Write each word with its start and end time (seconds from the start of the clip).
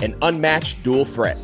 an 0.00 0.16
unmatched 0.22 0.82
dual 0.82 1.04
threat. 1.04 1.38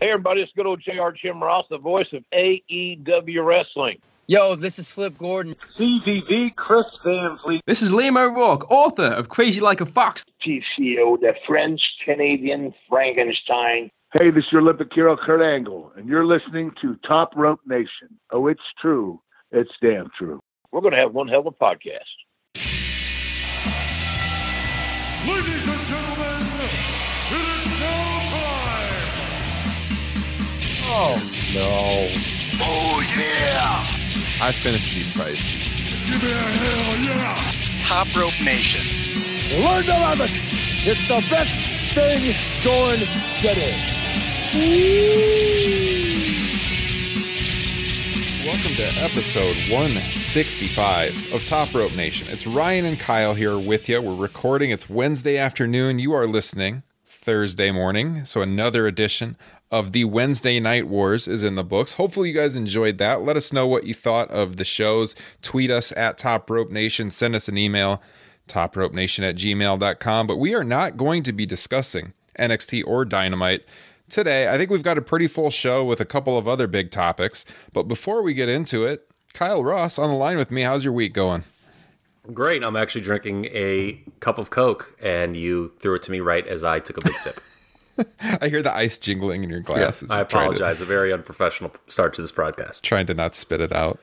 Hey, 0.00 0.10
everybody, 0.10 0.42
it's 0.42 0.52
good 0.54 0.66
old 0.66 0.82
JR 0.82 1.10
Jim 1.10 1.42
Ross, 1.42 1.66
the 1.70 1.78
voice 1.78 2.08
of 2.12 2.24
AEW 2.34 3.44
Wrestling. 3.44 3.98
Yo, 4.26 4.54
this 4.56 4.78
is 4.78 4.88
Flip 4.90 5.16
Gordon. 5.18 5.54
CVV 5.78 6.54
Chris 6.56 6.86
Van 7.04 7.38
Vliet. 7.44 7.60
This 7.66 7.82
is 7.82 7.90
Liam 7.90 8.18
O'Rourke, 8.18 8.70
author 8.70 9.04
of 9.04 9.28
Crazy 9.28 9.60
Like 9.60 9.80
a 9.82 9.86
Fox. 9.86 10.24
TCO, 10.42 11.20
the 11.20 11.34
French 11.46 11.80
Canadian 12.04 12.72
Frankenstein. 12.88 13.90
Hey, 14.14 14.30
this 14.30 14.44
is 14.44 14.52
your 14.52 14.60
Olympic 14.62 14.88
hero, 14.94 15.16
Kurt 15.16 15.42
Angle, 15.42 15.92
and 15.96 16.08
you're 16.08 16.24
listening 16.24 16.70
to 16.80 16.96
Top 17.06 17.32
Rope 17.36 17.60
Nation. 17.66 18.18
Oh, 18.30 18.46
it's 18.46 18.62
true. 18.80 19.20
It's 19.50 19.72
damn 19.82 20.08
true. 20.16 20.40
We're 20.72 20.80
going 20.80 20.94
to 20.94 21.00
have 21.00 21.12
one 21.12 21.28
hell 21.28 21.40
of 21.40 21.46
a 21.46 21.50
podcast. 21.50 22.00
Ladies 25.26 25.68
and 25.68 25.86
gentlemen, 25.86 26.13
Oh, 30.96 31.18
no. 31.52 32.06
Oh, 32.62 33.00
yeah. 33.18 33.84
I 34.40 34.52
finished 34.52 34.94
these 34.94 35.12
fights. 35.12 35.42
Give 36.06 36.22
me 36.22 36.30
a 36.30 36.36
hell 36.36 36.96
yeah. 37.02 37.52
Top 37.80 38.06
Rope 38.14 38.40
Nation. 38.44 38.80
Learn 39.60 39.82
to 39.86 39.90
love 39.90 40.20
it. 40.20 40.30
It's 40.86 41.08
the 41.08 41.20
best 41.28 41.50
thing 41.94 42.32
going 42.62 43.00
today. 43.40 43.74
Welcome 48.46 48.76
to 48.76 48.86
episode 49.02 49.56
165 49.72 51.34
of 51.34 51.44
Top 51.44 51.74
Rope 51.74 51.96
Nation. 51.96 52.28
It's 52.30 52.46
Ryan 52.46 52.84
and 52.84 53.00
Kyle 53.00 53.34
here 53.34 53.58
with 53.58 53.88
you. 53.88 54.00
We're 54.00 54.14
recording. 54.14 54.70
It's 54.70 54.88
Wednesday 54.88 55.38
afternoon. 55.38 55.98
You 55.98 56.12
are 56.12 56.28
listening 56.28 56.84
Thursday 57.04 57.72
morning. 57.72 58.24
So 58.24 58.42
another 58.42 58.86
edition 58.86 59.36
of 59.70 59.92
the 59.92 60.04
Wednesday 60.04 60.60
Night 60.60 60.86
Wars 60.86 61.26
is 61.26 61.42
in 61.42 61.54
the 61.54 61.64
books. 61.64 61.94
Hopefully, 61.94 62.28
you 62.28 62.34
guys 62.34 62.56
enjoyed 62.56 62.98
that. 62.98 63.22
Let 63.22 63.36
us 63.36 63.52
know 63.52 63.66
what 63.66 63.84
you 63.84 63.94
thought 63.94 64.30
of 64.30 64.56
the 64.56 64.64
shows. 64.64 65.14
Tweet 65.42 65.70
us 65.70 65.92
at 65.92 66.18
Top 66.18 66.48
Rope 66.48 66.70
Nation. 66.70 67.10
Send 67.10 67.34
us 67.34 67.48
an 67.48 67.58
email, 67.58 68.02
topropenation 68.48 69.28
at 69.28 69.36
gmail.com. 69.36 70.26
But 70.26 70.36
we 70.36 70.54
are 70.54 70.64
not 70.64 70.96
going 70.96 71.22
to 71.24 71.32
be 71.32 71.46
discussing 71.46 72.12
NXT 72.38 72.84
or 72.86 73.04
Dynamite 73.04 73.64
today. 74.08 74.48
I 74.48 74.56
think 74.56 74.70
we've 74.70 74.82
got 74.82 74.98
a 74.98 75.02
pretty 75.02 75.26
full 75.26 75.50
show 75.50 75.84
with 75.84 76.00
a 76.00 76.04
couple 76.04 76.38
of 76.38 76.46
other 76.46 76.66
big 76.66 76.90
topics. 76.90 77.44
But 77.72 77.84
before 77.84 78.22
we 78.22 78.34
get 78.34 78.48
into 78.48 78.84
it, 78.84 79.10
Kyle 79.32 79.64
Ross 79.64 79.98
on 79.98 80.08
the 80.08 80.16
line 80.16 80.36
with 80.36 80.50
me. 80.50 80.62
How's 80.62 80.84
your 80.84 80.92
week 80.92 81.12
going? 81.12 81.44
Great. 82.32 82.62
I'm 82.62 82.76
actually 82.76 83.02
drinking 83.02 83.46
a 83.46 84.02
cup 84.20 84.38
of 84.38 84.50
Coke, 84.50 84.96
and 85.02 85.36
you 85.36 85.72
threw 85.80 85.94
it 85.94 86.02
to 86.04 86.10
me 86.10 86.20
right 86.20 86.46
as 86.46 86.64
I 86.64 86.78
took 86.78 86.96
a 86.96 87.02
big 87.02 87.12
sip. 87.12 87.34
I 88.40 88.48
hear 88.48 88.62
the 88.62 88.74
ice 88.74 88.98
jingling 88.98 89.44
in 89.44 89.50
your 89.50 89.60
glasses. 89.60 90.10
Yeah, 90.10 90.16
I 90.16 90.20
apologize. 90.20 90.78
To, 90.78 90.84
a 90.84 90.86
very 90.86 91.12
unprofessional 91.12 91.72
start 91.86 92.14
to 92.14 92.22
this 92.22 92.32
broadcast. 92.32 92.84
Trying 92.84 93.06
to 93.06 93.14
not 93.14 93.34
spit 93.34 93.60
it 93.60 93.72
out. 93.72 94.00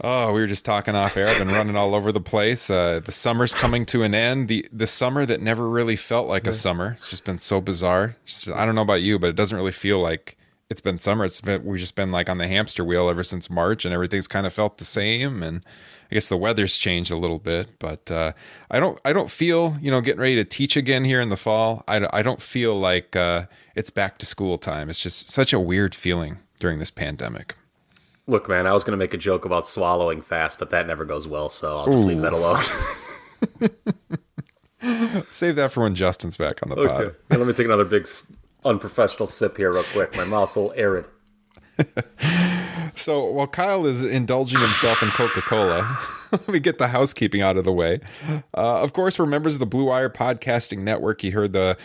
Oh, 0.00 0.32
we 0.32 0.40
were 0.40 0.46
just 0.46 0.64
talking 0.64 0.94
off 0.94 1.16
air. 1.16 1.28
I've 1.28 1.38
been 1.38 1.48
running 1.48 1.76
all 1.76 1.94
over 1.94 2.10
the 2.10 2.20
place. 2.20 2.68
Uh, 2.68 3.00
the 3.04 3.12
summer's 3.12 3.54
coming 3.54 3.86
to 3.86 4.02
an 4.02 4.14
end. 4.14 4.48
The 4.48 4.66
the 4.72 4.86
summer 4.86 5.24
that 5.26 5.40
never 5.40 5.68
really 5.68 5.96
felt 5.96 6.28
like 6.28 6.46
a 6.46 6.52
summer. 6.52 6.92
It's 6.96 7.08
just 7.08 7.24
been 7.24 7.38
so 7.38 7.60
bizarre. 7.60 8.16
Just, 8.24 8.48
I 8.48 8.66
don't 8.66 8.74
know 8.74 8.82
about 8.82 9.02
you, 9.02 9.18
but 9.18 9.30
it 9.30 9.36
doesn't 9.36 9.56
really 9.56 9.72
feel 9.72 10.00
like 10.00 10.36
it's 10.70 10.80
been 10.80 10.98
summer. 10.98 11.24
It's 11.24 11.40
been 11.40 11.64
we've 11.64 11.78
just 11.78 11.94
been 11.94 12.10
like 12.10 12.28
on 12.28 12.38
the 12.38 12.48
hamster 12.48 12.84
wheel 12.84 13.08
ever 13.08 13.22
since 13.22 13.48
March, 13.48 13.84
and 13.84 13.94
everything's 13.94 14.26
kind 14.26 14.46
of 14.46 14.52
felt 14.52 14.78
the 14.78 14.84
same. 14.84 15.42
And 15.42 15.64
I 16.12 16.14
guess 16.14 16.28
the 16.28 16.36
weather's 16.36 16.76
changed 16.76 17.10
a 17.10 17.16
little 17.16 17.38
bit, 17.38 17.78
but 17.78 18.10
uh, 18.10 18.34
I 18.70 18.80
don't 18.80 19.00
I 19.02 19.14
don't 19.14 19.30
feel 19.30 19.78
you 19.80 19.90
know 19.90 20.02
getting 20.02 20.20
ready 20.20 20.34
to 20.34 20.44
teach 20.44 20.76
again 20.76 21.04
here 21.04 21.22
in 21.22 21.30
the 21.30 21.38
fall. 21.38 21.84
I, 21.88 22.06
I 22.12 22.20
don't 22.20 22.42
feel 22.42 22.78
like 22.78 23.16
uh, 23.16 23.46
it's 23.74 23.88
back 23.88 24.18
to 24.18 24.26
school 24.26 24.58
time. 24.58 24.90
It's 24.90 25.00
just 25.00 25.30
such 25.30 25.54
a 25.54 25.58
weird 25.58 25.94
feeling 25.94 26.36
during 26.60 26.80
this 26.80 26.90
pandemic. 26.90 27.56
Look, 28.26 28.46
man, 28.46 28.66
I 28.66 28.74
was 28.74 28.84
going 28.84 28.92
to 28.92 28.98
make 28.98 29.14
a 29.14 29.16
joke 29.16 29.46
about 29.46 29.66
swallowing 29.66 30.20
fast, 30.20 30.58
but 30.58 30.68
that 30.68 30.86
never 30.86 31.06
goes 31.06 31.26
well, 31.26 31.48
so 31.48 31.78
I'll 31.78 31.90
just 31.90 32.04
Ooh. 32.04 32.08
leave 32.08 32.20
that 32.20 32.34
alone. 32.34 32.60
Save 35.32 35.56
that 35.56 35.72
for 35.72 35.82
when 35.84 35.94
Justin's 35.94 36.36
back 36.36 36.62
on 36.62 36.68
the 36.68 36.76
okay. 36.76 37.06
pod. 37.06 37.16
Let 37.30 37.46
me 37.46 37.54
take 37.54 37.64
another 37.64 37.86
big 37.86 38.06
unprofessional 38.66 39.26
sip 39.26 39.56
here, 39.56 39.72
real 39.72 39.82
quick. 39.84 40.14
My 40.14 40.26
mouth's 40.26 40.56
a 40.56 40.60
little 40.60 40.74
arid. 40.76 41.06
so 42.94 43.24
while 43.24 43.46
Kyle 43.46 43.86
is 43.86 44.02
indulging 44.02 44.60
himself 44.60 45.02
in 45.02 45.08
Coca 45.10 45.42
Cola, 45.42 45.98
let 46.32 46.48
me 46.48 46.60
get 46.60 46.78
the 46.78 46.88
housekeeping 46.88 47.42
out 47.42 47.56
of 47.56 47.64
the 47.64 47.72
way. 47.72 48.00
Uh, 48.28 48.82
of 48.82 48.92
course, 48.92 49.16
for 49.16 49.26
members 49.26 49.54
of 49.54 49.60
the 49.60 49.66
Blue 49.66 49.84
Wire 49.84 50.10
Podcasting 50.10 50.78
Network, 50.78 51.22
you 51.24 51.32
heard 51.32 51.52
the 51.52 51.76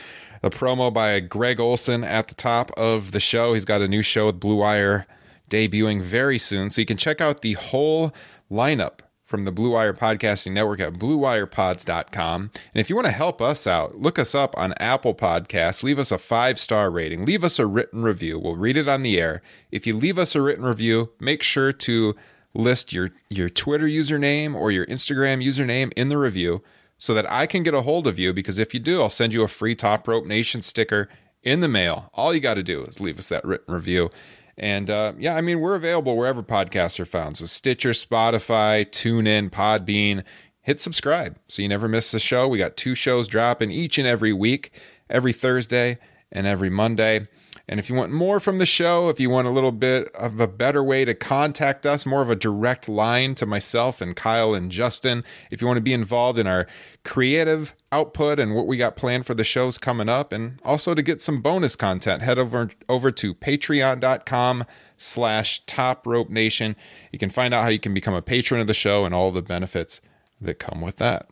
the 0.42 0.50
promo 0.50 0.94
by 0.94 1.20
Greg 1.20 1.60
Olsen 1.60 2.04
at 2.04 2.28
the 2.28 2.36
top 2.36 2.72
of 2.78 3.12
the 3.12 3.20
show. 3.20 3.54
He's 3.54 3.66
got 3.66 3.82
a 3.82 3.88
new 3.88 4.04
show 4.04 4.28
with 4.28 4.40
Blue 4.40 4.58
Wire 4.58 5.08
debuting 5.50 6.02
very 6.02 6.38
soon. 6.38 6.70
So 6.70 6.82
you 6.82 6.86
can 6.86 6.98
check 6.98 7.22
out 7.22 7.42
the 7.42 7.54
whole 7.54 8.14
lineup 8.52 9.00
from 9.28 9.44
the 9.44 9.52
Blue 9.52 9.72
Wire 9.72 9.94
Podcasting 9.94 10.54
Network 10.54 10.80
at 10.80 10.94
bluewirepods.com. 10.94 12.42
And 12.42 12.52
if 12.74 12.90
you 12.90 12.96
want 12.96 13.08
to 13.08 13.12
help 13.12 13.42
us 13.42 13.68
out, 13.68 13.98
look 13.98 14.18
us 14.18 14.34
up 14.34 14.58
on 14.58 14.74
Apple 14.80 15.14
Podcasts, 15.14 15.84
leave 15.84 16.00
us 16.00 16.12
a 16.12 16.18
five 16.18 16.58
star 16.58 16.90
rating, 16.90 17.26
leave 17.26 17.44
us 17.44 17.60
a 17.60 17.68
written 17.68 18.04
review. 18.04 18.40
We'll 18.40 18.56
read 18.56 18.78
it 18.78 18.88
on 18.88 19.04
the 19.04 19.20
air. 19.20 19.42
If 19.70 19.86
you 19.86 19.96
leave 19.96 20.18
us 20.18 20.34
a 20.34 20.42
written 20.42 20.64
review, 20.64 21.12
make 21.20 21.44
sure 21.44 21.74
to 21.74 22.16
list 22.54 22.94
your, 22.94 23.12
your 23.30 23.50
Twitter 23.50 23.86
username 23.86 24.56
or 24.56 24.72
your 24.72 24.86
Instagram 24.86 25.46
username 25.46 25.92
in 25.98 26.08
the 26.08 26.18
review 26.18 26.64
so 26.98 27.14
that 27.14 27.30
I 27.30 27.46
can 27.48 27.64
get 27.64 27.74
a 27.74 27.82
hold 27.82 28.08
of 28.08 28.18
you. 28.18 28.32
Because 28.32 28.58
if 28.58 28.74
you 28.74 28.80
do, 28.80 29.02
I'll 29.02 29.10
send 29.10 29.34
you 29.34 29.44
a 29.44 29.50
free 29.50 29.76
Top 29.76 30.08
Rope 30.08 30.26
Nation 30.26 30.62
sticker 30.62 31.10
in 31.44 31.60
the 31.60 31.68
mail. 31.68 32.10
All 32.14 32.34
you 32.34 32.40
got 32.40 32.56
to 32.56 32.64
do 32.64 32.84
is 32.84 33.00
leave 33.02 33.20
us 33.20 33.30
that 33.30 33.46
written 33.46 33.74
review. 33.74 34.10
And 34.58 34.90
uh, 34.90 35.14
yeah, 35.18 35.36
I 35.36 35.42
mean, 35.42 35.60
we're 35.60 35.76
available 35.76 36.18
wherever 36.18 36.42
podcasts 36.42 37.00
are 37.00 37.06
found. 37.06 37.38
So 37.38 37.46
Stitcher, 37.46 37.92
Spotify, 37.92 38.86
TuneIn, 38.86 39.50
Podbean. 39.52 40.24
Hit 40.62 40.82
subscribe 40.82 41.38
so 41.48 41.62
you 41.62 41.70
never 41.70 41.88
miss 41.88 42.12
the 42.12 42.20
show. 42.20 42.48
We 42.48 42.58
got 42.58 42.76
two 42.76 42.94
shows 42.94 43.30
dropping 43.30 43.72
each 43.72 43.98
and 43.98 44.06
every 44.06 44.34
week, 44.34 44.72
every 45.10 45.32
Thursday 45.32 45.98
and 46.30 46.46
every 46.46 46.70
Monday. 46.70 47.28
And 47.70 47.80
if 47.80 47.90
you 47.90 47.96
want 47.96 48.14
more 48.14 48.40
from 48.40 48.60
the 48.60 48.66
show, 48.66 49.10
if 49.10 49.20
you 49.20 49.30
want 49.30 49.48
a 49.48 49.52
little 49.52 49.74
bit 49.74 50.08
of 50.16 50.40
a 50.40 50.48
better 50.48 50.82
way 50.82 51.04
to 51.04 51.14
contact 51.14 51.86
us, 51.86 52.06
more 52.06 52.22
of 52.22 52.30
a 52.30 52.36
direct 52.36 52.88
line 52.88 53.36
to 53.36 53.46
myself 53.46 54.00
and 54.00 54.16
Kyle 54.16 54.54
and 54.54 54.72
Justin, 54.72 55.26
if 55.52 55.60
you 55.60 55.68
want 55.68 55.76
to 55.76 55.82
be 55.82 55.92
involved 55.92 56.40
in 56.40 56.48
our 56.48 56.66
creative 57.04 57.76
output 57.92 58.40
and 58.40 58.56
what 58.56 58.68
we 58.68 58.78
got 58.78 58.96
planned 58.96 59.26
for 59.26 59.34
the 59.34 59.44
shows 59.44 59.78
coming 59.78 60.08
up, 60.08 60.32
and 60.32 60.62
also 60.64 60.94
to 60.94 61.02
get 61.02 61.22
some 61.22 61.42
bonus 61.42 61.76
content, 61.76 62.22
head 62.22 62.40
over 62.40 62.70
over 62.88 63.12
to 63.12 63.34
patreon.com 63.34 64.64
slash 64.96 65.62
top 65.66 66.08
rope 66.08 66.30
nation. 66.30 66.76
You 67.12 67.20
can 67.20 67.30
find 67.30 67.54
out 67.54 67.64
how 67.64 67.70
you 67.70 67.80
can 67.80 67.94
become 67.94 68.14
a 68.14 68.22
patron 68.22 68.62
of 68.62 68.68
the 68.68 68.74
show 68.74 69.04
and 69.04 69.14
all 69.14 69.32
the 69.32 69.42
benefits 69.42 70.00
that 70.40 70.60
come 70.60 70.80
with 70.80 70.98
that. 70.98 71.30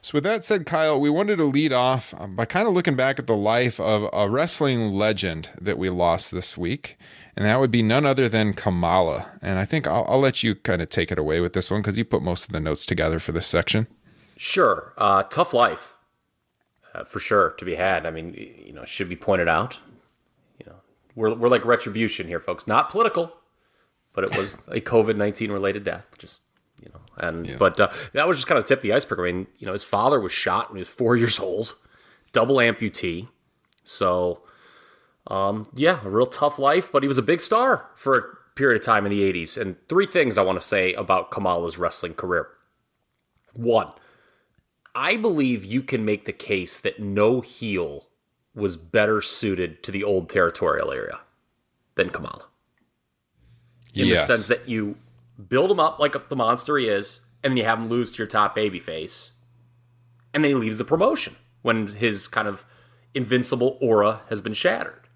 So, 0.00 0.12
with 0.14 0.24
that 0.24 0.44
said, 0.44 0.64
Kyle, 0.64 1.00
we 1.00 1.10
wanted 1.10 1.36
to 1.36 1.44
lead 1.44 1.72
off 1.72 2.14
by 2.30 2.44
kind 2.44 2.68
of 2.68 2.74
looking 2.74 2.94
back 2.94 3.18
at 3.18 3.26
the 3.26 3.36
life 3.36 3.80
of 3.80 4.08
a 4.12 4.30
wrestling 4.30 4.92
legend 4.92 5.50
that 5.60 5.76
we 5.78 5.90
lost 5.90 6.30
this 6.30 6.56
week, 6.56 6.96
and 7.36 7.44
that 7.44 7.58
would 7.58 7.70
be 7.70 7.82
none 7.82 8.06
other 8.06 8.28
than 8.28 8.52
Kamala. 8.52 9.32
And 9.42 9.58
I 9.58 9.64
think 9.64 9.86
I'll, 9.86 10.04
I'll 10.08 10.20
let 10.20 10.42
you 10.42 10.54
kind 10.54 10.80
of 10.80 10.88
take 10.88 11.10
it 11.10 11.18
away 11.18 11.40
with 11.40 11.52
this 11.52 11.70
one 11.70 11.82
because 11.82 11.98
you 11.98 12.04
put 12.04 12.22
most 12.22 12.46
of 12.46 12.52
the 12.52 12.60
notes 12.60 12.86
together 12.86 13.18
for 13.18 13.32
this 13.32 13.46
section. 13.48 13.88
Sure. 14.36 14.92
Uh, 14.96 15.24
tough 15.24 15.52
life, 15.52 15.96
uh, 16.94 17.02
for 17.02 17.18
sure, 17.18 17.50
to 17.58 17.64
be 17.64 17.74
had. 17.74 18.06
I 18.06 18.10
mean, 18.10 18.34
you 18.34 18.72
know, 18.72 18.84
should 18.84 19.08
be 19.08 19.16
pointed 19.16 19.48
out. 19.48 19.80
You 20.60 20.66
know, 20.66 20.76
we're, 21.16 21.34
we're 21.34 21.48
like 21.48 21.64
retribution 21.64 22.28
here, 22.28 22.38
folks. 22.38 22.68
Not 22.68 22.88
political, 22.88 23.32
but 24.12 24.22
it 24.22 24.38
was 24.38 24.54
a 24.68 24.80
COVID 24.80 25.16
19 25.16 25.50
related 25.50 25.82
death. 25.82 26.06
Just 26.18 26.42
you 26.82 26.90
know. 26.90 27.00
And 27.18 27.46
yeah. 27.46 27.56
but 27.58 27.78
uh, 27.80 27.88
that 28.12 28.28
was 28.28 28.36
just 28.36 28.46
kind 28.46 28.58
of 28.58 28.64
tip 28.64 28.78
of 28.78 28.82
the 28.82 28.92
iceberg. 28.92 29.20
I 29.20 29.22
mean, 29.24 29.46
you 29.58 29.66
know, 29.66 29.72
his 29.72 29.84
father 29.84 30.20
was 30.20 30.32
shot 30.32 30.70
when 30.70 30.76
he 30.76 30.80
was 30.80 30.90
four 30.90 31.16
years 31.22 31.38
old, 31.38 31.74
double 32.32 32.56
amputee. 32.56 33.28
So, 33.84 34.42
um, 35.26 35.68
yeah, 35.74 36.00
a 36.04 36.10
real 36.10 36.26
tough 36.26 36.58
life. 36.58 36.90
But 36.90 37.02
he 37.02 37.08
was 37.08 37.18
a 37.18 37.22
big 37.22 37.40
star 37.40 37.90
for 37.94 38.18
a 38.18 38.22
period 38.54 38.80
of 38.80 38.86
time 38.86 39.06
in 39.06 39.10
the 39.10 39.22
'80s. 39.32 39.60
And 39.60 39.76
three 39.88 40.06
things 40.06 40.38
I 40.38 40.42
want 40.42 40.60
to 40.60 40.66
say 40.66 40.94
about 40.94 41.30
Kamala's 41.30 41.78
wrestling 41.78 42.14
career. 42.14 42.48
One, 43.54 43.92
I 44.94 45.16
believe 45.16 45.64
you 45.64 45.82
can 45.82 46.04
make 46.04 46.24
the 46.24 46.32
case 46.32 46.78
that 46.80 47.00
no 47.00 47.40
heel 47.40 48.08
was 48.54 48.76
better 48.76 49.22
suited 49.22 49.82
to 49.84 49.92
the 49.92 50.04
old 50.04 50.28
territorial 50.28 50.92
area 50.92 51.20
than 51.94 52.10
Kamala. 52.10 52.46
In 53.94 54.06
yes. 54.06 54.20
the 54.20 54.36
sense 54.36 54.48
that 54.48 54.68
you 54.68 54.96
build 55.46 55.70
him 55.70 55.80
up 55.80 55.98
like 55.98 56.28
the 56.28 56.36
monster 56.36 56.76
he 56.78 56.88
is, 56.88 57.26
and 57.42 57.52
then 57.52 57.56
you 57.56 57.64
have 57.64 57.78
him 57.78 57.88
lose 57.88 58.10
to 58.10 58.18
your 58.18 58.26
top 58.26 58.54
baby 58.54 58.78
face, 58.78 59.40
and 60.34 60.42
then 60.42 60.50
he 60.50 60.54
leaves 60.54 60.78
the 60.78 60.84
promotion 60.84 61.36
when 61.62 61.86
his 61.86 62.28
kind 62.28 62.48
of 62.48 62.66
invincible 63.14 63.78
aura 63.80 64.22
has 64.28 64.40
been 64.40 64.52
shattered. 64.52 65.08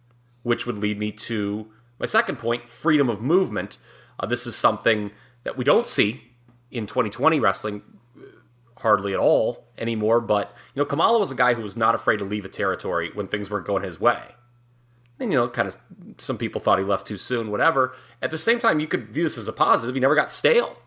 Which 0.42 0.66
would 0.66 0.78
lead 0.78 0.98
me 0.98 1.12
to 1.12 1.68
my 2.00 2.06
second 2.06 2.36
point 2.36 2.68
freedom 2.68 3.08
of 3.08 3.20
movement. 3.22 3.78
Uh, 4.18 4.26
this 4.26 4.44
is 4.44 4.56
something 4.56 5.12
that 5.44 5.56
we 5.56 5.64
don't 5.64 5.86
see 5.86 6.32
in 6.68 6.86
2020 6.88 7.38
wrestling 7.38 7.82
uh, 8.16 8.22
hardly 8.80 9.12
at 9.12 9.20
all 9.20 9.68
anymore. 9.78 10.20
But, 10.20 10.52
you 10.74 10.80
know, 10.80 10.84
Kamala 10.84 11.20
was 11.20 11.30
a 11.30 11.36
guy 11.36 11.54
who 11.54 11.62
was 11.62 11.76
not 11.76 11.94
afraid 11.94 12.16
to 12.16 12.24
leave 12.24 12.44
a 12.44 12.48
territory 12.48 13.12
when 13.14 13.28
things 13.28 13.50
weren't 13.50 13.66
going 13.66 13.84
his 13.84 14.00
way 14.00 14.34
and 15.22 15.32
you 15.32 15.38
know, 15.38 15.48
kind 15.48 15.68
of 15.68 15.76
some 16.18 16.38
people 16.38 16.60
thought 16.60 16.78
he 16.78 16.84
left 16.84 17.06
too 17.06 17.16
soon, 17.16 17.50
whatever. 17.50 17.94
At 18.20 18.30
the 18.30 18.38
same 18.38 18.58
time, 18.58 18.80
you 18.80 18.86
could 18.86 19.08
view 19.08 19.24
this 19.24 19.38
as 19.38 19.48
a 19.48 19.52
positive. 19.52 19.94
He 19.94 20.00
never 20.00 20.14
got 20.14 20.30
stale 20.30 20.78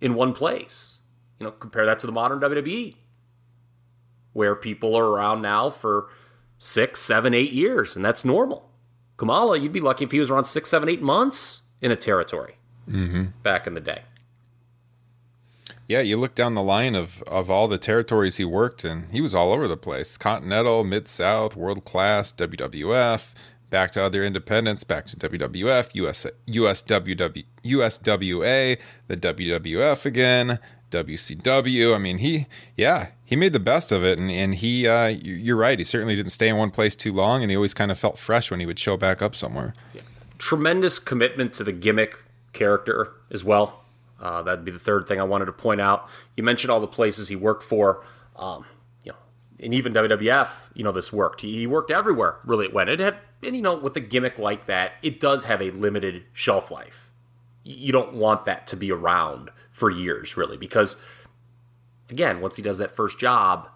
in 0.00 0.14
one 0.14 0.32
place. 0.32 1.00
You 1.38 1.46
know, 1.46 1.52
compare 1.52 1.86
that 1.86 1.98
to 2.00 2.06
the 2.06 2.12
modern 2.12 2.40
WWE, 2.40 2.94
where 4.32 4.54
people 4.54 4.96
are 4.96 5.06
around 5.06 5.42
now 5.42 5.70
for 5.70 6.08
six, 6.58 7.00
seven, 7.00 7.34
eight 7.34 7.52
years, 7.52 7.96
and 7.96 8.04
that's 8.04 8.24
normal. 8.24 8.70
Kamala, 9.16 9.58
you'd 9.58 9.72
be 9.72 9.80
lucky 9.80 10.04
if 10.04 10.12
he 10.12 10.18
was 10.18 10.30
around 10.30 10.44
six, 10.44 10.70
seven, 10.70 10.88
eight 10.88 11.02
months 11.02 11.62
in 11.80 11.90
a 11.90 11.96
territory 11.96 12.56
mm-hmm. 12.88 13.24
back 13.42 13.66
in 13.66 13.74
the 13.74 13.80
day. 13.80 14.02
Yeah, 15.90 16.00
you 16.00 16.16
look 16.16 16.36
down 16.36 16.54
the 16.54 16.62
line 16.62 16.94
of, 16.94 17.20
of 17.22 17.50
all 17.50 17.66
the 17.66 17.76
territories 17.76 18.36
he 18.36 18.44
worked 18.44 18.84
in, 18.84 19.08
he 19.10 19.20
was 19.20 19.34
all 19.34 19.52
over 19.52 19.66
the 19.66 19.76
place 19.76 20.16
Continental, 20.16 20.84
Mid 20.84 21.08
South, 21.08 21.56
World 21.56 21.84
Class, 21.84 22.32
WWF, 22.32 23.34
back 23.70 23.92
to 23.92 24.02
other 24.02 24.24
independents, 24.24 24.84
back 24.84 25.06
to 25.06 25.16
WWF, 25.16 25.94
US, 25.94 26.26
USWW, 26.46 27.44
USWA, 27.64 28.78
the 29.06 29.16
WWF 29.16 30.04
again, 30.04 30.58
WCW. 30.90 31.94
I 31.94 31.98
mean, 31.98 32.18
he, 32.18 32.46
yeah, 32.76 33.08
he 33.24 33.36
made 33.36 33.52
the 33.52 33.60
best 33.60 33.92
of 33.92 34.04
it. 34.04 34.18
And, 34.18 34.30
and 34.30 34.56
he, 34.56 34.86
uh, 34.86 35.06
you're 35.06 35.56
right, 35.56 35.78
he 35.78 35.84
certainly 35.84 36.16
didn't 36.16 36.32
stay 36.32 36.48
in 36.48 36.56
one 36.56 36.70
place 36.70 36.94
too 36.94 37.12
long, 37.12 37.42
and 37.42 37.50
he 37.50 37.56
always 37.56 37.74
kind 37.74 37.90
of 37.90 37.98
felt 37.98 38.18
fresh 38.18 38.50
when 38.50 38.60
he 38.60 38.66
would 38.66 38.78
show 38.78 38.96
back 38.96 39.22
up 39.22 39.34
somewhere. 39.34 39.74
Yeah. 39.94 40.02
Tremendous 40.38 40.98
commitment 40.98 41.54
to 41.54 41.64
the 41.64 41.72
gimmick 41.72 42.16
character 42.52 43.12
as 43.30 43.44
well. 43.44 43.84
Uh, 44.18 44.42
that'd 44.42 44.64
be 44.64 44.70
the 44.70 44.78
third 44.78 45.06
thing 45.06 45.18
I 45.18 45.24
wanted 45.24 45.46
to 45.46 45.52
point 45.52 45.80
out. 45.80 46.08
You 46.36 46.42
mentioned 46.42 46.70
all 46.70 46.80
the 46.80 46.86
places 46.86 47.28
he 47.28 47.36
worked 47.36 47.62
for. 47.62 48.04
Um, 48.36 48.66
you 49.02 49.12
know, 49.12 49.18
and 49.58 49.72
even 49.72 49.94
WWF, 49.94 50.70
you 50.74 50.84
know, 50.84 50.92
this 50.92 51.12
worked. 51.12 51.40
He 51.40 51.66
worked 51.66 51.90
everywhere, 51.90 52.36
really, 52.44 52.66
it 52.66 52.74
went. 52.74 52.90
It 52.90 53.00
had, 53.00 53.16
and 53.42 53.56
you 53.56 53.62
know, 53.62 53.76
with 53.76 53.96
a 53.96 54.00
gimmick 54.00 54.38
like 54.38 54.66
that, 54.66 54.92
it 55.02 55.20
does 55.20 55.44
have 55.44 55.62
a 55.62 55.70
limited 55.70 56.24
shelf 56.32 56.70
life. 56.70 57.10
You 57.64 57.92
don't 57.92 58.14
want 58.14 58.44
that 58.44 58.66
to 58.68 58.76
be 58.76 58.90
around 58.90 59.50
for 59.70 59.90
years, 59.90 60.36
really, 60.36 60.56
because, 60.56 61.02
again, 62.08 62.40
once 62.40 62.56
he 62.56 62.62
does 62.62 62.78
that 62.78 62.90
first 62.90 63.18
job, 63.18 63.68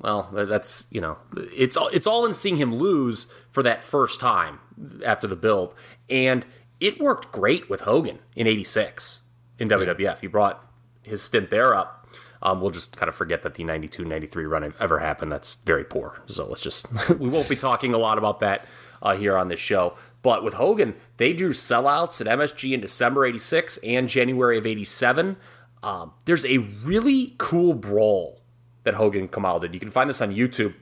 well, 0.00 0.28
that's, 0.32 0.86
you 0.90 1.00
know, 1.00 1.18
it's 1.36 1.76
all, 1.76 1.88
it's 1.88 2.06
all 2.06 2.24
in 2.24 2.34
seeing 2.34 2.56
him 2.56 2.74
lose 2.74 3.32
for 3.50 3.62
that 3.62 3.82
first 3.82 4.20
time 4.20 4.60
after 5.04 5.26
the 5.26 5.36
build. 5.36 5.74
And 6.08 6.46
it 6.80 7.00
worked 7.00 7.32
great 7.32 7.68
with 7.68 7.82
Hogan 7.82 8.20
in 8.36 8.46
86 8.46 9.22
in 9.58 9.68
WWF. 9.68 10.20
He 10.20 10.26
brought 10.26 10.64
his 11.02 11.22
stint 11.22 11.50
there 11.50 11.74
up 11.74 11.98
um, 12.42 12.60
we'll 12.60 12.70
just 12.70 12.96
kind 12.96 13.08
of 13.08 13.14
forget 13.14 13.42
that 13.42 13.54
the 13.54 13.64
92 13.64 14.04
93 14.04 14.44
run 14.44 14.74
ever 14.78 14.98
happened. 14.98 15.32
That's 15.32 15.56
very 15.56 15.84
poor. 15.84 16.22
So 16.26 16.46
let's 16.46 16.62
just, 16.62 16.86
we 17.18 17.28
won't 17.28 17.48
be 17.48 17.56
talking 17.56 17.94
a 17.94 17.98
lot 17.98 18.18
about 18.18 18.40
that 18.40 18.64
uh, 19.02 19.16
here 19.16 19.36
on 19.36 19.48
this 19.48 19.60
show. 19.60 19.94
But 20.22 20.42
with 20.44 20.54
Hogan, 20.54 20.94
they 21.16 21.32
drew 21.32 21.50
sellouts 21.50 22.20
at 22.20 22.26
MSG 22.26 22.72
in 22.72 22.80
December 22.80 23.24
86 23.24 23.78
and 23.78 24.08
January 24.08 24.58
of 24.58 24.66
87. 24.66 25.36
Um, 25.82 26.12
there's 26.24 26.44
a 26.44 26.58
really 26.58 27.34
cool 27.38 27.74
brawl 27.74 28.40
that 28.84 28.94
Hogan 28.94 29.28
Kamal 29.28 29.60
did. 29.60 29.74
You 29.74 29.80
can 29.80 29.90
find 29.90 30.10
this 30.10 30.20
on 30.20 30.34
YouTube 30.34 30.74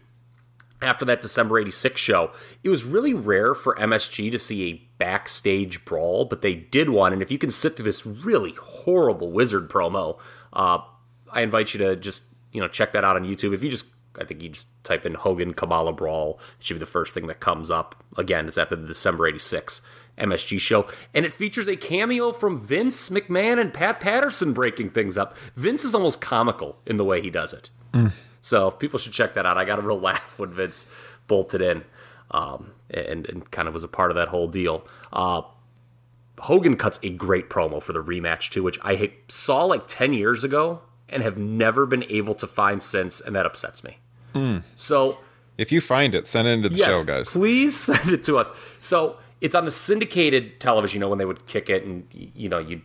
after 0.81 1.05
that 1.05 1.23
December 1.23 1.59
86 1.59 2.01
show. 2.01 2.31
It 2.63 2.69
was 2.69 2.85
really 2.85 3.15
rare 3.15 3.55
for 3.55 3.75
MSG 3.77 4.31
to 4.31 4.39
see 4.39 4.71
a 4.71 4.83
backstage 4.99 5.85
brawl, 5.85 6.25
but 6.25 6.43
they 6.43 6.55
did 6.55 6.91
one. 6.91 7.13
And 7.13 7.23
if 7.23 7.31
you 7.31 7.39
can 7.39 7.51
sit 7.51 7.77
through 7.77 7.85
this 7.85 8.07
really 8.07 8.53
horrible 8.53 9.33
wizard 9.33 9.69
promo, 9.69 10.19
uh, 10.53 10.79
I 11.31 11.43
invite 11.43 11.75
you 11.75 11.79
to 11.79 11.97
just 11.97 12.25
you 12.53 12.61
know 12.61 12.69
check 12.69 12.93
that 12.93 13.05
out 13.05 13.17
on 13.17 13.25
YouTube. 13.25 13.55
If 13.55 13.63
you 13.63 13.71
just 13.71 13.87
I 14.21 14.25
think 14.25 14.43
you 14.43 14.51
just 14.51 14.69
type 14.85 15.05
in 15.07 15.15
Hogan 15.15 15.55
Kamala 15.55 15.93
Brawl, 15.93 16.41
it 16.59 16.67
should 16.67 16.75
be 16.75 16.81
the 16.81 16.87
first 16.87 17.15
thing 17.15 17.27
that 17.27 17.41
comes 17.41 17.71
up. 17.71 18.05
Again, 18.17 18.47
it's 18.49 18.59
after 18.59 18.77
the 18.77 18.87
December 18.87 19.27
'86 19.27 19.83
MSG 20.19 20.59
show, 20.59 20.87
and 21.15 21.27
it 21.27 21.33
features 21.33 21.69
a 21.69 21.77
cameo 21.77 22.33
from 22.33 22.59
Vince 22.59 23.11
McMahon 23.11 23.61
and 23.61 23.73
Pat 23.73 24.01
Patterson 24.01 24.53
breaking 24.53 24.91
things 24.91 25.19
up. 25.19 25.37
Vince 25.55 25.85
is 25.85 25.95
almost 25.95 26.21
comical 26.21 26.79
in 26.87 26.97
the 26.97 27.05
way 27.05 27.21
he 27.21 27.31
does 27.31 27.53
it. 27.53 27.71
Mm. 27.93 28.13
So 28.41 28.71
people 28.71 28.99
should 28.99 29.13
check 29.13 29.35
that 29.35 29.45
out. 29.45 29.59
I 29.59 29.65
got 29.65 29.79
a 29.79 29.83
real 29.83 30.01
laugh 30.01 30.39
when 30.39 30.51
Vince 30.51 30.91
bolted 31.27 31.61
in 31.61 31.85
um, 32.31 32.73
and, 32.91 33.29
and 33.29 33.51
kind 33.51 33.69
of 33.69 33.75
was 33.75 33.85
a 33.85 33.89
part 33.89 34.11
of 34.11 34.17
that 34.17 34.29
whole 34.29 34.49
deal. 34.49 34.87
Uh, 35.13 35.43
Hogan 36.41 36.77
cuts 36.77 36.99
a 37.03 37.11
great 37.11 37.49
promo 37.49 37.83
for 37.83 37.93
the 37.93 38.03
rematch 38.03 38.51
too, 38.51 38.63
which 38.63 38.79
I 38.83 39.13
saw 39.29 39.65
like 39.65 39.87
ten 39.87 40.13
years 40.13 40.45
ago 40.45 40.83
and 41.09 41.23
have 41.23 41.39
never 41.39 41.87
been 41.87 42.05
able 42.05 42.35
to 42.35 42.47
find 42.47 42.83
since, 42.83 43.21
and 43.21 43.35
that 43.35 43.47
upsets 43.47 43.83
me. 43.85 43.99
Mm. 44.37 44.63
So, 44.75 45.19
if 45.59 45.73
you 45.73 45.81
find 45.81 46.15
it, 46.15 46.27
send 46.27 46.47
it 46.47 46.53
into 46.53 46.69
the 46.69 46.77
yes, 46.77 46.95
show, 46.95 47.05
guys. 47.05 47.31
Please 47.31 47.79
send 47.81 48.11
it 48.11 48.23
to 48.25 48.37
us. 48.37 48.53
So 48.81 49.19
it's 49.41 49.55
on 49.55 49.65
the 49.65 49.71
syndicated 49.71 50.61
television. 50.61 50.99
You 50.99 51.01
know 51.01 51.09
when 51.09 51.19
they 51.19 51.25
would 51.25 51.47
kick 51.47 51.71
it, 51.71 51.85
and 51.85 52.07
you 52.13 52.49
know 52.49 52.59
you'd 52.59 52.83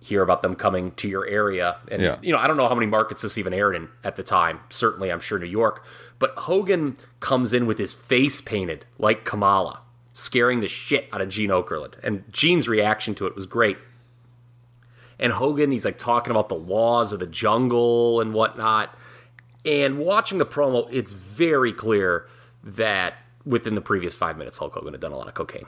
hear 0.00 0.22
about 0.22 0.42
them 0.42 0.54
coming 0.54 0.92
to 0.92 1.08
your 1.08 1.26
area. 1.26 1.76
And 1.90 2.02
yeah. 2.02 2.18
you 2.22 2.32
know 2.32 2.38
I 2.38 2.46
don't 2.46 2.56
know 2.56 2.68
how 2.68 2.74
many 2.74 2.86
markets 2.86 3.22
this 3.22 3.38
even 3.38 3.52
aired 3.52 3.76
in 3.76 3.88
at 4.04 4.16
the 4.16 4.22
time. 4.22 4.60
Certainly, 4.68 5.12
I'm 5.12 5.20
sure 5.20 5.38
New 5.38 5.46
York. 5.46 5.84
But 6.18 6.34
Hogan 6.36 6.96
comes 7.20 7.52
in 7.52 7.66
with 7.66 7.78
his 7.78 7.94
face 7.94 8.40
painted 8.40 8.84
like 8.98 9.24
Kamala, 9.24 9.80
scaring 10.12 10.60
the 10.60 10.68
shit 10.68 11.08
out 11.12 11.20
of 11.20 11.28
Gene 11.28 11.50
Okerlund, 11.50 11.94
and 12.02 12.24
Gene's 12.32 12.68
reaction 12.68 13.14
to 13.16 13.26
it 13.26 13.34
was 13.34 13.46
great 13.46 13.78
and 15.18 15.32
Hogan, 15.32 15.72
he's 15.72 15.84
like 15.84 15.98
talking 15.98 16.30
about 16.30 16.48
the 16.48 16.54
laws 16.54 17.12
of 17.12 17.18
the 17.18 17.26
jungle 17.26 18.20
and 18.20 18.32
whatnot. 18.32 18.96
And 19.68 19.98
watching 19.98 20.38
the 20.38 20.46
promo, 20.46 20.88
it's 20.90 21.12
very 21.12 21.74
clear 21.74 22.26
that 22.64 23.18
within 23.44 23.74
the 23.74 23.82
previous 23.82 24.14
five 24.14 24.38
minutes, 24.38 24.56
Hulk 24.56 24.72
Hogan 24.72 24.94
had 24.94 25.00
done 25.02 25.12
a 25.12 25.16
lot 25.16 25.28
of 25.28 25.34
cocaine. 25.34 25.66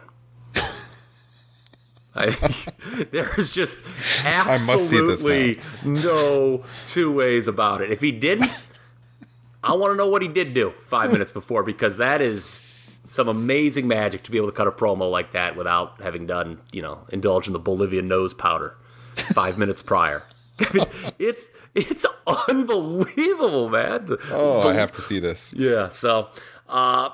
I, 2.14 2.30
there 3.10 3.34
is 3.36 3.52
just 3.52 3.80
absolutely 4.24 5.60
no 5.84 6.64
two 6.86 7.12
ways 7.12 7.46
about 7.46 7.82
it. 7.82 7.92
If 7.92 8.00
he 8.00 8.10
didn't, 8.10 8.66
I 9.62 9.74
want 9.74 9.92
to 9.92 9.96
know 9.98 10.08
what 10.08 10.22
he 10.22 10.28
did 10.28 10.54
do 10.54 10.72
five 10.84 11.12
minutes 11.12 11.30
before 11.30 11.62
because 11.62 11.98
that 11.98 12.22
is 12.22 12.66
some 13.04 13.28
amazing 13.28 13.86
magic 13.86 14.22
to 14.22 14.30
be 14.30 14.38
able 14.38 14.48
to 14.48 14.56
cut 14.56 14.66
a 14.66 14.70
promo 14.72 15.10
like 15.10 15.32
that 15.32 15.56
without 15.56 16.00
having 16.00 16.26
done, 16.26 16.58
you 16.72 16.80
know, 16.80 17.00
indulge 17.10 17.46
in 17.46 17.52
the 17.52 17.58
Bolivian 17.58 18.08
nose 18.08 18.32
powder 18.32 18.78
five 19.14 19.58
minutes 19.58 19.82
prior. 19.82 20.22
I 20.60 20.74
mean, 20.74 20.86
it's 21.18 21.48
it's 21.74 22.06
unbelievable, 22.26 23.68
man. 23.68 24.16
Oh, 24.30 24.68
I 24.68 24.74
have 24.74 24.92
to 24.92 25.00
see 25.00 25.18
this. 25.18 25.52
Yeah. 25.56 25.88
So, 25.90 26.28
uh, 26.68 27.10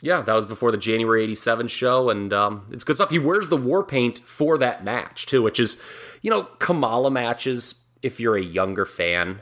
yeah, 0.00 0.22
that 0.22 0.32
was 0.32 0.46
before 0.46 0.70
the 0.70 0.78
January 0.78 1.24
87 1.24 1.68
show, 1.68 2.10
and 2.10 2.32
um, 2.32 2.66
it's 2.70 2.84
good 2.84 2.96
stuff. 2.96 3.10
He 3.10 3.18
wears 3.18 3.48
the 3.48 3.56
war 3.56 3.82
paint 3.82 4.20
for 4.20 4.56
that 4.58 4.84
match, 4.84 5.26
too, 5.26 5.42
which 5.42 5.58
is, 5.58 5.80
you 6.22 6.30
know, 6.30 6.44
Kamala 6.58 7.10
matches, 7.10 7.84
if 8.02 8.20
you're 8.20 8.36
a 8.36 8.42
younger 8.42 8.84
fan, 8.84 9.40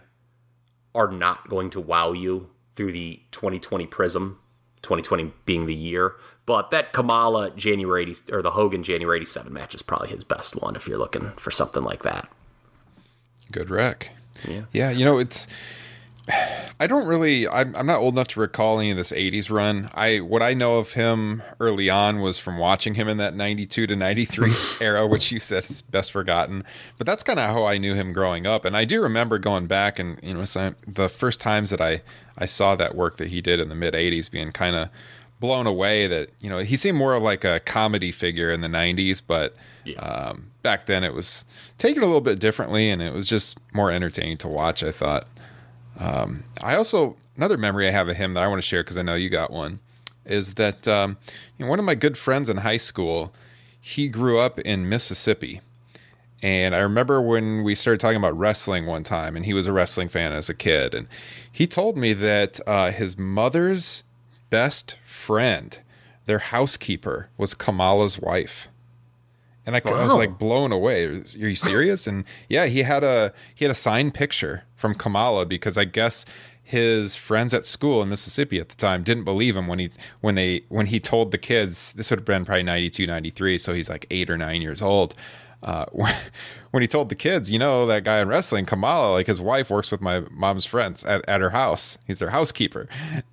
are 0.94 1.10
not 1.10 1.48
going 1.48 1.68
to 1.70 1.80
wow 1.80 2.12
you 2.12 2.48
through 2.74 2.92
the 2.92 3.20
2020 3.32 3.86
prism, 3.86 4.38
2020 4.82 5.32
being 5.44 5.66
the 5.66 5.74
year. 5.74 6.14
But 6.46 6.70
that 6.70 6.92
Kamala 6.94 7.50
January 7.50 8.02
80, 8.02 8.32
or 8.32 8.40
the 8.40 8.52
Hogan 8.52 8.82
January 8.82 9.18
87 9.18 9.52
match 9.52 9.74
is 9.74 9.82
probably 9.82 10.08
his 10.08 10.24
best 10.24 10.60
one 10.60 10.74
if 10.74 10.88
you're 10.88 10.96
looking 10.98 11.32
for 11.36 11.50
something 11.50 11.82
like 11.82 12.02
that. 12.04 12.28
Good 13.52 13.70
wreck. 13.70 14.10
Yeah. 14.46 14.62
Yeah, 14.72 14.90
you 14.90 15.04
know, 15.04 15.18
it's 15.18 15.46
I 16.80 16.86
don't 16.86 17.06
really. 17.06 17.48
I'm, 17.48 17.74
I'm 17.76 17.86
not 17.86 17.98
old 17.98 18.14
enough 18.14 18.28
to 18.28 18.40
recall 18.40 18.80
any 18.80 18.90
of 18.90 18.96
this 18.96 19.12
'80s 19.12 19.50
run. 19.50 19.88
I 19.94 20.20
what 20.20 20.42
I 20.42 20.54
know 20.54 20.78
of 20.78 20.92
him 20.92 21.42
early 21.60 21.88
on 21.88 22.20
was 22.20 22.38
from 22.38 22.58
watching 22.58 22.94
him 22.94 23.08
in 23.08 23.16
that 23.18 23.34
'92 23.34 23.86
to 23.86 23.96
'93 23.96 24.52
era, 24.80 25.06
which 25.06 25.32
you 25.32 25.40
said 25.40 25.64
is 25.64 25.82
best 25.82 26.12
forgotten. 26.12 26.64
But 26.98 27.06
that's 27.06 27.22
kind 27.22 27.38
of 27.38 27.50
how 27.50 27.64
I 27.64 27.78
knew 27.78 27.94
him 27.94 28.12
growing 28.12 28.46
up. 28.46 28.64
And 28.64 28.76
I 28.76 28.84
do 28.84 29.00
remember 29.00 29.38
going 29.38 29.66
back 29.66 29.98
and 29.98 30.18
you 30.22 30.34
know 30.34 30.44
some, 30.44 30.76
the 30.86 31.08
first 31.08 31.40
times 31.40 31.70
that 31.70 31.80
I 31.80 32.02
I 32.36 32.46
saw 32.46 32.76
that 32.76 32.94
work 32.94 33.16
that 33.18 33.28
he 33.28 33.40
did 33.40 33.60
in 33.60 33.68
the 33.68 33.74
mid 33.74 33.94
'80s, 33.94 34.30
being 34.30 34.52
kind 34.52 34.76
of 34.76 34.88
blown 35.38 35.66
away 35.66 36.06
that 36.06 36.30
you 36.40 36.50
know 36.50 36.58
he 36.58 36.76
seemed 36.76 36.98
more 36.98 37.18
like 37.18 37.44
a 37.44 37.60
comedy 37.60 38.10
figure 38.10 38.50
in 38.50 38.60
the 38.60 38.68
'90s, 38.68 39.22
but 39.24 39.54
yeah. 39.84 39.98
um, 40.00 40.50
back 40.66 40.86
then 40.86 41.04
it 41.04 41.14
was 41.14 41.44
taken 41.78 42.02
a 42.02 42.06
little 42.06 42.20
bit 42.20 42.40
differently, 42.40 42.90
and 42.90 43.00
it 43.00 43.12
was 43.12 43.28
just 43.28 43.56
more 43.72 43.92
entertaining 43.92 44.36
to 44.38 44.48
watch. 44.48 44.82
I 44.82 44.90
thought. 44.90 45.28
Um, 45.96 46.42
I 46.60 46.74
also 46.74 47.16
another 47.36 47.56
memory 47.56 47.86
I 47.86 47.92
have 47.92 48.08
of 48.08 48.16
him 48.16 48.34
that 48.34 48.42
I 48.42 48.48
want 48.48 48.58
to 48.58 48.66
share 48.66 48.82
because 48.82 48.96
I 48.96 49.02
know 49.02 49.14
you 49.14 49.28
got 49.28 49.52
one 49.52 49.78
is 50.24 50.54
that 50.54 50.88
um, 50.88 51.18
you 51.56 51.64
know, 51.64 51.70
one 51.70 51.78
of 51.78 51.84
my 51.84 51.94
good 51.94 52.18
friends 52.18 52.48
in 52.48 52.56
high 52.56 52.78
school 52.78 53.32
he 53.80 54.08
grew 54.08 54.40
up 54.40 54.58
in 54.58 54.88
Mississippi. 54.88 55.60
And 56.42 56.74
I 56.74 56.78
remember 56.78 57.22
when 57.22 57.62
we 57.62 57.76
started 57.76 58.00
talking 58.00 58.16
about 58.16 58.36
wrestling 58.36 58.86
one 58.86 59.04
time, 59.04 59.36
and 59.36 59.46
he 59.46 59.54
was 59.54 59.68
a 59.68 59.72
wrestling 59.72 60.08
fan 60.08 60.32
as 60.32 60.48
a 60.48 60.54
kid. 60.54 60.94
And 60.94 61.06
he 61.50 61.68
told 61.68 61.96
me 61.96 62.12
that 62.12 62.58
uh, 62.66 62.90
his 62.90 63.16
mother's 63.16 64.02
best 64.50 64.96
friend, 65.04 65.78
their 66.24 66.40
housekeeper, 66.40 67.28
was 67.38 67.54
Kamala's 67.54 68.18
wife 68.18 68.66
and 69.66 69.76
I, 69.76 69.82
wow. 69.84 69.94
I, 69.94 70.02
was 70.04 70.14
like 70.14 70.38
blown 70.38 70.72
away. 70.72 71.04
Are 71.04 71.22
you 71.34 71.56
serious? 71.56 72.06
and 72.06 72.24
yeah, 72.48 72.66
he 72.66 72.82
had 72.82 73.04
a 73.04 73.32
he 73.54 73.64
had 73.64 73.72
a 73.72 73.76
signed 73.76 74.14
picture 74.14 74.62
from 74.76 74.94
Kamala 74.94 75.44
because 75.44 75.76
I 75.76 75.84
guess 75.84 76.24
his 76.62 77.14
friends 77.14 77.54
at 77.54 77.64
school 77.66 78.02
in 78.02 78.08
Mississippi 78.08 78.58
at 78.58 78.68
the 78.70 78.76
time 78.76 79.02
didn't 79.02 79.24
believe 79.24 79.56
him 79.56 79.66
when 79.66 79.78
he 79.78 79.90
when 80.20 80.36
they 80.36 80.64
when 80.68 80.86
he 80.86 80.98
told 80.98 81.30
the 81.30 81.38
kids 81.38 81.92
this 81.92 82.10
would 82.10 82.20
have 82.20 82.24
been 82.24 82.44
probably 82.44 82.64
92 82.64 83.06
93 83.06 83.56
so 83.58 83.72
he's 83.72 83.88
like 83.88 84.04
8 84.10 84.30
or 84.30 84.36
9 84.36 84.62
years 84.62 84.82
old 84.82 85.14
uh, 85.62 85.86
when 86.70 86.82
he 86.82 86.86
told 86.86 87.08
the 87.08 87.14
kids, 87.14 87.50
you 87.50 87.58
know, 87.58 87.86
that 87.86 88.04
guy 88.04 88.20
in 88.20 88.28
wrestling, 88.28 88.66
Kamala, 88.66 89.12
like 89.12 89.26
his 89.26 89.40
wife 89.40 89.70
works 89.70 89.90
with 89.90 90.00
my 90.00 90.20
mom's 90.30 90.64
friends 90.64 91.04
at, 91.04 91.26
at 91.28 91.40
her 91.40 91.50
house. 91.50 91.98
He's 92.06 92.18
their 92.18 92.30
housekeeper, 92.30 92.88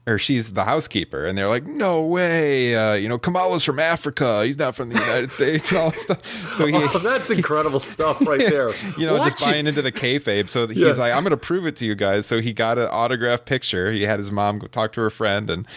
or 0.08 0.18
she's 0.18 0.54
the 0.54 0.64
housekeeper. 0.64 1.26
And 1.26 1.38
they're 1.38 1.48
like, 1.48 1.66
no 1.66 2.02
way. 2.02 2.76
Uh, 2.76 2.94
you 2.94 3.10
know, 3.10 3.18
Kamala's 3.18 3.64
from 3.64 3.80
Africa. 3.80 4.46
He's 4.46 4.58
not 4.58 4.76
from 4.76 4.90
the 4.90 4.96
United 5.00 5.32
States 5.34 5.74
all 5.74 5.92
that 5.92 6.00
stuff. 6.00 6.54
So 6.54 6.66
he, 6.66 6.74
oh, 6.76 7.00
that's 7.00 7.30
incredible 7.30 7.80
stuff 7.80 8.26
right 8.26 8.40
there. 8.50 8.72
you 8.98 9.06
know, 9.06 9.18
Watch 9.18 9.34
just 9.34 9.40
buying 9.40 9.68
into 9.68 9.82
the 9.82 9.92
kayfabe. 9.92 10.50
So 10.50 10.68
he's 10.68 10.78
yeah. 10.78 10.92
like, 10.94 11.14
I'm 11.14 11.24
going 11.24 11.32
to 11.32 11.38
prove 11.38 11.66
it 11.68 11.76
to 11.78 11.86
you 11.86 11.96
guys. 11.96 12.26
So 12.26 12.42
he 12.42 12.54
got 12.54 12.78
an 12.78 12.88
autograph 12.92 13.46
picture. 13.46 13.92
He 13.92 14.04
had 14.04 14.20
his 14.20 14.32
mom 14.32 14.60
go 14.60 14.68
talk 14.68 14.94
to 14.94 15.02
her 15.02 15.10
friend 15.10 15.50
and 15.50 15.68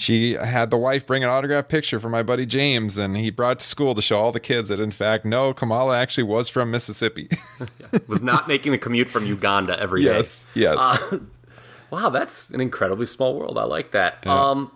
she 0.00 0.32
had 0.32 0.70
the 0.70 0.78
wife 0.78 1.06
bring 1.06 1.22
an 1.22 1.28
autographed 1.28 1.68
picture 1.68 2.00
for 2.00 2.08
my 2.08 2.22
buddy 2.22 2.46
James, 2.46 2.96
and 2.96 3.18
he 3.18 3.28
brought 3.28 3.58
to 3.58 3.66
school 3.66 3.94
to 3.94 4.00
show 4.00 4.18
all 4.18 4.32
the 4.32 4.40
kids 4.40 4.70
that, 4.70 4.80
in 4.80 4.90
fact, 4.90 5.26
no, 5.26 5.52
Kamala 5.52 5.98
actually 5.98 6.24
was 6.24 6.48
from 6.48 6.70
Mississippi. 6.70 7.28
yeah, 7.60 7.98
was 8.06 8.22
not 8.22 8.48
making 8.48 8.72
the 8.72 8.78
commute 8.78 9.10
from 9.10 9.26
Uganda 9.26 9.78
every 9.78 10.02
day. 10.02 10.16
yes, 10.16 10.46
Yes, 10.54 10.78
uh, 10.80 11.18
wow, 11.90 12.08
that's 12.08 12.48
an 12.48 12.62
incredibly 12.62 13.04
small 13.04 13.38
world. 13.38 13.58
I 13.58 13.64
like 13.64 13.90
that. 13.90 14.20
Yeah. 14.24 14.50
Um, 14.50 14.72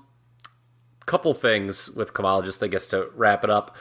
couple 1.07 1.33
things 1.33 1.91
with 1.91 2.13
Kamala, 2.13 2.45
just 2.45 2.63
I 2.63 2.67
guess 2.67 2.87
to 2.89 3.09
wrap 3.15 3.45
it 3.45 3.51
up. 3.51 3.75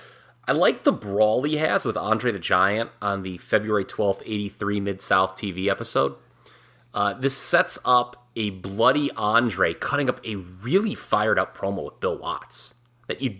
I 0.48 0.54
like 0.54 0.84
the 0.84 0.94
brawl 0.94 1.44
he 1.44 1.58
has 1.58 1.84
with 1.84 1.98
Andre 1.98 2.32
the 2.32 2.40
Giant 2.40 2.90
on 3.02 3.24
the 3.24 3.38
February 3.38 3.84
12th, 3.84 4.22
83 4.26 4.80
Mid 4.80 5.02
South 5.02 5.36
TV 5.36 5.68
episode. 5.68 6.16
Uh, 6.94 7.14
this 7.14 7.36
sets 7.36 7.80
up 7.84 8.23
a 8.36 8.50
bloody 8.52 9.12
Andre 9.12 9.74
cutting 9.74 10.10
up 10.10 10.20
a 10.25 10.36
really 10.36 10.96
fired 10.96 11.38
up 11.38 11.56
promo 11.58 11.86
with 11.86 12.00
Bill 12.00 12.18
Watts. 12.18 12.75
That 13.08 13.22
you, 13.22 13.38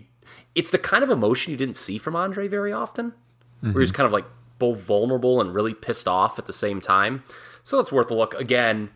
it's 0.54 0.70
the 0.70 0.78
kind 0.78 1.02
of 1.02 1.10
emotion 1.10 1.50
you 1.50 1.56
didn't 1.56 1.76
see 1.76 1.98
from 1.98 2.14
Andre 2.14 2.48
very 2.48 2.72
often, 2.72 3.10
mm-hmm. 3.10 3.72
where 3.72 3.80
he's 3.80 3.92
kind 3.92 4.06
of 4.06 4.12
like 4.12 4.26
both 4.58 4.80
vulnerable 4.80 5.40
and 5.40 5.54
really 5.54 5.74
pissed 5.74 6.06
off 6.06 6.38
at 6.38 6.46
the 6.46 6.52
same 6.52 6.80
time. 6.80 7.24
So 7.62 7.80
it's 7.80 7.90
worth 7.90 8.10
a 8.10 8.14
look. 8.14 8.34
Again, 8.34 8.90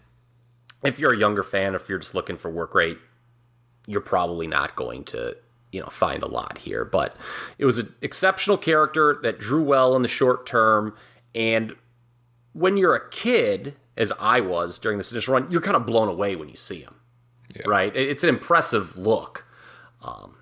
if 0.84 0.98
you're 0.98 1.14
a 1.14 1.18
younger 1.18 1.42
fan, 1.42 1.74
if 1.74 1.88
you're 1.88 1.98
just 1.98 2.14
looking 2.14 2.36
for 2.36 2.50
work 2.50 2.74
rate, 2.74 2.98
you're 3.86 4.00
probably 4.00 4.46
not 4.46 4.76
going 4.76 5.04
to 5.04 5.36
you 5.72 5.80
know 5.80 5.88
find 5.88 6.22
a 6.22 6.28
lot 6.28 6.58
here. 6.58 6.84
But 6.84 7.16
it 7.58 7.64
was 7.64 7.78
an 7.78 7.94
exceptional 8.02 8.58
character 8.58 9.18
that 9.22 9.38
drew 9.38 9.62
well 9.62 9.96
in 9.96 10.02
the 10.02 10.08
short 10.08 10.46
term, 10.46 10.94
and 11.34 11.74
when 12.52 12.76
you're 12.76 12.94
a 12.94 13.08
kid 13.10 13.76
as 13.98 14.12
I 14.20 14.40
was 14.40 14.78
during 14.78 14.96
this 14.96 15.12
initial 15.12 15.34
run, 15.34 15.50
you're 15.50 15.60
kind 15.60 15.76
of 15.76 15.84
blown 15.84 16.08
away 16.08 16.36
when 16.36 16.48
you 16.48 16.56
see 16.56 16.80
him. 16.80 16.94
Yeah. 17.54 17.62
Right? 17.66 17.94
It's 17.94 18.22
an 18.22 18.28
impressive 18.28 18.96
look. 18.96 19.44
Um, 20.02 20.36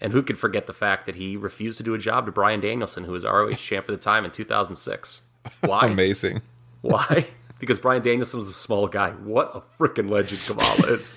and 0.00 0.12
who 0.12 0.22
could 0.22 0.38
forget 0.38 0.66
the 0.66 0.72
fact 0.72 1.06
that 1.06 1.14
he 1.14 1.36
refused 1.36 1.78
to 1.78 1.84
do 1.84 1.94
a 1.94 1.98
job 1.98 2.26
to 2.26 2.32
Bryan 2.32 2.60
Danielson, 2.60 3.04
who 3.04 3.12
was 3.12 3.24
ROH 3.24 3.54
champ 3.54 3.86
at 3.88 3.92
the 3.92 3.96
time 3.96 4.24
in 4.24 4.32
2006? 4.32 5.22
Why? 5.60 5.86
Amazing. 5.86 6.42
Why? 6.80 7.26
Because 7.60 7.78
Bryan 7.78 8.02
Danielson 8.02 8.38
was 8.38 8.48
a 8.48 8.54
small 8.54 8.88
guy. 8.88 9.10
What 9.10 9.52
a 9.54 9.60
freaking 9.60 10.10
legend 10.10 10.40
Kamala 10.46 10.92
is. 10.92 11.16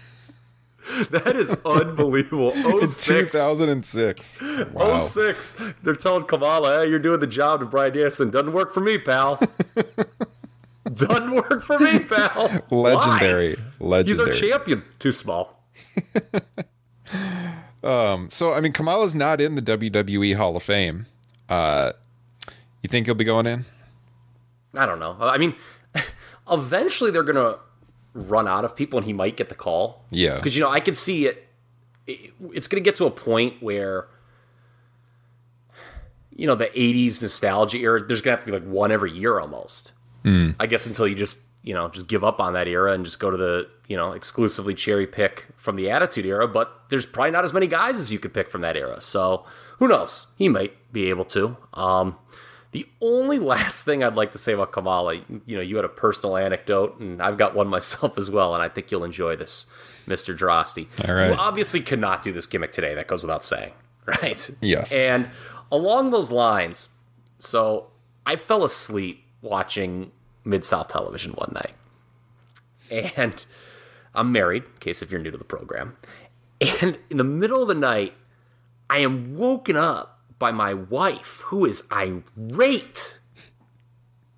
That 1.11 1.35
is 1.37 1.49
unbelievable. 1.65 2.51
Oh, 2.57 2.79
in 2.79 2.87
2006. 2.89 4.41
Wow. 4.73 4.99
06. 4.99 5.55
They're 5.81 5.95
telling 5.95 6.25
Kamala, 6.25 6.83
hey, 6.83 6.89
you're 6.89 6.99
doing 6.99 7.21
the 7.21 7.27
job 7.27 7.61
to 7.61 7.65
Bryan 7.65 7.93
Danielson. 7.93 8.29
Doesn't 8.29 8.51
work 8.51 8.73
for 8.73 8.81
me, 8.81 8.97
pal. 8.97 9.39
Doesn't 10.93 11.31
work 11.31 11.63
for 11.63 11.79
me, 11.79 11.99
pal. 11.99 12.63
Legendary. 12.69 13.55
Why? 13.77 13.87
Legendary. 13.87 14.31
He's 14.31 14.41
our 14.41 14.49
champion. 14.49 14.83
Too 14.99 15.13
small. 15.13 15.63
um, 17.83 18.29
so 18.29 18.53
I 18.53 18.59
mean 18.59 18.73
Kamala's 18.73 19.15
not 19.15 19.39
in 19.39 19.55
the 19.55 19.61
WWE 19.61 20.35
Hall 20.35 20.57
of 20.57 20.63
Fame. 20.63 21.05
Uh, 21.47 21.93
you 22.81 22.89
think 22.89 23.07
he'll 23.07 23.15
be 23.15 23.23
going 23.23 23.47
in? 23.47 23.65
I 24.75 24.85
don't 24.85 24.99
know. 24.99 25.15
I 25.21 25.37
mean, 25.37 25.55
eventually 26.51 27.11
they're 27.11 27.23
gonna 27.23 27.59
run 28.13 28.47
out 28.47 28.65
of 28.65 28.75
people, 28.75 28.99
and 28.99 29.05
he 29.05 29.13
might 29.13 29.37
get 29.37 29.47
the 29.47 29.55
call. 29.55 30.03
Yeah, 30.09 30.35
because 30.35 30.55
you 30.57 30.61
know 30.61 30.69
I 30.69 30.81
can 30.81 30.95
see 30.95 31.27
it, 31.27 31.47
it. 32.07 32.33
It's 32.51 32.67
gonna 32.67 32.81
get 32.81 32.97
to 32.97 33.05
a 33.05 33.11
point 33.11 33.63
where 33.63 34.07
you 36.35 36.45
know 36.45 36.55
the 36.55 36.65
80s 36.65 37.21
nostalgia 37.21 37.77
era 37.77 38.05
there's 38.05 38.21
gonna 38.21 38.35
have 38.35 38.43
to 38.43 38.51
be 38.51 38.57
like 38.57 38.67
one 38.67 38.91
every 38.91 39.11
year 39.11 39.39
almost 39.39 39.92
Mm. 40.23 40.55
I 40.59 40.67
guess 40.67 40.85
until 40.85 41.07
you 41.07 41.15
just 41.15 41.39
you 41.63 41.73
know 41.73 41.89
just 41.89 42.07
give 42.07 42.23
up 42.23 42.39
on 42.39 42.53
that 42.53 42.67
era 42.67 42.93
and 42.93 43.03
just 43.05 43.19
go 43.19 43.29
to 43.29 43.37
the 43.37 43.67
you 43.87 43.97
know 43.97 44.11
exclusively 44.11 44.75
cherry 44.75 45.07
pick 45.07 45.47
from 45.55 45.75
the 45.75 45.89
Attitude 45.89 46.25
era. 46.25 46.47
But 46.47 46.71
there's 46.89 47.05
probably 47.05 47.31
not 47.31 47.45
as 47.45 47.53
many 47.53 47.67
guys 47.67 47.97
as 47.97 48.11
you 48.11 48.19
could 48.19 48.33
pick 48.33 48.49
from 48.49 48.61
that 48.61 48.77
era. 48.77 49.01
So 49.01 49.45
who 49.79 49.87
knows? 49.87 50.33
He 50.37 50.49
might 50.49 50.73
be 50.93 51.09
able 51.09 51.25
to. 51.25 51.57
Um, 51.73 52.17
the 52.71 52.87
only 53.01 53.39
last 53.53 53.85
thing 53.85 54.03
I'd 54.03 54.15
like 54.15 54.33
to 54.33 54.37
say 54.37 54.53
about 54.53 54.71
Kamala, 54.71 55.15
you 55.45 55.55
know, 55.55 55.61
you 55.61 55.77
had 55.77 55.85
a 55.85 55.89
personal 55.89 56.37
anecdote, 56.37 56.99
and 56.99 57.21
I've 57.21 57.37
got 57.37 57.55
one 57.55 57.67
myself 57.77 58.17
as 58.17 58.29
well, 58.29 58.53
and 58.53 58.61
I 58.61 58.69
think 58.69 58.91
you'll 58.91 59.05
enjoy 59.05 59.35
this, 59.37 59.67
Mister 60.05 60.33
Drosty. 60.33 60.87
All 61.07 61.15
right. 61.15 61.29
You 61.29 61.35
obviously 61.35 61.79
cannot 61.79 62.23
do 62.23 62.31
this 62.33 62.45
gimmick 62.45 62.73
today. 62.73 62.93
That 62.93 63.07
goes 63.07 63.23
without 63.23 63.45
saying, 63.45 63.73
right? 64.05 64.49
Yes. 64.61 64.91
And 64.91 65.29
along 65.71 66.11
those 66.11 66.31
lines, 66.31 66.89
so 67.39 67.87
I 68.25 68.35
fell 68.35 68.63
asleep 68.63 69.22
watching 69.43 70.11
Mid 70.43 70.65
South 70.65 70.87
Television 70.87 71.33
one 71.33 71.51
night. 71.53 71.75
And 73.15 73.45
I'm 74.15 74.31
married, 74.31 74.63
in 74.63 74.79
case 74.79 75.01
if 75.01 75.11
you're 75.11 75.21
new 75.21 75.31
to 75.31 75.37
the 75.37 75.43
program. 75.43 75.97
And 76.81 76.97
in 77.09 77.17
the 77.17 77.23
middle 77.23 77.61
of 77.61 77.67
the 77.67 77.75
night, 77.75 78.13
I 78.89 78.99
am 78.99 79.35
woken 79.35 79.75
up 79.75 80.21
by 80.39 80.51
my 80.51 80.73
wife, 80.73 81.41
who 81.45 81.65
is 81.65 81.83
irate. 81.91 83.19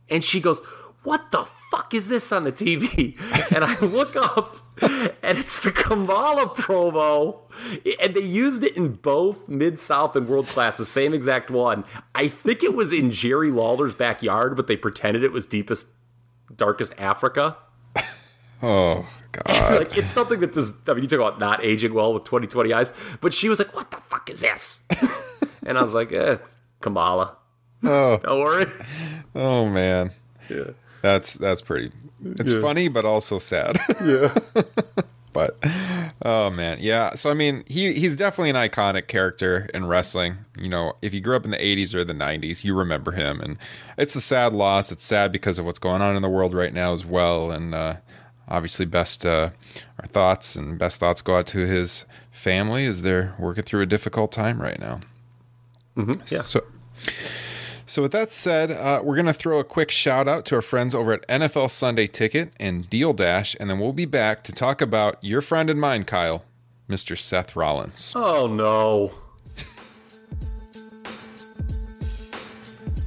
And 0.10 0.24
she 0.24 0.40
goes, 0.40 0.60
What 1.04 1.32
the 1.32 1.46
fuck 1.72 1.94
is 1.94 2.08
this 2.08 2.32
on 2.32 2.44
the 2.44 2.52
TV? 2.52 3.16
And 3.54 3.64
I 3.64 3.80
look 3.80 4.16
up, 4.16 4.58
and 4.82 5.38
it's 5.38 5.62
the 5.62 5.72
Kamala 5.72 6.48
promo. 6.48 7.39
And 8.01 8.13
they 8.13 8.22
used 8.22 8.63
it 8.63 8.75
in 8.75 8.94
both 8.94 9.48
Mid 9.48 9.79
South 9.79 10.15
and 10.15 10.27
World 10.27 10.48
Class, 10.48 10.77
the 10.77 10.86
same 10.86 11.13
exact 11.13 11.50
one. 11.50 11.86
I 12.13 12.27
think 12.27 12.63
it 12.63 12.74
was 12.74 12.91
in 12.91 13.12
Jerry 13.12 13.51
Lawler's 13.51 13.96
backyard, 13.96 14.55
but 14.55 14.67
they 14.67 14.75
pretended 14.75 15.24
it 15.24 15.32
was 15.32 15.46
Deepest, 15.46 15.88
Darkest 16.55 16.94
Africa. 16.98 17.58
Oh 18.63 19.05
God! 19.34 19.46
like 19.79 19.98
it's 19.98 20.12
something 20.12 20.39
that 20.39 20.53
does. 20.53 20.74
I 20.88 20.94
mean, 20.94 21.03
you 21.03 21.10
talk 21.10 21.20
about 21.20 21.39
not 21.39 21.63
aging 21.63 21.94
well 21.94 22.13
with 22.13 22.24
2020 22.24 22.74
eyes, 22.74 22.94
but 23.20 23.34
she 23.34 23.50
was 23.50 23.60
like, 23.60 23.75
"What 23.75 23.91
the 23.91 23.98
fuck 23.98 24.29
is 24.29 24.39
this?" 24.39 24.79
and 25.65 25.77
I 25.77 25.82
was 25.82 25.94
like, 25.94 26.13
eh, 26.13 26.32
"It's 26.32 26.55
Kamala." 26.79 27.36
Oh, 27.84 28.17
don't 28.24 28.39
worry. 28.39 28.65
Oh 29.36 29.67
man, 29.67 30.12
yeah, 30.50 30.72
that's 31.06 31.34
that's 31.36 31.62
pretty. 31.62 31.92
It's 32.40 32.52
Yeah. 32.52 32.62
funny, 32.62 32.88
but 32.88 33.06
also 33.06 33.40
sad. 33.40 33.78
Yeah. 34.04 34.34
but 35.34 35.52
oh 36.24 36.50
man, 36.50 36.78
yeah. 36.82 37.14
So 37.16 37.30
I 37.30 37.34
mean, 37.34 37.64
he 37.68 37.94
he's 37.94 38.16
definitely 38.16 38.50
an 38.52 38.56
iconic 38.56 39.08
character 39.08 39.70
in 39.74 39.86
wrestling. 39.88 40.38
You 40.58 40.70
know, 40.70 40.94
if 41.02 41.14
you 41.14 41.22
grew 41.22 41.36
up 41.36 41.46
in 41.46 41.52
the 41.52 41.58
'80s 41.58 41.94
or 41.94 42.04
the 42.06 42.14
'90s, 42.14 42.64
you 42.64 42.74
remember 42.76 43.12
him, 43.12 43.42
and 43.42 43.58
it's 43.98 44.16
a 44.16 44.22
sad 44.22 44.54
loss. 44.54 44.92
It's 44.92 45.06
sad 45.06 45.32
because 45.32 45.60
of 45.60 45.66
what's 45.66 45.80
going 45.80 46.02
on 46.02 46.16
in 46.16 46.22
the 46.22 46.30
world 46.30 46.54
right 46.54 46.74
now 46.74 46.94
as 46.94 47.06
well, 47.06 47.52
and 47.52 47.76
uh, 47.76 47.96
obviously, 48.48 48.86
best 48.86 49.26
uh, 49.26 49.50
our 50.00 50.08
thoughts 50.08 50.56
and 50.56 50.78
best 50.80 51.00
thoughts 51.00 51.22
go 51.22 51.36
out 51.38 51.48
to 51.48 51.66
his 51.68 52.06
family 52.32 52.86
as 52.86 53.02
they're 53.02 53.34
working 53.38 53.64
through 53.64 53.82
a 53.82 53.86
difficult 53.86 54.32
time 54.32 54.62
right 54.62 54.80
now. 54.80 55.02
Mm-hmm. 55.98 56.22
Yeah. 56.34 56.42
So. 56.42 56.62
So, 57.88 58.01
with 58.01 58.13
that 58.13 58.32
said, 58.32 58.72
uh, 58.72 59.01
we're 59.04 59.15
going 59.15 59.27
to 59.27 59.34
throw 59.34 59.60
a 59.60 59.63
quick 59.63 59.92
shout 59.92 60.27
out 60.27 60.44
to 60.46 60.56
our 60.56 60.63
friends 60.63 60.96
over 60.96 61.13
at 61.13 61.27
NFL 61.27 61.70
Sunday 61.70 62.08
Ticket 62.08 62.51
and 62.60 62.89
Deal 62.89 63.13
Dash, 63.13 63.56
and 63.60 63.70
then 63.70 63.80
we'll 63.80 63.94
be 63.94 64.06
back 64.06 64.42
to 64.44 64.51
talk 64.51 64.82
about 64.82 65.18
your 65.22 65.42
friend 65.42 65.70
and 65.70 65.80
mine, 65.80 66.04
Kyle, 66.04 66.44
Mr. 66.89 67.18
Seth 67.18 67.56
Rollins. 67.56 68.13
Oh 68.15 68.48
no. 68.48 69.12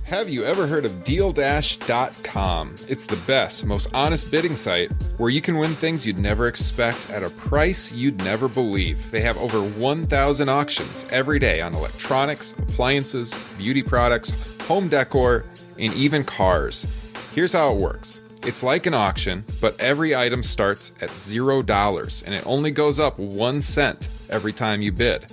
Have 0.04 0.30
you 0.30 0.42
ever 0.42 0.66
heard 0.66 0.87
of 0.87 0.92
DealDash.com? 1.04 2.76
It's 2.88 3.04
the 3.04 3.18
best, 3.26 3.66
most 3.66 3.92
honest 3.92 4.30
bidding 4.30 4.56
site 4.56 4.90
where 5.18 5.28
you 5.28 5.42
can 5.42 5.58
win 5.58 5.73
things 5.75 6.06
you'd 6.06 6.18
never 6.18 6.49
expect 6.49 7.11
at 7.11 7.23
a 7.23 7.28
price 7.28 7.92
you'd 7.92 8.16
never 8.25 8.49
believe. 8.49 9.11
They 9.11 9.20
have 9.20 9.37
over 9.37 9.61
1,000 9.61 10.49
auctions 10.49 11.04
every 11.11 11.38
day 11.38 11.61
on 11.61 11.75
electronics, 11.75 12.52
appliances, 12.52 13.35
beauty 13.58 13.82
products, 13.82 14.30
home 14.68 14.87
decor, 14.88 15.46
and 15.78 15.94
even 15.94 16.22
cars. 16.22 16.87
Here's 17.34 17.54
how 17.54 17.72
it 17.72 17.80
works 17.80 18.20
it's 18.42 18.62
like 18.62 18.87
an 18.87 18.94
auction, 18.94 19.44
but 19.60 19.78
every 19.80 20.14
item 20.14 20.42
starts 20.42 20.92
at 21.00 21.08
$0 21.10 22.22
and 22.25 22.34
it 22.34 22.46
only 22.46 22.70
goes 22.70 23.00
up 23.00 23.18
1 23.18 23.62
cent 23.62 24.08
every 24.30 24.52
time 24.52 24.82
you 24.82 24.92
bid. 24.92 25.26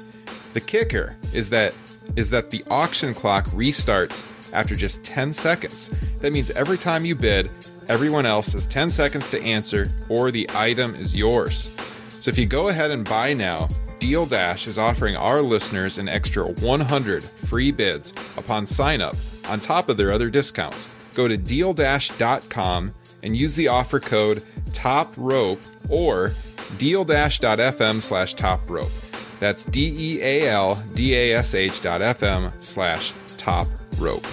The 0.54 0.62
kicker 0.62 1.18
is 1.34 1.50
that 1.50 1.74
is 2.16 2.30
that 2.30 2.50
the 2.50 2.64
auction 2.70 3.14
clock 3.14 3.46
restarts 3.48 4.26
after 4.54 4.76
just 4.76 5.04
10 5.04 5.34
seconds. 5.34 5.92
That 6.22 6.32
means 6.32 6.50
every 6.52 6.78
time 6.78 7.04
you 7.04 7.14
bid, 7.14 7.52
everyone 7.90 8.26
else 8.26 8.54
has 8.54 8.66
10 8.66 8.90
seconds 8.90 9.30
to 9.32 9.42
answer 9.42 9.92
or 10.08 10.32
the 10.32 10.50
item 10.54 10.96
is 10.96 11.14
yours. 11.14 11.76
So 12.22 12.30
if 12.30 12.38
you 12.38 12.46
go 12.46 12.70
ahead 12.70 12.90
and 12.90 13.04
buy 13.04 13.34
now, 13.34 13.68
Deal 14.06 14.28
Dash 14.28 14.68
is 14.68 14.78
offering 14.78 15.16
our 15.16 15.42
listeners 15.42 15.98
an 15.98 16.08
extra 16.08 16.46
100 16.46 17.24
free 17.24 17.72
bids 17.72 18.14
upon 18.38 18.68
sign 18.68 19.02
up 19.02 19.16
on 19.48 19.60
top 19.60 19.90
of 19.90 19.98
their 19.98 20.12
other 20.12 20.30
discounts. 20.30 20.88
Go 21.16 21.28
to 21.28 21.36
dealdash.com 21.36 22.94
and 23.24 23.36
use 23.36 23.56
the 23.56 23.68
offer 23.68 24.00
code 24.00 24.44
TOPROPE 24.74 25.60
or 25.90 26.34
deal-fm 26.78 28.00
slash 28.00 28.36
top 28.36 28.70
rope. 28.70 28.92
That's 29.40 29.64
D 29.64 29.88
E 29.98 30.22
A 30.22 30.50
L 30.50 30.76
D 30.94 31.16
A 31.16 31.38
S 31.38 31.56
H 31.56 31.82
dot 31.82 32.02
FM 32.02 32.52
slash 32.62 33.12
top 33.38 33.68
rope. 33.98 34.28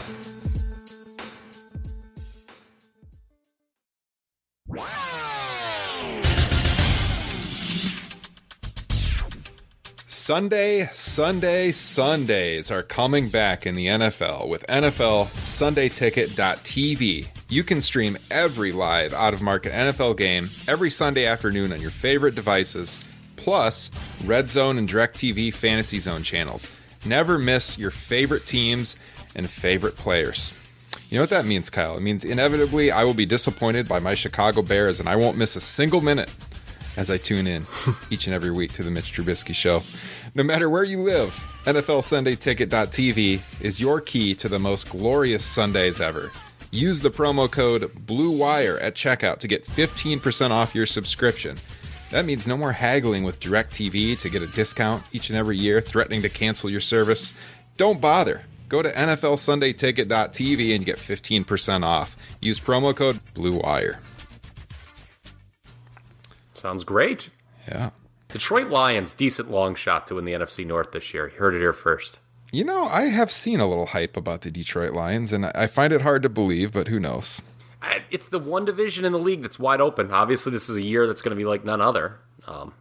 Sunday, 10.24 10.88
Sunday, 10.94 11.72
Sundays 11.72 12.70
are 12.70 12.84
coming 12.84 13.28
back 13.28 13.66
in 13.66 13.74
the 13.74 13.88
NFL 13.88 14.46
with 14.46 14.64
NFL 14.68 15.26
SundayTicket.tv. 15.26 17.26
You 17.48 17.64
can 17.64 17.80
stream 17.80 18.16
every 18.30 18.70
live 18.70 19.12
out 19.14 19.34
of 19.34 19.42
market 19.42 19.72
NFL 19.72 20.16
game 20.16 20.48
every 20.68 20.90
Sunday 20.90 21.26
afternoon 21.26 21.72
on 21.72 21.80
your 21.80 21.90
favorite 21.90 22.36
devices, 22.36 23.04
plus 23.34 23.90
Red 24.24 24.48
Zone 24.48 24.78
and 24.78 24.88
DirecTV 24.88 25.52
Fantasy 25.52 25.98
Zone 25.98 26.22
channels. 26.22 26.70
Never 27.04 27.36
miss 27.36 27.76
your 27.76 27.90
favorite 27.90 28.46
teams 28.46 28.94
and 29.34 29.50
favorite 29.50 29.96
players. 29.96 30.52
You 31.10 31.16
know 31.16 31.24
what 31.24 31.30
that 31.30 31.46
means, 31.46 31.68
Kyle? 31.68 31.96
It 31.96 32.02
means 32.02 32.24
inevitably 32.24 32.92
I 32.92 33.02
will 33.02 33.12
be 33.12 33.26
disappointed 33.26 33.88
by 33.88 33.98
my 33.98 34.14
Chicago 34.14 34.62
Bears 34.62 35.00
and 35.00 35.08
I 35.08 35.16
won't 35.16 35.36
miss 35.36 35.56
a 35.56 35.60
single 35.60 36.00
minute 36.00 36.32
as 36.96 37.10
I 37.10 37.16
tune 37.16 37.46
in 37.46 37.66
each 38.10 38.26
and 38.26 38.34
every 38.34 38.50
week 38.50 38.72
to 38.74 38.82
the 38.82 38.90
Mitch 38.90 39.12
Trubisky 39.12 39.54
Show. 39.54 39.82
No 40.34 40.42
matter 40.42 40.68
where 40.68 40.84
you 40.84 41.00
live, 41.00 41.30
NFL 41.64 42.04
Sunday 42.04 42.36
Ticket.tv 42.36 43.40
is 43.60 43.80
your 43.80 44.00
key 44.00 44.34
to 44.36 44.48
the 44.48 44.58
most 44.58 44.88
glorious 44.90 45.44
Sundays 45.44 46.00
ever. 46.00 46.30
Use 46.70 47.00
the 47.00 47.10
promo 47.10 47.50
code 47.50 47.82
BLUEWIRE 48.06 48.80
at 48.80 48.94
checkout 48.94 49.38
to 49.40 49.48
get 49.48 49.66
15% 49.66 50.50
off 50.50 50.74
your 50.74 50.86
subscription. 50.86 51.58
That 52.10 52.24
means 52.24 52.46
no 52.46 52.56
more 52.56 52.72
haggling 52.72 53.24
with 53.24 53.40
DirecTV 53.40 54.18
to 54.18 54.30
get 54.30 54.42
a 54.42 54.46
discount 54.46 55.02
each 55.12 55.28
and 55.28 55.38
every 55.38 55.56
year, 55.56 55.80
threatening 55.80 56.22
to 56.22 56.28
cancel 56.28 56.70
your 56.70 56.80
service. 56.80 57.32
Don't 57.76 58.00
bother. 58.00 58.42
Go 58.68 58.80
to 58.80 58.90
NFLSundayTicket.tv 58.90 60.74
and 60.74 60.86
get 60.86 60.96
15% 60.96 61.82
off. 61.82 62.16
Use 62.40 62.58
promo 62.58 62.96
code 62.96 63.20
BLUEWIRE. 63.34 63.98
Sounds 66.62 66.84
great. 66.84 67.28
Yeah. 67.66 67.90
Detroit 68.28 68.68
Lions, 68.68 69.14
decent 69.14 69.50
long 69.50 69.74
shot 69.74 70.06
to 70.06 70.14
win 70.14 70.24
the 70.24 70.32
NFC 70.32 70.64
North 70.64 70.92
this 70.92 71.12
year. 71.12 71.28
You 71.28 71.38
heard 71.40 71.56
it 71.56 71.58
here 71.58 71.72
first. 71.72 72.20
You 72.52 72.62
know, 72.62 72.84
I 72.84 73.06
have 73.06 73.32
seen 73.32 73.58
a 73.58 73.66
little 73.66 73.86
hype 73.86 74.16
about 74.16 74.42
the 74.42 74.50
Detroit 74.52 74.92
Lions, 74.92 75.32
and 75.32 75.46
I 75.46 75.66
find 75.66 75.92
it 75.92 76.02
hard 76.02 76.22
to 76.22 76.28
believe, 76.28 76.70
but 76.70 76.86
who 76.86 77.00
knows? 77.00 77.42
It's 78.12 78.28
the 78.28 78.38
one 78.38 78.64
division 78.64 79.04
in 79.04 79.10
the 79.10 79.18
league 79.18 79.42
that's 79.42 79.58
wide 79.58 79.80
open. 79.80 80.12
Obviously, 80.12 80.52
this 80.52 80.68
is 80.68 80.76
a 80.76 80.82
year 80.82 81.08
that's 81.08 81.20
going 81.20 81.36
to 81.36 81.36
be 81.36 81.44
like 81.44 81.64
none 81.64 81.80
other. 81.80 82.20
Um, 82.46 82.74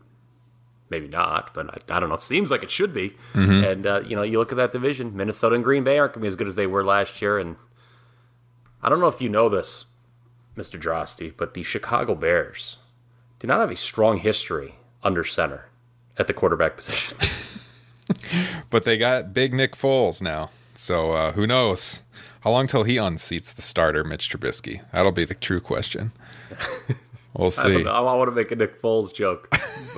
maybe 0.92 1.08
not, 1.08 1.52
but 1.56 1.68
I, 1.90 1.98
I 1.98 2.00
don't 2.00 2.10
know. 2.10 2.18
Seems 2.18 2.52
like 2.52 2.62
it 2.62 2.70
should 2.70 2.94
be. 2.94 3.16
Mhm. 3.34 3.66
And 3.68 3.88
uh, 3.88 4.02
you 4.06 4.16
know, 4.16 4.22
you 4.22 4.38
look 4.38 4.52
at 4.52 4.58
that 4.58 4.72
division. 4.72 5.18
Minnesota 5.18 5.56
and 5.56 5.64
Green 5.64 5.84
Bay 5.84 5.98
aren't 5.98 6.14
going 6.14 6.22
to 6.22 6.26
be 6.26 6.28
as 6.28 6.36
good 6.36 6.46
as 6.48 6.54
they 6.56 6.68
were 6.68 6.84
last 6.86 7.20
year. 7.20 7.40
And 7.40 7.56
I 8.84 8.90
don't 8.90 9.00
know 9.00 9.08
if 9.08 9.24
you 9.24 9.30
know 9.30 9.50
this, 9.50 9.94
Mister 10.56 10.78
Drosty, 10.78 11.34
but 11.36 11.56
the 11.56 11.64
Chicago 11.64 12.14
Bears 12.14 12.78
do 13.42 13.48
not 13.48 13.60
have 13.60 13.72
a 13.72 13.76
strong 13.76 14.20
history 14.20 14.76
under 15.04 15.24
center 15.24 15.66
at 16.18 16.28
the 16.28 16.34
quarterback 16.34 16.78
position. 16.78 17.18
But 18.70 18.84
they 18.84 18.98
got 18.98 19.34
big 19.34 19.54
Nick 19.54 19.76
Foles 19.76 20.22
now, 20.22 20.50
so 20.76 21.12
uh, 21.12 21.32
who 21.34 21.48
knows? 21.48 22.02
How 22.42 22.52
long 22.52 22.68
till 22.68 22.84
he 22.84 22.96
unseats 22.96 23.54
the 23.54 23.62
starter, 23.62 24.04
Mitch 24.04 24.30
Trubisky? 24.30 24.82
That'll 24.94 25.12
be 25.12 25.26
the 25.26 25.34
true 25.34 25.60
question. 25.60 26.12
We'll 27.34 27.48
I 27.48 27.50
see. 27.50 27.84
know. 27.84 27.92
I 27.92 28.02
want 28.02 28.30
to 28.30 28.36
make 28.36 28.52
a 28.52 28.58
Nick 28.58 28.82
Foles 28.82 29.14
joke, 29.14 29.48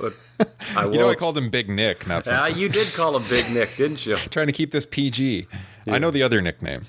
but 0.00 0.48
I 0.76 0.86
will. 0.86 0.92
You 0.92 0.98
know, 1.00 1.10
I 1.10 1.16
called 1.16 1.36
him 1.36 1.50
Big 1.50 1.68
Nick, 1.68 2.06
not 2.06 2.24
something. 2.26 2.56
you 2.56 2.68
did 2.68 2.86
call 2.94 3.16
him 3.16 3.24
Big 3.28 3.44
Nick, 3.52 3.74
didn't 3.76 4.06
you? 4.06 4.14
Trying 4.14 4.46
to 4.46 4.52
keep 4.52 4.70
this 4.70 4.86
PG. 4.86 5.46
I 5.88 5.98
know 5.98 6.12
the 6.12 6.22
other 6.22 6.40
nickname. 6.40 6.86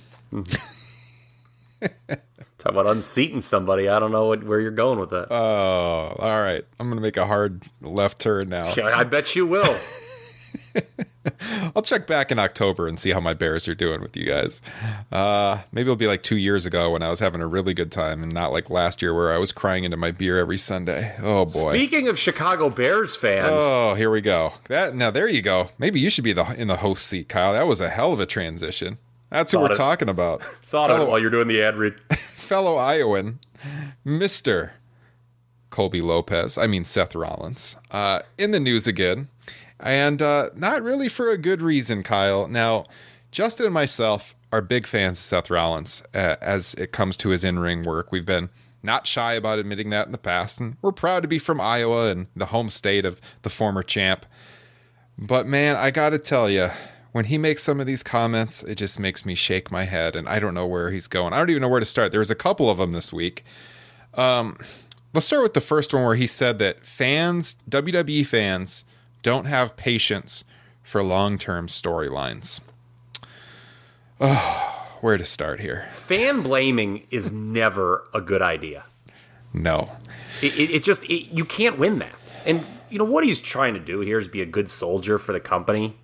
Talk 2.65 2.73
about 2.73 2.87
unseating 2.87 3.41
somebody. 3.41 3.87
I 3.87 3.99
don't 3.99 4.11
know 4.11 4.27
what, 4.27 4.43
where 4.43 4.59
you're 4.59 4.71
going 4.71 4.97
with 4.97 5.11
that. 5.11 5.27
Oh, 5.31 6.15
all 6.17 6.41
right. 6.41 6.65
I'm 6.79 6.89
gonna 6.89 6.99
make 7.01 7.15
a 7.15 7.27
hard 7.27 7.61
left 7.79 8.19
turn 8.19 8.49
now. 8.49 8.73
I 8.83 9.03
bet 9.03 9.35
you 9.35 9.45
will. 9.45 9.75
I'll 11.75 11.83
check 11.83 12.07
back 12.07 12.31
in 12.31 12.39
October 12.39 12.87
and 12.87 12.99
see 12.99 13.11
how 13.11 13.19
my 13.19 13.35
Bears 13.35 13.67
are 13.67 13.75
doing 13.75 14.01
with 14.01 14.17
you 14.17 14.25
guys. 14.25 14.61
Uh, 15.11 15.61
maybe 15.71 15.83
it'll 15.87 15.95
be 15.95 16.07
like 16.07 16.23
two 16.23 16.37
years 16.37 16.65
ago 16.65 16.89
when 16.91 17.03
I 17.03 17.09
was 17.09 17.19
having 17.19 17.39
a 17.41 17.47
really 17.47 17.75
good 17.75 17.91
time, 17.91 18.23
and 18.23 18.33
not 18.33 18.51
like 18.51 18.71
last 18.71 19.01
year 19.01 19.13
where 19.13 19.31
I 19.31 19.37
was 19.37 19.51
crying 19.51 19.83
into 19.83 19.97
my 19.97 20.09
beer 20.09 20.39
every 20.39 20.57
Sunday. 20.57 21.15
Oh 21.21 21.45
boy. 21.45 21.71
Speaking 21.71 22.07
of 22.07 22.17
Chicago 22.17 22.69
Bears 22.71 23.15
fans, 23.15 23.47
Oh, 23.51 23.93
here 23.93 24.09
we 24.09 24.21
go. 24.21 24.53
That 24.69 24.95
now 24.95 25.11
there 25.11 25.27
you 25.29 25.43
go. 25.43 25.69
Maybe 25.77 25.99
you 25.99 26.09
should 26.09 26.23
be 26.23 26.33
the 26.33 26.45
in 26.59 26.67
the 26.67 26.77
host 26.77 27.05
seat, 27.05 27.29
Kyle. 27.29 27.53
That 27.53 27.67
was 27.67 27.79
a 27.79 27.89
hell 27.89 28.11
of 28.11 28.19
a 28.19 28.25
transition. 28.25 28.97
That's 29.29 29.51
who 29.51 29.59
we're 29.59 29.71
it- 29.71 29.77
talking 29.77 30.09
about. 30.09 30.41
thought 30.63 30.89
of 30.89 31.01
it 31.01 31.07
while 31.07 31.19
you're 31.19 31.29
doing 31.29 31.47
the 31.47 31.61
ad 31.61 31.75
read. 31.75 31.95
Fellow 32.45 32.75
Iowan, 32.75 33.39
Mister 34.03 34.73
Colby 35.69 36.01
Lopez. 36.01 36.57
I 36.57 36.67
mean 36.67 36.85
Seth 36.85 37.15
Rollins. 37.15 37.75
Uh, 37.91 38.19
in 38.37 38.51
the 38.51 38.59
news 38.59 38.87
again 38.87 39.27
And 39.79 40.21
uh, 40.21 40.49
not 40.55 40.83
really 40.83 41.09
for 41.09 41.29
a 41.29 41.37
good 41.37 41.61
reason, 41.61 42.03
Kyle. 42.03 42.47
Now, 42.47 42.85
Justin 43.31 43.65
and 43.65 43.73
myself 43.73 44.35
are 44.51 44.61
big 44.61 44.87
fans 44.87 45.19
of 45.19 45.25
Seth 45.25 45.49
Rollins 45.49 46.01
uh, 46.13 46.37
as 46.41 46.73
it 46.75 46.91
comes 46.91 47.17
to 47.17 47.29
his 47.29 47.43
in 47.43 47.59
ring 47.59 47.83
work. 47.83 48.11
We've 48.11 48.25
been 48.25 48.49
not 48.81 49.07
shy 49.07 49.33
about 49.33 49.59
admitting 49.59 49.89
that 49.89 50.05
in 50.05 50.11
the 50.11 50.17
past, 50.17 50.59
and 50.59 50.77
we're 50.81 50.91
proud 50.91 51.23
to 51.23 51.27
be 51.27 51.39
from 51.39 51.59
Iowa 51.59 52.09
and 52.09 52.27
the 52.35 52.47
home 52.47 52.69
state 52.69 53.03
of 53.03 53.19
the 53.41 53.49
former 53.49 53.83
champ. 53.83 54.25
But 55.17 55.47
man, 55.47 55.75
I 55.75 55.91
gotta 55.91 56.19
tell 56.19 56.49
you, 56.49 56.69
when 57.15 57.23
he 57.23 57.37
makes 57.37 57.63
some 57.63 57.79
of 57.79 57.85
these 57.85 58.03
comments, 58.03 58.61
it 58.63 58.75
just 58.75 58.99
makes 58.99 59.25
me 59.25 59.35
shake 59.35 59.71
my 59.71 59.85
head, 59.85 60.17
and 60.17 60.27
I 60.27 60.37
don't 60.37 60.53
know 60.53 60.67
where 60.67 60.91
he's 60.91 61.07
going. 61.07 61.31
I 61.31 61.37
don't 61.37 61.49
even 61.49 61.61
know 61.61 61.69
where 61.69 61.79
to 61.79 61.85
start. 61.85 62.11
There 62.11 62.19
was 62.19 62.29
a 62.29 62.35
couple 62.35 62.69
of 62.69 62.77
them 62.77 62.91
this 62.91 63.13
week. 63.13 63.45
Um, 64.15 64.57
let's 65.13 65.25
start 65.25 65.41
with 65.41 65.53
the 65.53 65.61
first 65.61 65.93
one 65.93 66.03
where 66.03 66.15
he 66.15 66.27
said 66.27 66.59
that 66.59 66.85
fans, 66.85 67.55
WWE 67.69 68.25
fans, 68.25 68.83
don't 69.21 69.45
have 69.45 69.77
patience 69.77 70.43
for 70.83 71.01
long 71.01 71.37
term 71.37 71.67
storylines. 71.67 72.59
Oh, 74.19 74.85
where 74.99 75.17
to 75.17 75.23
start 75.23 75.61
here? 75.61 75.87
Fan 75.91 76.41
blaming 76.41 77.07
is 77.11 77.31
never 77.31 78.03
a 78.13 78.19
good 78.19 78.41
idea. 78.41 78.83
No. 79.53 79.89
It, 80.41 80.53
it, 80.59 80.69
it 80.69 80.83
just, 80.83 81.05
it, 81.05 81.33
you 81.33 81.45
can't 81.45 81.79
win 81.79 81.99
that. 81.99 82.15
And, 82.45 82.65
you 82.89 82.99
know, 82.99 83.05
what 83.05 83.23
he's 83.23 83.39
trying 83.39 83.73
to 83.73 83.79
do 83.79 84.01
here 84.01 84.17
is 84.17 84.27
be 84.27 84.41
a 84.41 84.45
good 84.45 84.69
soldier 84.69 85.17
for 85.17 85.31
the 85.31 85.39
company. 85.39 85.95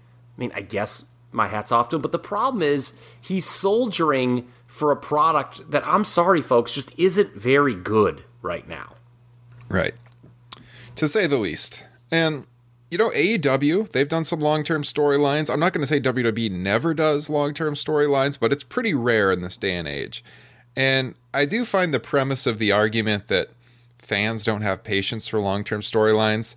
I 0.41 0.43
mean, 0.43 0.51
I 0.55 0.61
guess 0.61 1.05
my 1.31 1.45
hat's 1.45 1.71
off 1.71 1.89
to 1.89 1.97
him, 1.97 2.01
but 2.01 2.11
the 2.11 2.17
problem 2.17 2.63
is 2.63 2.95
he's 3.21 3.45
soldiering 3.45 4.47
for 4.65 4.91
a 4.91 4.95
product 4.95 5.69
that 5.69 5.85
I'm 5.85 6.03
sorry, 6.03 6.41
folks, 6.41 6.73
just 6.73 6.97
isn't 6.97 7.35
very 7.35 7.75
good 7.75 8.23
right 8.41 8.67
now. 8.67 8.95
Right. 9.69 9.93
To 10.95 11.07
say 11.07 11.27
the 11.27 11.37
least. 11.37 11.83
And 12.09 12.47
you 12.89 12.97
know, 12.97 13.11
AEW, 13.11 13.91
they've 13.91 14.09
done 14.09 14.23
some 14.23 14.39
long 14.39 14.63
term 14.63 14.81
storylines. 14.81 15.47
I'm 15.47 15.59
not 15.59 15.73
going 15.73 15.83
to 15.83 15.87
say 15.87 16.01
WWE 16.01 16.49
never 16.49 16.95
does 16.95 17.29
long 17.29 17.53
term 17.53 17.75
storylines, 17.75 18.39
but 18.39 18.51
it's 18.51 18.63
pretty 18.63 18.95
rare 18.95 19.31
in 19.31 19.41
this 19.41 19.57
day 19.57 19.75
and 19.75 19.87
age. 19.87 20.23
And 20.75 21.13
I 21.35 21.45
do 21.45 21.65
find 21.65 21.93
the 21.93 21.99
premise 21.99 22.47
of 22.47 22.57
the 22.57 22.71
argument 22.71 23.27
that 23.27 23.49
fans 23.99 24.43
don't 24.43 24.63
have 24.63 24.83
patience 24.83 25.27
for 25.27 25.39
long 25.39 25.63
term 25.63 25.81
storylines 25.81 26.55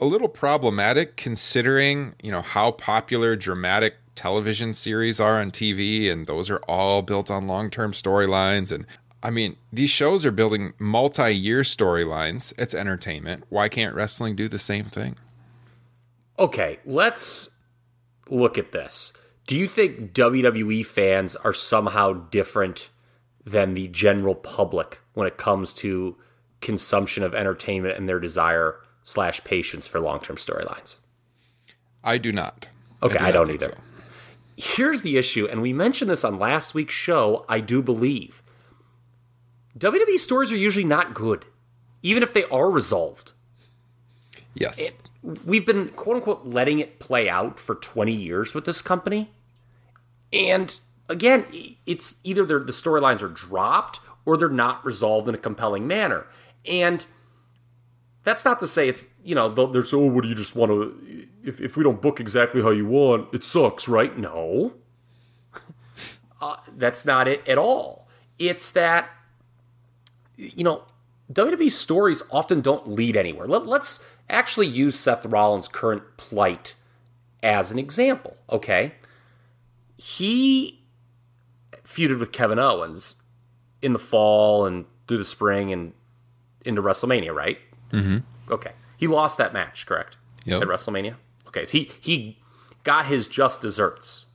a 0.00 0.04
little 0.04 0.28
problematic 0.28 1.16
considering, 1.16 2.14
you 2.22 2.30
know, 2.30 2.42
how 2.42 2.70
popular 2.72 3.36
dramatic 3.36 3.94
television 4.14 4.74
series 4.74 5.20
are 5.20 5.40
on 5.40 5.50
TV, 5.50 6.10
and 6.10 6.26
those 6.26 6.50
are 6.50 6.60
all 6.68 7.02
built 7.02 7.30
on 7.30 7.46
long 7.46 7.70
term 7.70 7.92
storylines. 7.92 8.72
And 8.72 8.86
I 9.22 9.30
mean, 9.30 9.56
these 9.72 9.90
shows 9.90 10.24
are 10.24 10.32
building 10.32 10.74
multi 10.78 11.34
year 11.34 11.62
storylines. 11.62 12.52
It's 12.58 12.74
entertainment. 12.74 13.44
Why 13.48 13.68
can't 13.68 13.94
wrestling 13.94 14.36
do 14.36 14.48
the 14.48 14.58
same 14.58 14.84
thing? 14.84 15.16
Okay, 16.38 16.78
let's 16.84 17.58
look 18.28 18.58
at 18.58 18.72
this. 18.72 19.12
Do 19.46 19.56
you 19.56 19.66
think 19.66 20.12
WWE 20.12 20.84
fans 20.84 21.34
are 21.36 21.54
somehow 21.54 22.12
different 22.12 22.90
than 23.44 23.74
the 23.74 23.88
general 23.88 24.34
public 24.34 25.00
when 25.14 25.26
it 25.26 25.38
comes 25.38 25.72
to 25.74 26.16
consumption 26.60 27.22
of 27.22 27.34
entertainment 27.34 27.96
and 27.96 28.08
their 28.08 28.20
desire 28.20 28.80
slash 29.08 29.42
patience 29.42 29.88
for 29.88 30.00
long 30.00 30.20
term 30.20 30.36
storylines? 30.36 30.96
I 32.04 32.18
do 32.18 32.30
not. 32.30 32.68
Okay, 33.02 33.16
I, 33.16 33.32
do 33.32 33.38
not 33.38 33.50
either. 33.50 33.66
So. 33.66 33.74
Here's 34.56 35.00
the 35.02 35.16
issue, 35.16 35.46
and 35.46 35.62
we 35.62 35.72
mentioned 35.72 36.10
this 36.10 36.24
on 36.24 36.38
last 36.38 36.74
week's 36.74 36.94
show, 36.94 37.44
I 37.48 37.60
do 37.60 37.80
believe. 37.80 38.42
WWE 39.78 40.18
stories 40.18 40.52
are 40.52 40.56
usually 40.56 40.84
not 40.84 41.14
good, 41.14 41.46
even 42.02 42.22
if 42.22 42.34
they 42.34 42.44
are 42.44 42.70
resolved. 42.70 43.32
Yes. 44.54 44.78
It, 44.78 44.96
we've 45.44 45.64
been 45.64 45.88
quote 45.90 46.16
unquote 46.16 46.44
letting 46.44 46.78
it 46.78 46.98
play 46.98 47.28
out 47.28 47.58
for 47.58 47.76
20 47.76 48.12
years 48.12 48.52
with 48.52 48.64
this 48.64 48.82
company. 48.82 49.30
And 50.32 50.78
again, 51.08 51.46
it's 51.86 52.20
either 52.24 52.44
the 52.44 52.72
storylines 52.72 53.22
are 53.22 53.28
dropped 53.28 54.00
or 54.26 54.36
they're 54.36 54.48
not 54.48 54.84
resolved 54.84 55.28
in 55.28 55.34
a 55.34 55.38
compelling 55.38 55.86
manner. 55.86 56.26
And 56.66 57.06
that's 58.28 58.44
not 58.44 58.60
to 58.60 58.66
say 58.66 58.88
it's, 58.88 59.06
you 59.24 59.34
know, 59.34 59.48
there's, 59.48 59.92
oh, 59.94 60.00
what 60.00 60.22
do 60.22 60.28
you 60.28 60.34
just 60.34 60.54
want 60.54 60.70
to, 60.70 61.26
if, 61.42 61.60
if 61.60 61.76
we 61.76 61.82
don't 61.82 62.02
book 62.02 62.20
exactly 62.20 62.60
how 62.60 62.70
you 62.70 62.86
want, 62.86 63.32
it 63.32 63.42
sucks, 63.42 63.88
right? 63.88 64.16
No. 64.16 64.74
Uh, 66.40 66.54
that's 66.76 67.04
not 67.04 67.26
it 67.26 67.42
at 67.48 67.58
all. 67.58 68.06
It's 68.38 68.70
that, 68.70 69.10
you 70.36 70.62
know, 70.62 70.84
WWE 71.32 71.68
stories 71.68 72.22
often 72.30 72.60
don't 72.60 72.88
lead 72.88 73.16
anywhere. 73.16 73.48
Let, 73.48 73.66
let's 73.66 74.06
actually 74.30 74.68
use 74.68 74.96
Seth 74.96 75.26
Rollins' 75.26 75.66
current 75.66 76.04
plight 76.16 76.76
as 77.42 77.72
an 77.72 77.78
example, 77.80 78.36
okay? 78.48 78.94
He 79.96 80.84
feuded 81.82 82.20
with 82.20 82.30
Kevin 82.30 82.60
Owens 82.60 83.16
in 83.82 83.92
the 83.92 83.98
fall 83.98 84.64
and 84.64 84.84
through 85.08 85.18
the 85.18 85.24
spring 85.24 85.72
and 85.72 85.92
into 86.64 86.82
WrestleMania, 86.82 87.34
right? 87.34 87.58
Mm-hmm. 87.92 88.18
Okay. 88.52 88.72
He 88.96 89.06
lost 89.06 89.38
that 89.38 89.52
match, 89.52 89.86
correct? 89.86 90.16
Yep. 90.44 90.62
At 90.62 90.68
WrestleMania? 90.68 91.14
Okay. 91.46 91.64
So 91.64 91.72
he, 91.72 91.90
he 92.00 92.38
got 92.84 93.06
his 93.06 93.26
just 93.26 93.60
desserts, 93.60 94.26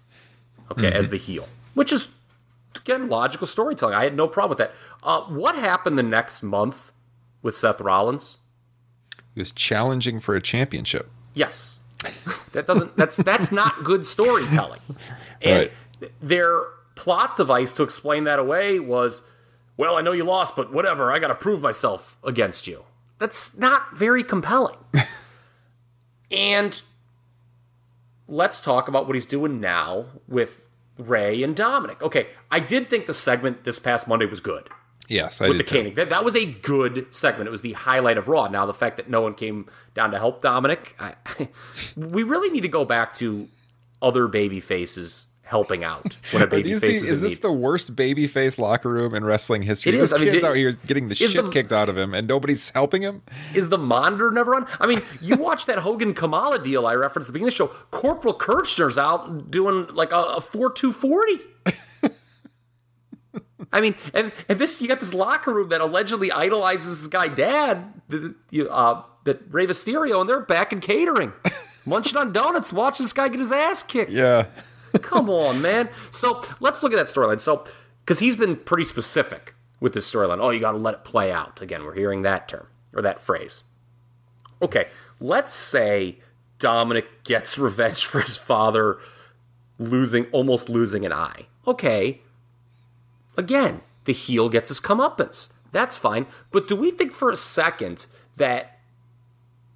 okay, 0.71 0.83
mm-hmm. 0.83 0.95
as 0.95 1.09
the 1.09 1.17
heel, 1.17 1.47
which 1.73 1.91
is, 1.91 2.09
again, 2.75 3.09
logical 3.09 3.47
storytelling. 3.47 3.95
I 3.95 4.03
had 4.03 4.15
no 4.15 4.27
problem 4.27 4.49
with 4.49 4.57
that. 4.59 4.73
Uh, 5.01 5.21
what 5.23 5.55
happened 5.55 5.97
the 5.97 6.03
next 6.03 6.43
month 6.43 6.91
with 7.41 7.57
Seth 7.57 7.81
Rollins? 7.81 8.37
He 9.33 9.41
was 9.41 9.51
challenging 9.51 10.19
for 10.19 10.35
a 10.35 10.41
championship. 10.41 11.09
Yes. 11.33 11.79
That 12.51 12.67
doesn't 12.67 12.97
that's 12.97 13.17
that's 13.17 13.51
not 13.51 13.83
good 13.83 14.05
storytelling. 14.05 14.81
And 15.41 15.69
right. 15.99 16.11
their 16.21 16.61
plot 16.95 17.35
device 17.35 17.73
to 17.73 17.83
explain 17.83 18.23
that 18.23 18.39
away 18.39 18.79
was, 18.79 19.23
well, 19.75 19.97
I 19.97 20.01
know 20.01 20.13
you 20.13 20.23
lost, 20.23 20.55
but 20.55 20.71
whatever, 20.71 21.11
I 21.11 21.19
gotta 21.19 21.35
prove 21.35 21.59
myself 21.59 22.17
against 22.23 22.65
you. 22.65 22.85
That's 23.23 23.57
not 23.57 23.95
very 23.95 24.21
compelling. 24.21 24.75
and 26.31 26.81
let's 28.27 28.59
talk 28.59 28.89
about 28.89 29.07
what 29.07 29.15
he's 29.15 29.25
doing 29.25 29.62
now 29.62 30.07
with 30.27 30.69
Rey 30.97 31.41
and 31.41 31.55
Dominic. 31.55 32.01
Okay, 32.01 32.27
I 32.51 32.59
did 32.59 32.89
think 32.89 33.05
the 33.05 33.13
segment 33.13 33.63
this 33.63 33.79
past 33.79 34.09
Monday 34.09 34.25
was 34.25 34.41
good. 34.41 34.67
Yes, 35.07 35.39
I 35.39 35.47
with 35.47 35.57
the 35.57 35.63
caning. 35.63 35.93
That, 35.93 36.09
that 36.09 36.25
was 36.25 36.36
a 36.36 36.45
good 36.45 37.13
segment. 37.15 37.47
It 37.47 37.51
was 37.51 37.62
the 37.62 37.71
highlight 37.71 38.17
of 38.17 38.27
Raw. 38.27 38.49
Now, 38.49 38.65
the 38.65 38.73
fact 38.73 38.97
that 38.97 39.09
no 39.09 39.21
one 39.21 39.36
came 39.36 39.69
down 39.93 40.12
to 40.12 40.17
help 40.17 40.41
Dominic, 40.41 40.93
I, 40.99 41.15
we 41.95 42.23
really 42.23 42.49
need 42.49 42.63
to 42.63 42.67
go 42.67 42.83
back 42.83 43.13
to 43.19 43.47
other 44.01 44.27
baby 44.27 44.59
faces 44.59 45.27
helping 45.53 45.83
out 45.83 46.17
when 46.31 46.41
a 46.41 46.47
baby 46.47 46.73
face 46.73 47.03
the, 47.03 47.07
is. 47.09 47.21
this 47.21 47.33
need. 47.33 47.41
the 47.43 47.51
worst 47.51 47.95
baby 47.95 48.25
face 48.25 48.57
locker 48.57 48.89
room 48.89 49.13
in 49.13 49.23
wrestling 49.23 49.61
history? 49.61 49.91
It 49.91 49.95
is. 49.95 50.09
This 50.09 50.19
I 50.19 50.23
mean, 50.23 50.33
kid's 50.33 50.43
out 50.43 50.55
here 50.55 50.71
getting 50.87 51.09
the 51.09 51.15
shit 51.15 51.35
the, 51.35 51.47
kicked 51.51 51.71
out 51.71 51.89
of 51.89 51.95
him, 51.95 52.15
and 52.15 52.27
nobody's 52.27 52.71
helping 52.71 53.03
him. 53.03 53.21
Is 53.53 53.69
the 53.69 53.77
monitor 53.77 54.31
never 54.31 54.55
on? 54.55 54.65
I 54.79 54.87
mean, 54.87 54.99
you 55.21 55.35
watch 55.35 55.67
that 55.67 55.77
Hogan 55.77 56.15
Kamala 56.15 56.57
deal 56.57 56.87
I 56.87 56.95
referenced 56.95 57.29
at 57.29 57.33
the 57.33 57.33
beginning 57.33 57.53
of 57.53 57.69
the 57.69 57.75
show. 57.75 57.85
Corporal 57.91 58.33
Kirchner's 58.33 58.97
out 58.97 59.51
doing 59.51 59.85
like 59.93 60.11
a, 60.11 60.21
a 60.21 60.41
four 60.41 60.71
two 60.71 60.91
forty. 60.91 61.37
I 63.71 63.81
mean, 63.81 63.95
and, 64.13 64.31
and 64.47 64.59
this 64.59 64.81
you 64.81 64.87
got 64.87 64.99
this 64.99 65.13
locker 65.13 65.53
room 65.53 65.69
that 65.69 65.81
allegedly 65.81 66.31
idolizes 66.31 67.01
this 67.01 67.07
guy 67.07 67.27
dad, 67.27 67.93
the, 68.09 68.35
uh, 68.69 69.01
that 69.25 69.41
Rey 69.51 69.65
Mysterio, 69.65 70.21
and 70.21 70.29
they're 70.29 70.41
back 70.41 70.71
in 70.71 70.79
catering, 70.79 71.33
munching 71.85 72.17
on 72.17 72.31
donuts, 72.31 72.71
watching 72.71 73.03
this 73.03 73.13
guy 73.13 73.29
get 73.29 73.39
his 73.39 73.51
ass 73.51 73.81
kicked. 73.81 74.11
Yeah, 74.11 74.45
come 75.01 75.29
on, 75.29 75.62
man. 75.62 75.89
So 76.12 76.43
let's 76.60 76.84
look 76.84 76.93
at 76.93 76.97
that 76.97 77.08
storyline. 77.08 77.39
So 77.39 77.65
because 78.06 78.19
he's 78.19 78.36
been 78.36 78.56
pretty 78.56 78.84
specific 78.84 79.56
with 79.79 79.93
this 79.93 80.10
storyline. 80.10 80.39
Oh, 80.39 80.49
you 80.49 80.60
got 80.60 80.71
to 80.71 80.77
let 80.77 80.93
it 80.93 81.03
play 81.03 81.32
out. 81.32 81.62
Again, 81.62 81.84
we're 81.84 81.95
hearing 81.95 82.21
that 82.21 82.47
term 82.47 82.67
or 82.93 83.01
that 83.01 83.19
phrase. 83.19 83.63
Okay, 84.62 84.88
let's 85.19 85.53
say 85.53 86.19
Dominic 86.60 87.23
gets 87.23 87.58
revenge 87.58 88.06
for 88.06 88.21
his 88.21 88.38
father 88.38 88.99
losing, 89.77 90.25
almost 90.27 90.69
losing 90.69 91.06
an 91.06 91.12
eye. 91.12 91.47
Okay, 91.65 92.21
Again, 93.38 93.82
the 94.06 94.13
heel 94.13 94.49
gets 94.49 94.69
his 94.69 94.79
comeuppance. 94.79 95.53
That's 95.71 95.97
fine. 95.97 96.27
But 96.51 96.67
do 96.67 96.75
we 96.75 96.91
think 96.91 97.13
for 97.13 97.29
a 97.29 97.36
second 97.36 98.06
that 98.38 98.79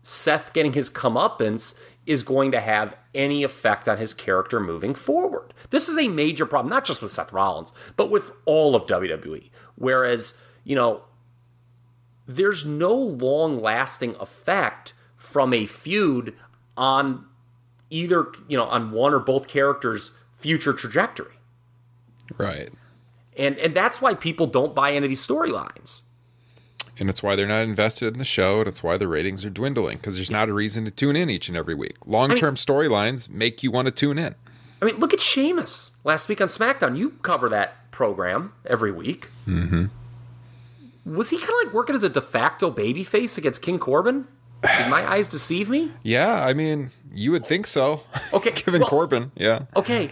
Seth 0.02 0.54
getting 0.54 0.74
his 0.74 0.90
comeuppance 0.90 1.78
is 2.08 2.24
going 2.24 2.52
to 2.54 2.62
have 2.62 2.96
any 3.14 3.44
effect 3.44 3.88
on 3.88 3.98
his 3.98 4.14
character 4.14 4.60
moving 4.60 4.96
forward? 4.96 5.54
This 5.70 5.90
is 5.90 5.98
a 5.98 6.08
major 6.08 6.46
problem, 6.46 6.70
not 6.70 6.86
just 6.86 7.02
with 7.02 7.12
Seth 7.12 7.34
Rollins, 7.34 7.74
but 7.98 8.10
with 8.10 8.32
all 8.46 8.76
of 8.76 8.88
WWE. 8.88 9.50
Whereas, 9.76 10.40
you 10.64 10.76
know, 10.76 11.04
there's 12.26 12.66
no 12.66 12.94
long 12.94 13.60
lasting 13.60 14.16
effect 14.16 14.94
from 15.18 15.54
a 15.54 15.66
feud 15.66 16.34
on 16.78 17.26
either, 17.90 18.28
you 18.48 18.58
know, 18.58 18.66
on 18.66 18.92
one 18.92 19.14
or 19.14 19.20
both 19.20 19.48
characters' 19.48 20.12
future 20.34 20.74
trajectory. 20.74 21.36
Right. 22.38 22.70
And 23.36 23.58
and 23.60 23.74
that's 23.74 24.02
why 24.02 24.14
people 24.14 24.48
don't 24.48 24.74
buy 24.74 24.92
into 24.92 25.08
these 25.08 25.26
storylines. 25.26 26.04
And 27.00 27.10
it's 27.10 27.22
why 27.22 27.36
they're 27.36 27.48
not 27.48 27.64
invested 27.64 28.14
in 28.14 28.18
the 28.20 28.26
show, 28.26 28.60
and 28.60 28.68
it's 28.68 28.82
why 28.82 28.98
the 28.98 29.08
ratings 29.08 29.46
are 29.46 29.50
dwindling 29.52 29.98
because 29.98 30.16
there's 30.16 30.32
not 30.32 30.50
a 30.50 30.54
reason 30.54 30.84
to 30.86 30.92
tune 30.92 31.16
in 31.16 31.30
each 31.30 31.48
and 31.48 31.56
every 31.56 31.76
week. 31.76 31.96
Long 32.08 32.36
term 32.36 32.56
storylines 32.56 33.30
make 33.30 33.62
you 33.62 33.70
want 33.72 33.88
to 33.88 33.92
tune 33.94 34.18
in. 34.18 34.34
I 34.82 34.86
mean, 34.86 34.98
look 34.98 35.14
at 35.14 35.20
Sheamus 35.20 35.92
last 36.04 36.28
week 36.28 36.42
on 36.42 36.48
SmackDown. 36.48 36.98
You 36.98 37.12
cover 37.22 37.50
that 37.50 37.92
program 37.92 38.54
every 38.66 38.92
week. 38.92 39.28
Mm-hmm. 39.48 39.86
Was 41.16 41.30
he 41.30 41.38
kind 41.38 41.50
of 41.50 41.66
like 41.66 41.74
working 41.74 41.96
as 41.96 42.04
a 42.04 42.10
de 42.10 42.22
facto 42.22 42.72
babyface 42.72 43.38
against 43.38 43.62
King 43.62 43.80
Corbin? 43.80 44.28
Did 44.62 44.90
my 44.90 45.08
eyes 45.10 45.28
deceive 45.28 45.70
me? 45.70 45.92
Yeah, 46.04 46.44
I 46.44 46.54
mean, 46.54 46.90
you 47.14 47.32
would 47.32 47.46
think 47.46 47.68
so. 47.68 48.02
Okay, 48.34 48.52
given 48.66 48.82
well- 48.82 48.90
Corbin, 48.90 49.32
yeah, 49.36 49.66
Okay. 49.76 50.12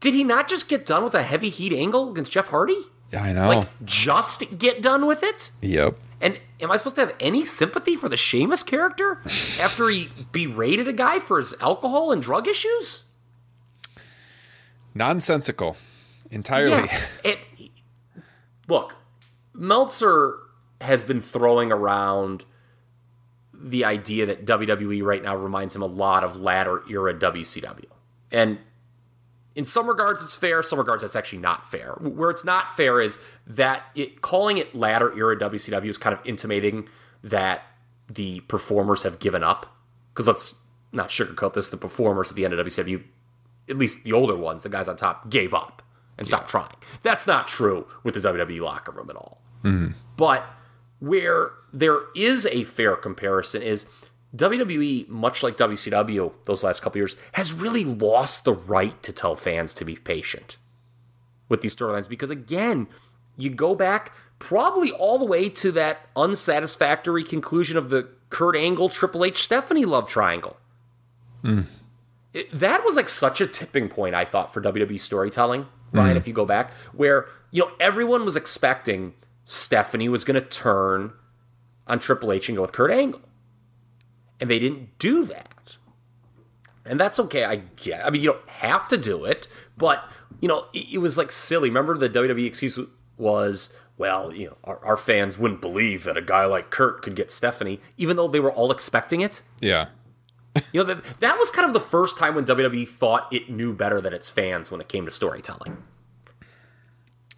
Did 0.00 0.14
he 0.14 0.22
not 0.22 0.48
just 0.48 0.68
get 0.68 0.86
done 0.86 1.02
with 1.02 1.14
a 1.14 1.24
heavy 1.24 1.48
heat 1.48 1.72
angle 1.72 2.12
against 2.12 2.30
Jeff 2.30 2.48
Hardy? 2.48 2.78
Yeah, 3.12 3.22
I 3.22 3.32
know. 3.32 3.48
Like, 3.48 3.68
just 3.84 4.58
get 4.58 4.82
done 4.82 5.06
with 5.06 5.22
it? 5.22 5.52
yep. 5.62 5.96
And 6.20 6.38
am 6.60 6.70
I 6.70 6.76
supposed 6.76 6.96
to 6.96 7.02
have 7.02 7.14
any 7.20 7.44
sympathy 7.44 7.94
for 7.94 8.08
the 8.08 8.16
Sheamus 8.16 8.64
character 8.64 9.20
after 9.60 9.88
he 9.88 10.08
berated 10.32 10.88
a 10.88 10.92
guy 10.92 11.20
for 11.20 11.38
his 11.38 11.54
alcohol 11.60 12.10
and 12.10 12.20
drug 12.20 12.48
issues? 12.48 13.04
Nonsensical, 14.94 15.76
entirely. 16.30 16.88
Yeah. 16.88 17.00
It, 17.22 17.38
look, 18.66 18.96
Meltzer 19.54 20.38
has 20.80 21.04
been 21.04 21.20
throwing 21.20 21.70
around 21.70 22.44
the 23.52 23.84
idea 23.84 24.26
that 24.26 24.44
WWE 24.44 25.02
right 25.02 25.22
now 25.22 25.36
reminds 25.36 25.74
him 25.74 25.82
a 25.82 25.86
lot 25.86 26.24
of 26.24 26.40
latter 26.40 26.82
era 26.88 27.14
WCW. 27.14 27.86
And 28.30 28.58
in 29.58 29.64
some 29.64 29.88
regards 29.88 30.22
it's 30.22 30.36
fair, 30.36 30.62
some 30.62 30.78
regards 30.78 31.02
that's 31.02 31.16
actually 31.16 31.40
not 31.40 31.68
fair. 31.68 31.94
Where 31.94 32.30
it's 32.30 32.44
not 32.44 32.76
fair 32.76 33.00
is 33.00 33.18
that 33.44 33.82
it 33.96 34.20
calling 34.20 34.56
it 34.56 34.72
latter 34.72 35.12
era 35.18 35.36
WCW 35.36 35.88
is 35.88 35.98
kind 35.98 36.16
of 36.16 36.24
intimating 36.24 36.88
that 37.24 37.64
the 38.08 38.38
performers 38.42 39.02
have 39.02 39.18
given 39.18 39.42
up. 39.42 39.74
Because 40.14 40.28
let's 40.28 40.54
not 40.92 41.08
sugarcoat 41.08 41.54
this, 41.54 41.70
the 41.70 41.76
performers 41.76 42.30
at 42.30 42.36
the 42.36 42.44
end 42.44 42.54
of 42.54 42.64
WCW, 42.64 43.02
at 43.68 43.76
least 43.76 44.04
the 44.04 44.12
older 44.12 44.36
ones, 44.36 44.62
the 44.62 44.68
guys 44.68 44.86
on 44.86 44.96
top, 44.96 45.28
gave 45.28 45.52
up 45.52 45.82
and 46.16 46.24
stopped 46.24 46.48
trying. 46.48 46.76
That's 47.02 47.26
not 47.26 47.48
true 47.48 47.88
with 48.04 48.14
the 48.14 48.20
WWE 48.20 48.60
locker 48.60 48.92
room 48.92 49.10
at 49.10 49.16
all. 49.16 49.42
Mm-hmm. 49.64 49.94
But 50.16 50.44
where 51.00 51.50
there 51.72 52.02
is 52.14 52.46
a 52.46 52.62
fair 52.62 52.94
comparison 52.94 53.62
is 53.62 53.86
WWE, 54.36 55.08
much 55.08 55.42
like 55.42 55.56
WCW 55.56 56.32
those 56.44 56.62
last 56.62 56.82
couple 56.82 56.98
years, 56.98 57.16
has 57.32 57.52
really 57.52 57.84
lost 57.84 58.44
the 58.44 58.52
right 58.52 59.02
to 59.02 59.12
tell 59.12 59.34
fans 59.36 59.72
to 59.74 59.84
be 59.84 59.96
patient 59.96 60.56
with 61.48 61.62
these 61.62 61.74
storylines 61.74 62.08
because, 62.08 62.30
again, 62.30 62.88
you 63.36 63.50
go 63.50 63.74
back 63.74 64.12
probably 64.38 64.90
all 64.92 65.18
the 65.18 65.24
way 65.24 65.48
to 65.48 65.72
that 65.72 66.08
unsatisfactory 66.14 67.24
conclusion 67.24 67.76
of 67.76 67.90
the 67.90 68.08
Kurt 68.30 68.56
Angle 68.56 68.90
Triple 68.90 69.24
H 69.24 69.42
Stephanie 69.42 69.84
love 69.84 70.08
triangle. 70.08 70.58
Hmm. 71.42 71.62
It- 72.34 72.50
that 72.52 72.84
was 72.84 72.96
like 72.96 73.08
such 73.08 73.40
a 73.40 73.46
tipping 73.46 73.88
point, 73.88 74.14
I 74.14 74.24
thought, 74.24 74.52
for 74.52 74.60
WWE 74.60 75.00
storytelling, 75.00 75.66
Ryan, 75.92 76.12
hmm. 76.12 76.16
if 76.18 76.28
you 76.28 76.34
go 76.34 76.44
back, 76.44 76.72
where, 76.92 77.26
you 77.50 77.64
know, 77.64 77.72
everyone 77.80 78.24
was 78.26 78.36
expecting 78.36 79.14
Stephanie 79.44 80.10
was 80.10 80.24
going 80.24 80.34
to 80.34 80.46
turn 80.46 81.12
on 81.86 81.98
Triple 81.98 82.30
H 82.30 82.50
and 82.50 82.56
go 82.56 82.62
with 82.62 82.72
Kurt 82.72 82.90
Angle. 82.90 83.22
And 84.40 84.48
they 84.48 84.58
didn't 84.58 84.98
do 84.98 85.24
that. 85.26 85.76
And 86.84 86.98
that's 86.98 87.18
okay, 87.18 87.44
I 87.44 87.56
get. 87.56 88.04
I 88.04 88.10
mean, 88.10 88.22
you 88.22 88.32
don't 88.32 88.48
have 88.48 88.88
to 88.88 88.96
do 88.96 89.24
it, 89.24 89.46
but, 89.76 90.08
you 90.40 90.48
know, 90.48 90.66
it, 90.72 90.94
it 90.94 90.98
was 90.98 91.18
like 91.18 91.30
silly. 91.30 91.68
Remember 91.68 91.96
the 91.98 92.08
WWE 92.08 92.46
excuse 92.46 92.78
was, 93.18 93.76
well, 93.98 94.32
you 94.32 94.46
know, 94.46 94.56
our, 94.64 94.84
our 94.84 94.96
fans 94.96 95.36
wouldn't 95.36 95.60
believe 95.60 96.04
that 96.04 96.16
a 96.16 96.22
guy 96.22 96.46
like 96.46 96.70
Kurt 96.70 97.02
could 97.02 97.14
get 97.14 97.30
Stephanie, 97.30 97.80
even 97.98 98.16
though 98.16 98.28
they 98.28 98.40
were 98.40 98.52
all 98.52 98.70
expecting 98.70 99.20
it. 99.20 99.42
Yeah. 99.60 99.88
You 100.72 100.80
know, 100.80 100.94
that, 100.94 101.20
that 101.20 101.38
was 101.38 101.52
kind 101.52 101.68
of 101.68 101.72
the 101.72 101.78
first 101.78 102.18
time 102.18 102.34
when 102.34 102.44
WWE 102.44 102.88
thought 102.88 103.32
it 103.32 103.48
knew 103.48 103.72
better 103.72 104.00
than 104.00 104.12
its 104.12 104.28
fans 104.28 104.72
when 104.72 104.80
it 104.80 104.88
came 104.88 105.04
to 105.04 105.10
storytelling. 105.10 105.84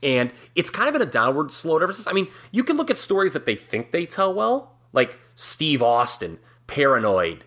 And 0.02 0.32
it's 0.54 0.70
kind 0.70 0.88
of 0.88 0.94
been 0.94 1.02
a 1.02 1.10
downward 1.10 1.52
slope 1.52 1.82
ever 1.82 1.92
since. 1.92 2.06
I 2.06 2.12
mean, 2.12 2.28
you 2.50 2.64
can 2.64 2.78
look 2.78 2.90
at 2.90 2.96
stories 2.96 3.34
that 3.34 3.44
they 3.44 3.56
think 3.56 3.90
they 3.90 4.06
tell 4.06 4.32
well, 4.32 4.78
like 4.94 5.18
Steve 5.34 5.82
Austin, 5.82 6.38
paranoid, 6.70 7.44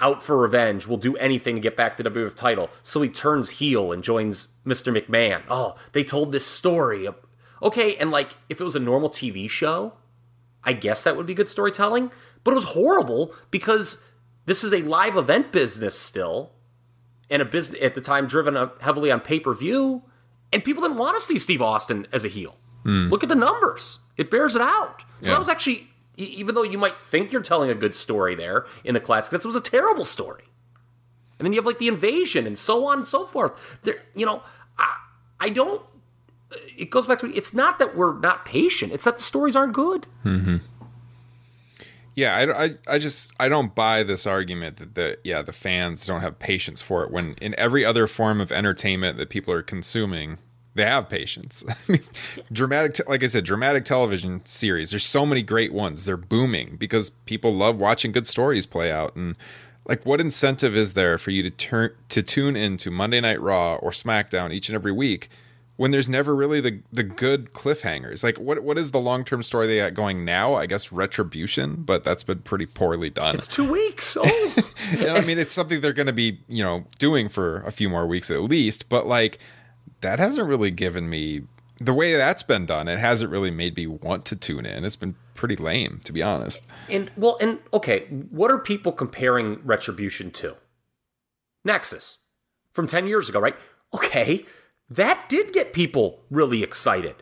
out 0.00 0.22
for 0.22 0.36
revenge, 0.36 0.86
will 0.86 0.96
do 0.96 1.16
anything 1.16 1.56
to 1.56 1.60
get 1.60 1.76
back 1.76 1.96
the 1.96 2.04
WWF 2.04 2.34
title. 2.36 2.70
So 2.82 3.02
he 3.02 3.08
turns 3.08 3.50
heel 3.50 3.92
and 3.92 4.02
joins 4.02 4.48
Mr. 4.64 4.96
McMahon. 4.96 5.42
Oh, 5.48 5.74
they 5.92 6.04
told 6.04 6.32
this 6.32 6.46
story. 6.46 7.08
Okay, 7.62 7.96
and 7.96 8.10
like 8.10 8.32
if 8.48 8.60
it 8.60 8.64
was 8.64 8.76
a 8.76 8.80
normal 8.80 9.10
TV 9.10 9.48
show, 9.50 9.94
I 10.64 10.72
guess 10.72 11.04
that 11.04 11.16
would 11.16 11.26
be 11.26 11.34
good 11.34 11.48
storytelling. 11.48 12.10
But 12.44 12.52
it 12.52 12.54
was 12.54 12.64
horrible 12.64 13.34
because 13.50 14.02
this 14.46 14.64
is 14.64 14.72
a 14.72 14.78
live 14.82 15.16
event 15.16 15.52
business 15.52 15.98
still, 15.98 16.52
and 17.30 17.40
a 17.42 17.44
business 17.44 17.80
at 17.82 17.94
the 17.94 18.00
time 18.00 18.26
driven 18.26 18.56
up 18.56 18.82
heavily 18.82 19.10
on 19.12 19.20
pay 19.20 19.38
per 19.40 19.54
view, 19.54 20.02
and 20.52 20.64
people 20.64 20.82
didn't 20.82 20.98
want 20.98 21.16
to 21.16 21.22
see 21.24 21.38
Steve 21.38 21.62
Austin 21.62 22.06
as 22.12 22.24
a 22.24 22.28
heel. 22.28 22.56
Hmm. 22.84 23.08
Look 23.08 23.22
at 23.22 23.28
the 23.28 23.36
numbers; 23.36 24.00
it 24.16 24.30
bears 24.30 24.56
it 24.56 24.62
out. 24.62 25.02
So 25.20 25.28
Yeah. 25.28 25.34
that 25.34 25.38
was 25.38 25.48
actually, 25.48 25.88
even 26.16 26.54
though 26.54 26.62
you 26.62 26.78
might 26.78 27.00
think 27.00 27.32
you're 27.32 27.42
telling 27.42 27.70
a 27.70 27.74
good 27.74 27.94
story 27.94 28.34
there 28.34 28.66
in 28.84 28.94
the 28.94 29.00
classics, 29.00 29.30
that 29.30 29.46
was 29.46 29.56
a 29.56 29.60
terrible 29.60 30.04
story. 30.04 30.44
And 31.38 31.46
then 31.46 31.52
you 31.52 31.58
have 31.58 31.66
like 31.66 31.78
the 31.78 31.88
invasion 31.88 32.46
and 32.46 32.58
so 32.58 32.86
on 32.86 32.98
and 32.98 33.08
so 33.08 33.26
forth. 33.26 33.80
There, 33.82 33.96
you 34.14 34.26
know, 34.26 34.42
I, 34.78 34.96
I 35.40 35.48
don't. 35.48 35.82
It 36.76 36.90
goes 36.90 37.06
back 37.06 37.20
to 37.20 37.34
it's 37.34 37.54
not 37.54 37.78
that 37.78 37.96
we're 37.96 38.18
not 38.18 38.44
patient; 38.44 38.92
it's 38.92 39.04
that 39.04 39.16
the 39.16 39.22
stories 39.22 39.56
aren't 39.56 39.72
good. 39.72 40.06
Mm-hmm. 40.24 40.58
Yeah, 42.14 42.36
I, 42.36 42.64
I, 42.64 42.70
I 42.86 42.98
just 42.98 43.32
I 43.40 43.48
don't 43.48 43.74
buy 43.74 44.02
this 44.02 44.26
argument 44.26 44.76
that 44.76 44.94
the 44.94 45.18
yeah 45.24 45.42
the 45.42 45.52
fans 45.52 46.06
don't 46.06 46.20
have 46.20 46.38
patience 46.38 46.82
for 46.82 47.02
it 47.02 47.10
when 47.10 47.34
in 47.40 47.54
every 47.56 47.84
other 47.84 48.06
form 48.06 48.40
of 48.40 48.52
entertainment 48.52 49.16
that 49.16 49.30
people 49.30 49.54
are 49.54 49.62
consuming 49.62 50.38
they 50.74 50.84
have 50.84 51.08
patience. 51.08 51.64
I 51.88 51.92
mean, 51.92 52.02
dramatic 52.50 52.94
te- 52.94 53.02
like 53.08 53.22
I 53.22 53.26
said, 53.26 53.44
dramatic 53.44 53.84
television 53.84 54.44
series. 54.46 54.90
There's 54.90 55.04
so 55.04 55.26
many 55.26 55.42
great 55.42 55.72
ones. 55.72 56.04
They're 56.04 56.16
booming 56.16 56.76
because 56.76 57.10
people 57.10 57.54
love 57.54 57.78
watching 57.78 58.12
good 58.12 58.26
stories 58.26 58.66
play 58.66 58.90
out. 58.90 59.14
And 59.16 59.36
like, 59.86 60.06
what 60.06 60.20
incentive 60.20 60.76
is 60.76 60.94
there 60.94 61.18
for 61.18 61.30
you 61.30 61.42
to 61.42 61.50
turn 61.50 61.94
to 62.08 62.22
tune 62.22 62.56
into 62.56 62.90
Monday 62.90 63.20
Night 63.20 63.40
Raw 63.40 63.76
or 63.76 63.90
SmackDown 63.90 64.52
each 64.52 64.68
and 64.68 64.76
every 64.76 64.92
week? 64.92 65.28
when 65.76 65.90
there's 65.90 66.08
never 66.08 66.36
really 66.36 66.60
the 66.60 66.80
the 66.92 67.02
good 67.02 67.52
cliffhangers. 67.52 68.22
Like 68.22 68.38
what 68.38 68.62
what 68.62 68.78
is 68.78 68.90
the 68.90 69.00
long 69.00 69.24
term 69.24 69.42
story 69.42 69.66
they 69.66 69.78
got 69.78 69.94
going 69.94 70.24
now? 70.24 70.54
I 70.54 70.66
guess 70.66 70.92
retribution, 70.92 71.82
but 71.82 72.04
that's 72.04 72.22
been 72.22 72.40
pretty 72.40 72.66
poorly 72.66 73.10
done. 73.10 73.34
It's 73.34 73.48
two 73.48 73.70
weeks. 73.70 74.16
Oh, 74.24 74.54
Yeah, 74.98 75.14
I 75.14 75.22
mean, 75.22 75.38
it's 75.38 75.52
something 75.52 75.80
they're 75.80 75.92
going 75.92 76.06
to 76.06 76.12
be 76.12 76.40
you 76.46 76.62
know 76.62 76.84
doing 76.98 77.28
for 77.28 77.62
a 77.62 77.72
few 77.72 77.88
more 77.88 78.06
weeks 78.06 78.30
at 78.30 78.42
least. 78.42 78.88
But 78.88 79.06
like 79.06 79.38
that 80.02 80.18
hasn't 80.18 80.48
really 80.48 80.70
given 80.70 81.08
me 81.08 81.42
the 81.78 81.94
way 81.94 82.14
that's 82.14 82.42
been 82.42 82.66
done. 82.66 82.86
It 82.86 82.98
hasn't 82.98 83.30
really 83.30 83.50
made 83.50 83.76
me 83.76 83.86
want 83.86 84.24
to 84.26 84.36
tune 84.36 84.66
in. 84.66 84.84
It's 84.84 84.96
been 84.96 85.16
pretty 85.34 85.56
lame, 85.56 86.00
to 86.04 86.12
be 86.12 86.22
honest. 86.22 86.66
And 86.88 87.10
well, 87.16 87.38
and 87.40 87.58
okay, 87.72 88.06
what 88.30 88.50
are 88.52 88.58
people 88.58 88.92
comparing 88.92 89.60
Retribution 89.64 90.30
to? 90.32 90.56
Nexus 91.64 92.18
from 92.72 92.86
10 92.86 93.06
years 93.06 93.28
ago, 93.28 93.40
right? 93.40 93.56
Okay, 93.94 94.46
that 94.88 95.28
did 95.28 95.52
get 95.52 95.72
people 95.72 96.20
really 96.30 96.62
excited 96.62 97.16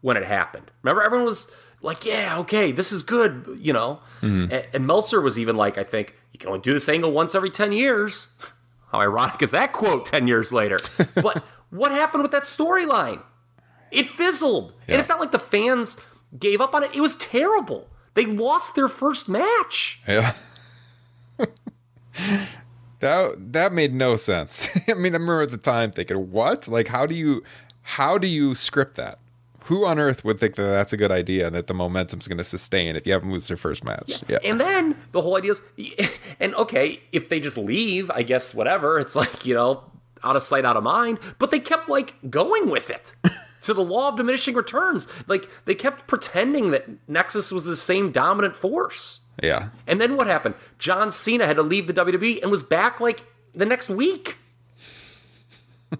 when 0.00 0.16
it 0.16 0.24
happened. 0.24 0.70
Remember, 0.82 1.02
everyone 1.02 1.26
was 1.26 1.50
like, 1.82 2.04
yeah, 2.04 2.38
okay, 2.38 2.72
this 2.72 2.92
is 2.92 3.02
good, 3.02 3.58
you 3.60 3.72
know? 3.72 4.00
Mhm. 4.20 4.50
And, 4.52 4.66
and 4.72 4.86
Meltzer 4.86 5.20
was 5.20 5.38
even 5.38 5.56
like, 5.56 5.78
I 5.78 5.84
think, 5.84 6.14
you 6.32 6.38
can 6.38 6.48
only 6.48 6.60
do 6.60 6.72
this 6.72 6.88
angle 6.88 7.10
once 7.12 7.34
every 7.34 7.50
10 7.50 7.72
years. 7.72 8.28
How 8.92 9.00
ironic 9.00 9.40
is 9.42 9.52
that 9.52 9.72
quote 9.72 10.04
10 10.04 10.26
years 10.28 10.52
later? 10.52 10.78
but 11.14 11.44
what 11.70 11.92
happened 11.92 12.22
with 12.22 12.32
that 12.32 12.44
storyline? 12.44 13.22
It 13.90 14.08
fizzled. 14.08 14.74
Yeah. 14.86 14.94
And 14.94 15.00
it's 15.00 15.08
not 15.08 15.20
like 15.20 15.32
the 15.32 15.38
fans 15.38 15.96
gave 16.38 16.60
up 16.60 16.74
on 16.74 16.84
it. 16.84 16.90
It 16.94 17.00
was 17.00 17.16
terrible. 17.16 17.88
They 18.14 18.26
lost 18.26 18.74
their 18.74 18.88
first 18.88 19.28
match. 19.28 20.00
Yeah. 20.06 20.32
that 23.00 23.52
that 23.52 23.72
made 23.72 23.94
no 23.94 24.16
sense. 24.16 24.68
I 24.88 24.94
mean, 24.94 25.14
I 25.14 25.18
remember 25.18 25.42
at 25.42 25.50
the 25.50 25.58
time 25.58 25.90
thinking, 25.90 26.30
"What? 26.30 26.68
Like, 26.68 26.88
how 26.88 27.06
do 27.06 27.14
you, 27.14 27.42
how 27.82 28.18
do 28.18 28.26
you 28.26 28.54
script 28.54 28.96
that? 28.96 29.18
Who 29.64 29.84
on 29.84 29.98
earth 29.98 30.24
would 30.24 30.40
think 30.40 30.56
that 30.56 30.64
that's 30.64 30.92
a 30.92 30.96
good 30.96 31.12
idea 31.12 31.50
that 31.50 31.66
the 31.68 31.74
momentum's 31.74 32.26
going 32.26 32.38
to 32.38 32.44
sustain 32.44 32.96
if 32.96 33.06
you 33.06 33.12
haven't 33.12 33.30
lose 33.30 33.48
their 33.48 33.56
first 33.56 33.84
match?" 33.84 34.22
Yeah, 34.28 34.38
And 34.44 34.60
then 34.60 34.96
the 35.12 35.20
whole 35.20 35.36
idea 35.36 35.52
is, 35.52 35.62
and 36.40 36.54
okay, 36.56 37.00
if 37.12 37.28
they 37.28 37.40
just 37.40 37.56
leave, 37.56 38.10
I 38.10 38.22
guess 38.22 38.54
whatever. 38.54 38.98
It's 38.98 39.14
like 39.14 39.46
you 39.46 39.54
know, 39.54 39.84
out 40.22 40.36
of 40.36 40.42
sight, 40.42 40.64
out 40.64 40.76
of 40.76 40.82
mind. 40.82 41.18
But 41.38 41.50
they 41.50 41.60
kept 41.60 41.88
like 41.88 42.16
going 42.30 42.70
with 42.70 42.90
it 42.90 43.14
to 43.62 43.74
the 43.74 43.82
law 43.82 44.08
of 44.08 44.16
diminishing 44.16 44.54
returns. 44.54 45.06
Like 45.26 45.48
they 45.64 45.74
kept 45.74 46.06
pretending 46.06 46.70
that 46.70 46.88
Nexus 47.08 47.50
was 47.50 47.64
the 47.64 47.76
same 47.76 48.12
dominant 48.12 48.56
force. 48.56 49.20
yeah. 49.42 49.70
And 49.86 50.00
then 50.00 50.16
what 50.16 50.26
happened? 50.26 50.54
John 50.78 51.10
Cena 51.10 51.46
had 51.46 51.56
to 51.56 51.62
leave 51.62 51.86
the 51.86 51.94
WWE 51.94 52.42
and 52.42 52.50
was 52.50 52.62
back 52.62 53.00
like 53.00 53.24
the 53.54 53.66
next 53.66 53.88
week. 53.88 54.38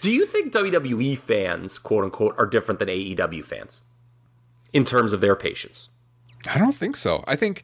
Do 0.00 0.12
you 0.12 0.26
think 0.26 0.52
WWE 0.52 1.18
fans, 1.18 1.78
quote 1.78 2.04
unquote, 2.04 2.34
are 2.38 2.46
different 2.46 2.78
than 2.78 2.88
AEW 2.88 3.44
fans? 3.44 3.80
in 4.72 4.84
terms 4.84 5.14
of 5.14 5.22
their 5.22 5.34
patience. 5.34 5.88
I 6.52 6.58
don't 6.58 6.74
think 6.74 6.96
so. 6.96 7.24
I 7.26 7.34
think, 7.34 7.62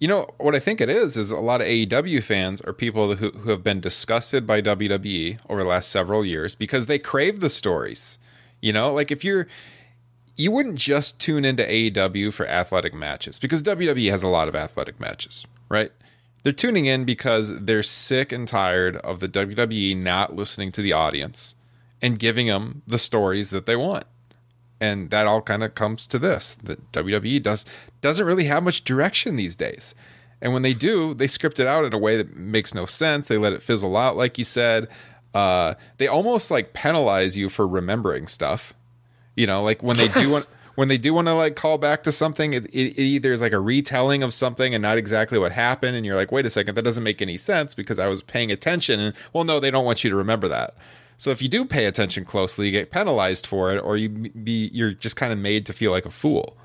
you 0.00 0.06
know, 0.06 0.28
what 0.38 0.54
I 0.54 0.60
think 0.60 0.80
it 0.80 0.88
is 0.88 1.16
is 1.16 1.30
a 1.30 1.40
lot 1.40 1.60
of 1.60 1.66
AEW 1.66 2.22
fans 2.22 2.60
are 2.60 2.72
people 2.72 3.16
who, 3.16 3.30
who 3.30 3.50
have 3.50 3.64
been 3.64 3.80
disgusted 3.80 4.46
by 4.46 4.62
WWE 4.62 5.40
over 5.48 5.62
the 5.62 5.68
last 5.68 5.90
several 5.90 6.24
years 6.24 6.54
because 6.54 6.86
they 6.86 6.98
crave 6.98 7.40
the 7.40 7.50
stories. 7.50 8.18
You 8.60 8.72
know, 8.72 8.92
like 8.92 9.10
if 9.10 9.24
you're, 9.24 9.48
you 10.36 10.52
wouldn't 10.52 10.76
just 10.76 11.20
tune 11.20 11.44
into 11.44 11.64
AEW 11.64 12.32
for 12.32 12.46
athletic 12.46 12.94
matches 12.94 13.40
because 13.40 13.62
WWE 13.64 14.10
has 14.10 14.22
a 14.22 14.28
lot 14.28 14.48
of 14.48 14.54
athletic 14.54 15.00
matches, 15.00 15.44
right? 15.68 15.90
They're 16.44 16.52
tuning 16.52 16.86
in 16.86 17.04
because 17.04 17.60
they're 17.60 17.82
sick 17.82 18.30
and 18.30 18.46
tired 18.46 18.96
of 18.98 19.18
the 19.18 19.28
WWE 19.28 19.96
not 19.96 20.36
listening 20.36 20.70
to 20.72 20.82
the 20.82 20.92
audience 20.92 21.56
and 22.00 22.20
giving 22.20 22.46
them 22.46 22.82
the 22.86 23.00
stories 23.00 23.50
that 23.50 23.66
they 23.66 23.74
want. 23.74 24.04
And 24.80 25.10
that 25.10 25.26
all 25.26 25.42
kind 25.42 25.64
of 25.64 25.74
comes 25.74 26.06
to 26.06 26.18
this 26.18 26.54
that 26.56 26.92
WWE 26.92 27.42
does 27.42 27.66
doesn't 28.00 28.24
really 28.24 28.44
have 28.44 28.62
much 28.62 28.84
direction 28.84 29.36
these 29.36 29.56
days. 29.56 29.94
And 30.40 30.52
when 30.52 30.62
they 30.62 30.74
do, 30.74 31.14
they 31.14 31.26
script 31.26 31.58
it 31.58 31.66
out 31.66 31.84
in 31.84 31.92
a 31.92 31.98
way 31.98 32.16
that 32.16 32.36
makes 32.36 32.74
no 32.74 32.86
sense. 32.86 33.28
They 33.28 33.38
let 33.38 33.52
it 33.52 33.62
fizzle 33.62 33.96
out, 33.96 34.16
like 34.16 34.38
you 34.38 34.44
said. 34.44 34.88
Uh, 35.34 35.74
they 35.98 36.06
almost 36.06 36.50
like 36.50 36.72
penalize 36.72 37.36
you 37.36 37.48
for 37.48 37.66
remembering 37.66 38.26
stuff. 38.26 38.72
You 39.34 39.46
know, 39.46 39.62
like 39.62 39.82
when 39.82 39.96
they 39.96 40.08
do 40.08 40.30
want, 40.30 40.56
when 40.74 40.88
they 40.88 40.96
do 40.96 41.12
want 41.12 41.26
to 41.26 41.34
like 41.34 41.56
call 41.56 41.76
back 41.76 42.04
to 42.04 42.12
something, 42.12 42.54
it, 42.54 42.66
it, 42.66 42.92
it 42.96 43.00
either 43.00 43.32
is 43.32 43.40
like 43.40 43.52
a 43.52 43.60
retelling 43.60 44.22
of 44.22 44.32
something 44.32 44.74
and 44.74 44.82
not 44.82 44.96
exactly 44.96 45.38
what 45.38 45.52
happened, 45.52 45.96
and 45.96 46.06
you're 46.06 46.14
like, 46.14 46.30
wait 46.30 46.46
a 46.46 46.50
second, 46.50 46.76
that 46.76 46.82
doesn't 46.82 47.04
make 47.04 47.20
any 47.20 47.36
sense 47.36 47.74
because 47.74 47.98
I 47.98 48.06
was 48.06 48.22
paying 48.22 48.52
attention. 48.52 49.00
And 49.00 49.14
well, 49.32 49.44
no, 49.44 49.58
they 49.58 49.72
don't 49.72 49.84
want 49.84 50.04
you 50.04 50.10
to 50.10 50.16
remember 50.16 50.46
that. 50.48 50.74
So 51.18 51.30
if 51.30 51.42
you 51.42 51.48
do 51.48 51.64
pay 51.64 51.86
attention 51.86 52.24
closely, 52.24 52.66
you 52.66 52.72
get 52.72 52.92
penalized 52.92 53.44
for 53.44 53.72
it, 53.72 53.80
or 53.80 53.96
you 53.96 54.08
be 54.08 54.70
you're 54.72 54.92
just 54.92 55.16
kind 55.16 55.32
of 55.32 55.38
made 55.38 55.66
to 55.66 55.72
feel 55.72 55.90
like 55.90 56.06
a 56.06 56.10
fool. 56.10 56.56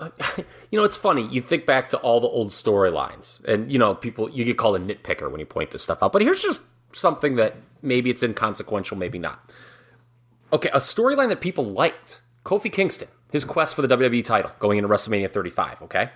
Uh, 0.00 0.10
you 0.70 0.78
know, 0.78 0.84
it's 0.84 0.96
funny. 0.96 1.26
You 1.28 1.40
think 1.40 1.64
back 1.64 1.88
to 1.90 1.96
all 1.98 2.20
the 2.20 2.26
old 2.26 2.48
storylines, 2.48 3.42
and 3.44 3.70
you 3.70 3.78
know, 3.78 3.94
people 3.94 4.28
you 4.28 4.44
get 4.44 4.58
called 4.58 4.76
a 4.76 4.80
nitpicker 4.80 5.30
when 5.30 5.38
you 5.38 5.46
point 5.46 5.70
this 5.70 5.84
stuff 5.84 6.02
out. 6.02 6.12
But 6.12 6.22
here's 6.22 6.42
just 6.42 6.64
something 6.92 7.36
that 7.36 7.54
maybe 7.82 8.10
it's 8.10 8.24
inconsequential, 8.24 8.96
maybe 8.98 9.18
not. 9.20 9.48
Okay, 10.52 10.70
a 10.70 10.78
storyline 10.78 11.28
that 11.28 11.40
people 11.40 11.64
liked: 11.64 12.20
Kofi 12.44 12.70
Kingston, 12.70 13.08
his 13.30 13.44
quest 13.44 13.76
for 13.76 13.82
the 13.82 13.96
WWE 13.96 14.24
title 14.24 14.50
going 14.58 14.76
into 14.76 14.88
WrestleMania 14.88 15.30
35. 15.30 15.82
Okay, 15.82 16.10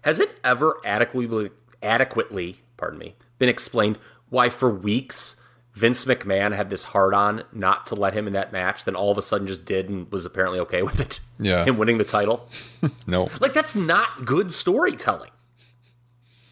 has 0.00 0.18
it 0.18 0.30
ever 0.42 0.78
adequately, 0.82 1.50
adequately, 1.82 2.60
pardon 2.78 2.98
me, 2.98 3.16
been 3.38 3.50
explained 3.50 3.98
why 4.30 4.48
for 4.48 4.70
weeks 4.70 5.41
Vince 5.74 6.04
McMahon 6.04 6.54
had 6.54 6.68
this 6.68 6.82
hard 6.84 7.14
on 7.14 7.44
not 7.52 7.86
to 7.86 7.94
let 7.94 8.12
him 8.12 8.26
in 8.26 8.34
that 8.34 8.52
match, 8.52 8.84
then 8.84 8.94
all 8.94 9.10
of 9.10 9.16
a 9.16 9.22
sudden 9.22 9.46
just 9.46 9.64
did 9.64 9.88
and 9.88 10.10
was 10.12 10.24
apparently 10.26 10.60
okay 10.60 10.82
with 10.82 11.00
it. 11.00 11.20
Yeah. 11.40 11.64
Him 11.64 11.78
winning 11.78 11.98
the 11.98 12.04
title. 12.04 12.48
no. 13.06 13.30
Like 13.40 13.54
that's 13.54 13.74
not 13.74 14.24
good 14.24 14.52
storytelling. 14.52 15.30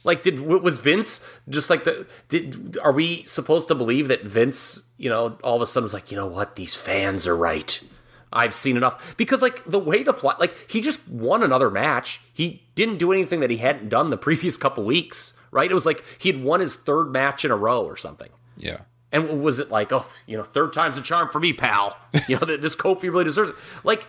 Like 0.02 0.22
did 0.22 0.40
was 0.40 0.78
Vince 0.78 1.28
just 1.50 1.68
like 1.68 1.84
the 1.84 2.06
did 2.30 2.78
are 2.82 2.92
we 2.92 3.22
supposed 3.24 3.68
to 3.68 3.74
believe 3.74 4.08
that 4.08 4.24
Vince, 4.24 4.88
you 4.96 5.10
know, 5.10 5.36
all 5.44 5.56
of 5.56 5.62
a 5.62 5.66
sudden 5.66 5.84
was 5.84 5.92
like, 5.92 6.10
"You 6.10 6.16
know 6.16 6.26
what? 6.26 6.56
These 6.56 6.74
fans 6.74 7.26
are 7.26 7.36
right. 7.36 7.82
I've 8.32 8.54
seen 8.54 8.78
enough." 8.78 9.14
Because 9.18 9.42
like 9.42 9.62
the 9.66 9.78
way 9.78 10.02
the 10.02 10.14
plot 10.14 10.40
like 10.40 10.56
he 10.70 10.80
just 10.80 11.06
won 11.10 11.42
another 11.42 11.70
match. 11.70 12.22
He 12.32 12.62
didn't 12.74 12.96
do 12.96 13.12
anything 13.12 13.40
that 13.40 13.50
he 13.50 13.58
hadn't 13.58 13.90
done 13.90 14.08
the 14.08 14.16
previous 14.16 14.56
couple 14.56 14.84
weeks, 14.84 15.34
right? 15.50 15.70
It 15.70 15.74
was 15.74 15.84
like 15.84 16.02
he 16.16 16.32
had 16.32 16.42
won 16.42 16.60
his 16.60 16.76
third 16.76 17.12
match 17.12 17.44
in 17.44 17.50
a 17.50 17.56
row 17.56 17.84
or 17.84 17.98
something. 17.98 18.30
Yeah. 18.56 18.80
And 19.12 19.42
was 19.42 19.58
it 19.58 19.70
like, 19.70 19.92
oh, 19.92 20.06
you 20.26 20.36
know, 20.36 20.44
third 20.44 20.72
time's 20.72 20.96
a 20.96 21.02
charm 21.02 21.30
for 21.30 21.40
me, 21.40 21.52
pal? 21.52 21.98
You 22.28 22.38
know, 22.38 22.46
this 22.46 22.76
Kofi 22.76 23.04
really 23.04 23.24
deserves 23.24 23.50
it. 23.50 23.56
Like, 23.82 24.06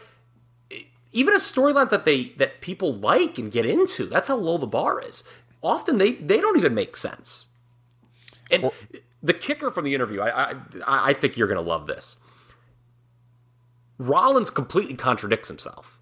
even 1.11 1.33
a 1.33 1.37
storyline 1.37 1.89
that 1.89 2.05
they 2.05 2.29
that 2.37 2.61
people 2.61 2.93
like 2.93 3.37
and 3.37 3.51
get 3.51 3.65
into, 3.65 4.05
that's 4.05 4.27
how 4.27 4.37
low 4.37 4.57
the 4.57 4.67
bar 4.67 5.01
is. 5.01 5.23
Often 5.61 5.97
they 5.97 6.13
they 6.13 6.39
don't 6.39 6.57
even 6.57 6.73
make 6.73 6.95
sense. 6.95 7.47
And 8.49 8.63
well, 8.63 8.73
the 9.21 9.33
kicker 9.33 9.71
from 9.71 9.85
the 9.85 9.93
interview, 9.95 10.21
I 10.21 10.51
I, 10.51 10.55
I 10.87 11.13
think 11.13 11.37
you're 11.37 11.47
going 11.47 11.63
to 11.63 11.69
love 11.69 11.87
this. 11.87 12.17
Rollins 13.97 14.49
completely 14.49 14.95
contradicts 14.95 15.47
himself 15.47 15.99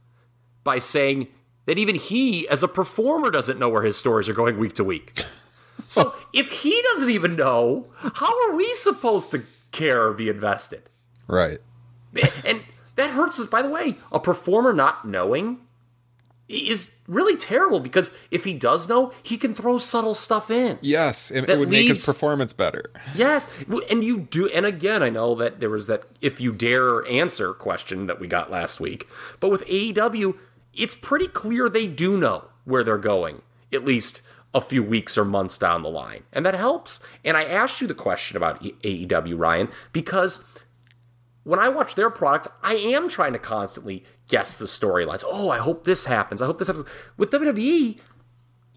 by 0.63 0.79
saying 0.79 1.27
that 1.65 1.77
even 1.77 1.95
he, 1.95 2.47
as 2.47 2.63
a 2.63 2.67
performer, 2.67 3.29
doesn't 3.29 3.59
know 3.59 3.69
where 3.69 3.83
his 3.83 3.97
stories 3.97 4.29
are 4.29 4.33
going 4.33 4.57
week 4.57 4.73
to 4.75 4.83
week. 4.83 5.23
So 5.89 6.13
oh. 6.13 6.25
if 6.31 6.51
he 6.61 6.81
doesn't 6.93 7.09
even 7.09 7.35
know, 7.35 7.87
how 7.95 8.49
are 8.49 8.55
we 8.55 8.71
supposed 8.75 9.31
to 9.31 9.43
care 9.71 10.05
or 10.05 10.13
be 10.13 10.29
invested? 10.29 10.83
Right. 11.27 11.59
And 12.45 12.61
that 12.95 13.09
hurts 13.09 13.39
us. 13.39 13.47
By 13.47 13.63
the 13.63 13.69
way, 13.69 13.97
a 14.11 14.19
performer 14.19 14.71
not 14.71 15.07
knowing 15.07 15.61
is 16.47 16.95
really 17.07 17.35
terrible 17.35 17.79
because 17.79 18.11
if 18.29 18.43
he 18.43 18.53
does 18.53 18.87
know, 18.87 19.11
he 19.23 19.37
can 19.37 19.55
throw 19.55 19.79
subtle 19.79 20.13
stuff 20.13 20.51
in. 20.51 20.77
Yes, 20.81 21.31
it, 21.31 21.49
it 21.49 21.57
would 21.57 21.69
leads, 21.69 21.71
make 21.71 21.87
his 21.87 22.05
performance 22.05 22.53
better. 22.53 22.91
Yes, 23.15 23.49
and 23.89 24.03
you 24.03 24.19
do. 24.19 24.47
And 24.49 24.67
again, 24.67 25.01
I 25.01 25.09
know 25.09 25.33
that 25.35 25.59
there 25.59 25.69
was 25.71 25.87
that 25.87 26.03
if 26.21 26.39
you 26.39 26.51
dare 26.51 27.07
answer 27.09 27.53
question 27.53 28.05
that 28.07 28.19
we 28.19 28.27
got 28.27 28.51
last 28.51 28.79
week, 28.79 29.07
but 29.39 29.49
with 29.49 29.65
AEW, 29.65 30.37
it's 30.73 30.95
pretty 30.95 31.27
clear 31.27 31.67
they 31.67 31.87
do 31.87 32.15
know 32.17 32.45
where 32.65 32.83
they're 32.83 32.97
going. 32.97 33.41
At 33.71 33.85
least 33.85 34.21
a 34.53 34.61
few 34.61 34.83
weeks 34.83 35.17
or 35.17 35.25
months 35.25 35.57
down 35.57 35.83
the 35.83 35.89
line. 35.89 36.23
And 36.33 36.45
that 36.45 36.55
helps. 36.55 36.99
And 37.23 37.37
I 37.37 37.43
asked 37.43 37.81
you 37.81 37.87
the 37.87 37.93
question 37.93 38.35
about 38.35 38.61
AEW, 38.61 39.37
Ryan, 39.37 39.69
because 39.93 40.43
when 41.43 41.59
I 41.59 41.69
watch 41.69 41.95
their 41.95 42.09
product, 42.09 42.47
I 42.63 42.75
am 42.75 43.09
trying 43.09 43.33
to 43.33 43.39
constantly 43.39 44.03
guess 44.27 44.57
the 44.57 44.65
storylines. 44.65 45.23
Oh, 45.25 45.49
I 45.49 45.59
hope 45.59 45.83
this 45.83 46.05
happens. 46.05 46.41
I 46.41 46.45
hope 46.45 46.59
this 46.59 46.67
happens. 46.67 46.85
With 47.17 47.31
WWE, 47.31 47.99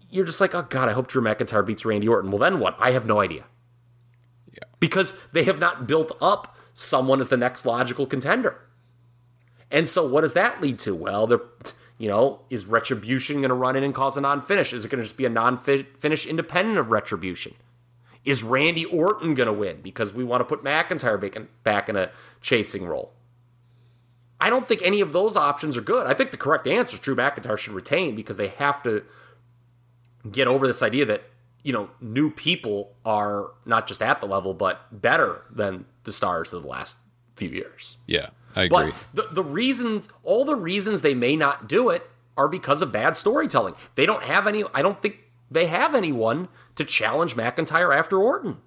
you're 0.09 0.25
just 0.25 0.41
like, 0.41 0.53
oh, 0.53 0.67
God, 0.69 0.89
I 0.89 0.93
hope 0.93 1.07
Drew 1.07 1.21
McIntyre 1.21 1.65
beats 1.65 1.85
Randy 1.85 2.07
Orton. 2.07 2.31
Well, 2.31 2.39
then 2.39 2.59
what? 2.59 2.75
I 2.79 2.91
have 2.91 3.05
no 3.05 3.19
idea. 3.19 3.45
Yeah. 4.51 4.65
Because 4.79 5.15
they 5.31 5.43
have 5.43 5.59
not 5.59 5.87
built 5.87 6.11
up 6.21 6.55
someone 6.73 7.19
as 7.19 7.29
the 7.29 7.37
next 7.37 7.65
logical 7.65 8.05
contender. 8.05 8.59
And 9.71 9.87
so 9.87 10.07
what 10.07 10.21
does 10.21 10.33
that 10.33 10.61
lead 10.61 10.77
to? 10.79 10.93
Well, 10.93 11.25
they're 11.25 11.41
you 12.03 12.09
know, 12.09 12.41
is 12.49 12.65
Retribution 12.65 13.37
going 13.37 13.47
to 13.47 13.55
run 13.55 13.77
in 13.77 13.83
and 13.85 13.95
cause 13.95 14.17
a 14.17 14.21
non 14.21 14.41
finish? 14.41 14.73
Is 14.73 14.83
it 14.83 14.89
going 14.89 14.99
to 14.99 15.05
just 15.05 15.15
be 15.15 15.23
a 15.23 15.29
non 15.29 15.57
finish 15.57 16.25
independent 16.25 16.77
of 16.77 16.91
Retribution? 16.91 17.53
Is 18.25 18.43
Randy 18.43 18.83
Orton 18.83 19.35
going 19.35 19.47
to 19.47 19.53
win 19.53 19.79
because 19.81 20.11
we 20.11 20.25
want 20.25 20.41
to 20.41 20.43
put 20.43 20.65
McIntyre 20.65 21.47
back 21.63 21.87
in 21.87 21.95
a 21.95 22.09
chasing 22.41 22.85
role? 22.85 23.13
I 24.41 24.49
don't 24.49 24.67
think 24.67 24.81
any 24.81 24.99
of 24.99 25.13
those 25.13 25.37
options 25.37 25.77
are 25.77 25.81
good. 25.81 26.05
I 26.05 26.13
think 26.13 26.31
the 26.31 26.37
correct 26.37 26.67
answer 26.67 26.95
is 26.95 26.99
Drew 26.99 27.15
McIntyre 27.15 27.57
should 27.57 27.71
retain 27.71 28.17
because 28.17 28.35
they 28.35 28.49
have 28.49 28.83
to 28.83 29.05
get 30.29 30.45
over 30.45 30.67
this 30.67 30.83
idea 30.83 31.05
that, 31.05 31.23
you 31.63 31.71
know, 31.71 31.89
new 32.01 32.29
people 32.29 32.97
are 33.05 33.51
not 33.65 33.87
just 33.87 34.01
at 34.01 34.19
the 34.19 34.27
level, 34.27 34.53
but 34.53 35.01
better 35.01 35.43
than 35.49 35.85
the 36.03 36.11
stars 36.11 36.51
of 36.51 36.63
the 36.63 36.67
last 36.67 36.97
few 37.37 37.47
years. 37.47 37.95
Yeah. 38.07 38.31
I 38.55 38.65
agree. 38.65 38.91
But 39.13 39.29
the, 39.29 39.33
the 39.33 39.43
reasons, 39.43 40.09
all 40.23 40.45
the 40.45 40.55
reasons 40.55 41.01
they 41.01 41.15
may 41.15 41.35
not 41.35 41.67
do 41.67 41.89
it 41.89 42.09
are 42.37 42.47
because 42.47 42.81
of 42.81 42.91
bad 42.91 43.15
storytelling. 43.15 43.75
They 43.95 44.05
don't 44.05 44.23
have 44.23 44.47
any, 44.47 44.63
I 44.73 44.81
don't 44.81 45.01
think 45.01 45.19
they 45.49 45.67
have 45.67 45.93
anyone 45.93 46.47
to 46.75 46.85
challenge 46.85 47.35
McIntyre 47.35 47.95
after 47.95 48.17
Orton. 48.17 48.57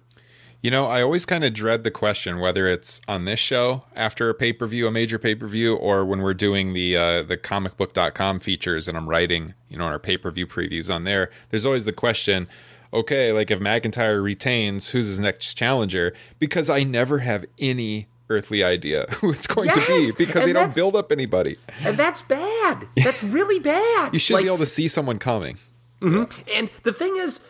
You 0.61 0.71
know, 0.71 0.87
I 0.87 1.03
always 1.03 1.25
kind 1.25 1.43
of 1.43 1.53
dread 1.53 1.83
the 1.83 1.91
question 1.91 2.39
whether 2.39 2.67
it's 2.67 2.99
on 3.07 3.25
this 3.25 3.39
show 3.39 3.83
after 3.95 4.29
a 4.29 4.33
pay 4.33 4.53
per 4.53 4.65
view, 4.65 4.87
a 4.87 4.91
major 4.91 5.19
pay 5.19 5.35
per 5.35 5.45
view, 5.45 5.75
or 5.75 6.03
when 6.03 6.21
we're 6.21 6.33
doing 6.33 6.73
the 6.73 6.97
uh, 6.97 7.23
the 7.23 7.37
comicbook.com 7.37 8.39
features 8.39 8.87
and 8.87 8.97
I'm 8.97 9.07
writing, 9.07 9.53
you 9.69 9.77
know, 9.77 9.85
our 9.85 9.99
pay 9.99 10.17
per 10.17 10.31
view 10.31 10.47
previews 10.47 10.93
on 10.93 11.03
there. 11.03 11.29
There's 11.51 11.65
always 11.65 11.85
the 11.85 11.93
question, 11.93 12.47
okay, 12.91 13.31
like 13.31 13.51
if 13.51 13.59
McIntyre 13.59 14.21
retains, 14.21 14.89
who's 14.89 15.05
his 15.05 15.19
next 15.19 15.53
challenger? 15.53 16.13
Because 16.39 16.71
I 16.71 16.83
never 16.83 17.19
have 17.19 17.45
any 17.59 18.07
earthly 18.29 18.63
idea 18.63 19.05
who 19.15 19.31
it's 19.31 19.47
going 19.47 19.67
yes, 19.67 19.85
to 19.85 20.13
be 20.17 20.25
because 20.25 20.45
they 20.45 20.53
don't 20.53 20.73
build 20.73 20.95
up 20.95 21.11
anybody. 21.11 21.57
And 21.83 21.97
that's 21.97 22.21
bad. 22.21 22.87
That's 22.95 23.23
really 23.23 23.59
bad. 23.59 24.13
you 24.13 24.19
should 24.19 24.35
like, 24.35 24.43
be 24.43 24.47
able 24.47 24.59
to 24.59 24.65
see 24.65 24.87
someone 24.87 25.19
coming. 25.19 25.57
Mm-hmm. 26.01 26.31
And 26.53 26.69
the 26.83 26.93
thing 26.93 27.17
is, 27.17 27.45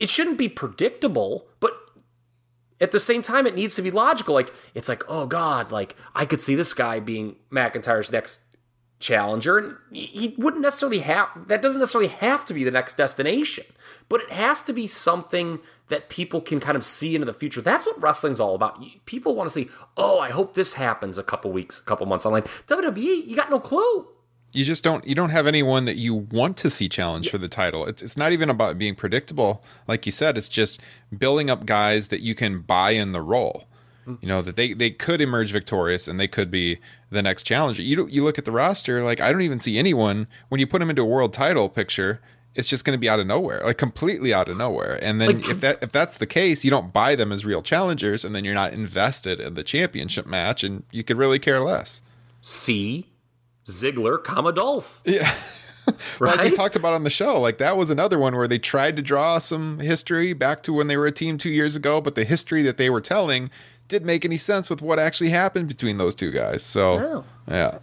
it 0.00 0.08
shouldn't 0.08 0.38
be 0.38 0.48
predictable, 0.48 1.46
but 1.60 1.72
at 2.80 2.90
the 2.90 3.00
same 3.00 3.22
time, 3.22 3.46
it 3.46 3.54
needs 3.54 3.74
to 3.76 3.82
be 3.82 3.90
logical. 3.90 4.34
Like, 4.34 4.52
it's 4.74 4.88
like, 4.88 5.02
oh 5.08 5.26
God, 5.26 5.70
like, 5.70 5.96
I 6.14 6.24
could 6.24 6.40
see 6.40 6.54
this 6.54 6.74
guy 6.74 7.00
being 7.00 7.36
McIntyre's 7.50 8.10
next 8.10 8.40
challenger. 8.98 9.58
And 9.58 9.76
he 9.92 10.34
wouldn't 10.38 10.62
necessarily 10.62 10.98
have, 11.00 11.28
that 11.48 11.62
doesn't 11.62 11.80
necessarily 11.80 12.08
have 12.08 12.44
to 12.46 12.54
be 12.54 12.64
the 12.64 12.70
next 12.70 12.96
destination, 12.96 13.64
but 14.08 14.20
it 14.22 14.30
has 14.30 14.62
to 14.62 14.72
be 14.72 14.86
something 14.86 15.60
that 15.88 16.08
people 16.08 16.40
can 16.40 16.60
kind 16.60 16.76
of 16.76 16.84
see 16.84 17.14
into 17.14 17.24
the 17.24 17.34
future. 17.34 17.60
That's 17.60 17.86
what 17.86 18.00
wrestling's 18.00 18.40
all 18.40 18.54
about. 18.54 18.82
People 19.06 19.34
want 19.34 19.48
to 19.48 19.54
see, 19.54 19.68
oh, 19.96 20.18
I 20.18 20.30
hope 20.30 20.54
this 20.54 20.74
happens 20.74 21.18
a 21.18 21.22
couple 21.22 21.52
weeks, 21.52 21.78
a 21.78 21.84
couple 21.84 22.06
months 22.06 22.24
online. 22.24 22.44
WWE, 22.66 23.26
you 23.26 23.36
got 23.36 23.50
no 23.50 23.60
clue. 23.60 24.08
You 24.52 24.64
just 24.64 24.84
don't 24.84 25.04
you 25.04 25.16
don't 25.16 25.30
have 25.30 25.48
anyone 25.48 25.84
that 25.84 25.96
you 25.96 26.14
want 26.14 26.56
to 26.58 26.70
see 26.70 26.88
challenge 26.88 27.26
yeah. 27.26 27.32
for 27.32 27.38
the 27.38 27.48
title. 27.48 27.86
It's 27.86 28.02
it's 28.02 28.16
not 28.16 28.30
even 28.30 28.48
about 28.48 28.78
being 28.78 28.94
predictable, 28.94 29.64
like 29.88 30.06
you 30.06 30.12
said. 30.12 30.38
It's 30.38 30.48
just 30.48 30.80
building 31.16 31.50
up 31.50 31.66
guys 31.66 32.06
that 32.08 32.20
you 32.20 32.36
can 32.36 32.60
buy 32.60 32.92
in 32.92 33.10
the 33.10 33.20
role. 33.20 33.64
Hmm. 34.04 34.14
You 34.20 34.28
know 34.28 34.42
that 34.42 34.54
they 34.54 34.72
they 34.72 34.90
could 34.90 35.20
emerge 35.20 35.50
victorious 35.50 36.06
and 36.06 36.20
they 36.20 36.28
could 36.28 36.52
be 36.52 36.78
the 37.10 37.20
next 37.20 37.42
challenger. 37.42 37.82
You 37.82 38.06
you 38.06 38.22
look 38.22 38.38
at 38.38 38.44
the 38.44 38.52
roster, 38.52 39.02
like 39.02 39.20
I 39.20 39.32
don't 39.32 39.42
even 39.42 39.58
see 39.58 39.76
anyone 39.76 40.28
when 40.50 40.60
you 40.60 40.68
put 40.68 40.78
them 40.78 40.88
into 40.90 41.02
a 41.02 41.06
world 41.06 41.32
title 41.32 41.68
picture. 41.68 42.20
It's 42.54 42.68
just 42.68 42.84
going 42.84 42.94
to 42.96 43.00
be 43.00 43.08
out 43.08 43.18
of 43.18 43.26
nowhere, 43.26 43.60
like 43.64 43.78
completely 43.78 44.32
out 44.32 44.48
of 44.48 44.56
nowhere. 44.56 44.98
And 45.02 45.20
then 45.20 45.28
Like- 45.40 45.48
if 45.50 45.60
that 45.60 45.78
if 45.82 45.90
that's 45.92 46.16
the 46.18 46.26
case, 46.26 46.64
you 46.64 46.70
don't 46.70 46.92
buy 46.92 47.14
them 47.16 47.32
as 47.32 47.44
real 47.44 47.62
challengers, 47.62 48.24
and 48.24 48.34
then 48.34 48.44
you're 48.44 48.54
not 48.54 48.72
invested 48.72 49.40
in 49.40 49.54
the 49.54 49.64
championship 49.64 50.26
match, 50.26 50.62
and 50.62 50.84
you 50.92 51.02
could 51.02 51.16
really 51.16 51.38
care 51.38 51.60
less. 51.60 52.00
See 52.40 53.10
Ziggler, 53.66 54.22
comma 54.22 54.52
Dolph. 54.52 55.00
Yeah. 55.06 55.32
Well, 56.18 56.32
as 56.32 56.42
we 56.42 56.56
talked 56.56 56.76
about 56.76 56.94
on 56.94 57.04
the 57.04 57.10
show, 57.10 57.38
like 57.38 57.58
that 57.58 57.76
was 57.76 57.90
another 57.90 58.18
one 58.18 58.34
where 58.34 58.48
they 58.48 58.58
tried 58.58 58.96
to 58.96 59.02
draw 59.02 59.38
some 59.38 59.80
history 59.80 60.32
back 60.32 60.62
to 60.62 60.72
when 60.72 60.86
they 60.88 60.96
were 60.96 61.06
a 61.06 61.12
team 61.12 61.36
two 61.36 61.50
years 61.50 61.76
ago, 61.76 62.00
but 62.00 62.14
the 62.14 62.24
history 62.24 62.62
that 62.62 62.78
they 62.78 62.88
were 62.88 63.02
telling 63.02 63.50
didn't 63.88 64.06
make 64.06 64.24
any 64.24 64.38
sense 64.38 64.70
with 64.70 64.80
what 64.80 64.98
actually 64.98 65.28
happened 65.28 65.68
between 65.68 65.98
those 65.98 66.14
two 66.14 66.30
guys. 66.30 66.62
So, 66.62 66.98
No. 66.98 67.24
yeah. 67.48 67.78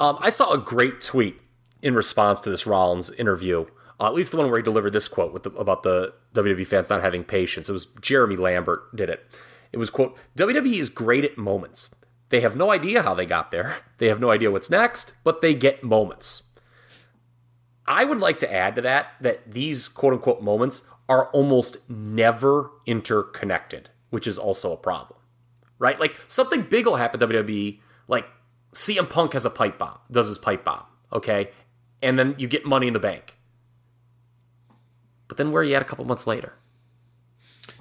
Um, 0.00 0.16
I 0.20 0.30
saw 0.30 0.52
a 0.52 0.56
great 0.58 1.02
tweet 1.02 1.38
in 1.82 1.94
response 1.94 2.40
to 2.40 2.50
this 2.50 2.66
Rollins 2.66 3.10
interview, 3.10 3.66
uh, 4.02 4.08
at 4.08 4.14
least 4.14 4.32
the 4.32 4.36
one 4.36 4.48
where 4.48 4.58
he 4.58 4.64
delivered 4.64 4.92
this 4.92 5.06
quote 5.06 5.44
the, 5.44 5.50
about 5.52 5.84
the 5.84 6.12
WWE 6.34 6.66
fans 6.66 6.90
not 6.90 7.02
having 7.02 7.22
patience. 7.22 7.68
It 7.68 7.72
was 7.72 7.86
Jeremy 8.00 8.36
Lambert 8.36 8.94
did 8.96 9.08
it. 9.08 9.24
It 9.70 9.78
was 9.78 9.90
quote 9.90 10.18
WWE 10.36 10.74
is 10.74 10.88
great 10.88 11.24
at 11.24 11.38
moments. 11.38 11.94
They 12.30 12.40
have 12.40 12.56
no 12.56 12.72
idea 12.72 13.02
how 13.02 13.14
they 13.14 13.26
got 13.26 13.52
there. 13.52 13.76
They 13.98 14.08
have 14.08 14.18
no 14.18 14.32
idea 14.32 14.50
what's 14.50 14.68
next, 14.68 15.14
but 15.22 15.42
they 15.42 15.54
get 15.54 15.84
moments. 15.84 16.54
I 17.86 18.04
would 18.04 18.18
like 18.18 18.40
to 18.40 18.52
add 18.52 18.74
to 18.74 18.82
that 18.82 19.12
that 19.20 19.52
these 19.52 19.86
quote 19.86 20.14
unquote 20.14 20.42
moments 20.42 20.88
are 21.08 21.28
almost 21.28 21.88
never 21.88 22.72
interconnected, 22.84 23.90
which 24.10 24.26
is 24.26 24.38
also 24.38 24.72
a 24.72 24.76
problem. 24.76 25.20
Right? 25.78 26.00
Like 26.00 26.16
something 26.26 26.62
big 26.62 26.86
will 26.86 26.96
happen 26.96 27.20
WWE, 27.20 27.78
like 28.08 28.26
CM 28.74 29.08
Punk 29.08 29.34
has 29.34 29.44
a 29.44 29.50
pipe 29.50 29.78
bomb, 29.78 29.98
does 30.10 30.26
his 30.26 30.38
pipe 30.38 30.64
bomb, 30.64 30.82
okay? 31.12 31.50
And 32.02 32.18
then 32.18 32.34
you 32.38 32.48
get 32.48 32.66
money 32.66 32.88
in 32.88 32.92
the 32.92 32.98
bank. 32.98 33.38
But 35.32 35.38
then 35.38 35.50
where 35.50 35.62
are 35.62 35.64
you 35.64 35.74
at 35.74 35.80
a 35.80 35.86
couple 35.86 36.04
months 36.04 36.26
later? 36.26 36.52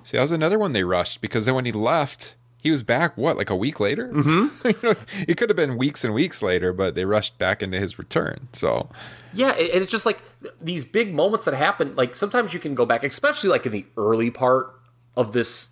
See, 0.04 0.16
that 0.16 0.22
was 0.22 0.32
another 0.32 0.58
one 0.58 0.72
they 0.72 0.86
rushed 0.86 1.20
because 1.20 1.44
then 1.44 1.54
when 1.54 1.66
he 1.66 1.74
left, 1.74 2.36
he 2.58 2.72
was 2.72 2.82
back, 2.82 3.18
what, 3.18 3.36
like 3.36 3.50
a 3.50 3.58
week 3.58 3.82
later? 3.82 4.08
Mm-hmm. 4.08 4.68
you 4.68 4.76
know, 4.82 4.96
it 5.28 5.36
could 5.36 5.50
have 5.50 5.58
been 5.58 5.78
weeks 5.78 6.06
and 6.06 6.14
weeks 6.14 6.42
later, 6.42 6.72
but 6.72 6.96
they 6.96 7.04
rushed 7.04 7.38
back 7.38 7.62
into 7.62 7.78
his 7.78 8.00
return. 8.00 8.48
So, 8.54 8.90
Yeah, 9.34 9.50
and 9.50 9.70
and 9.70 9.84
it's 9.84 9.92
just 9.92 10.06
like 10.06 10.24
these 10.62 10.86
big 10.86 11.14
moments 11.14 11.44
that 11.44 11.54
happen. 11.54 11.94
Like 11.98 12.16
sometimes 12.16 12.54
you 12.54 12.62
can 12.62 12.74
go 12.74 12.86
back, 12.86 13.04
especially 13.04 13.50
like 13.50 13.66
in 13.66 13.74
the 13.74 13.86
early 13.98 14.32
part 14.32 14.74
of 15.18 15.34
this 15.34 15.72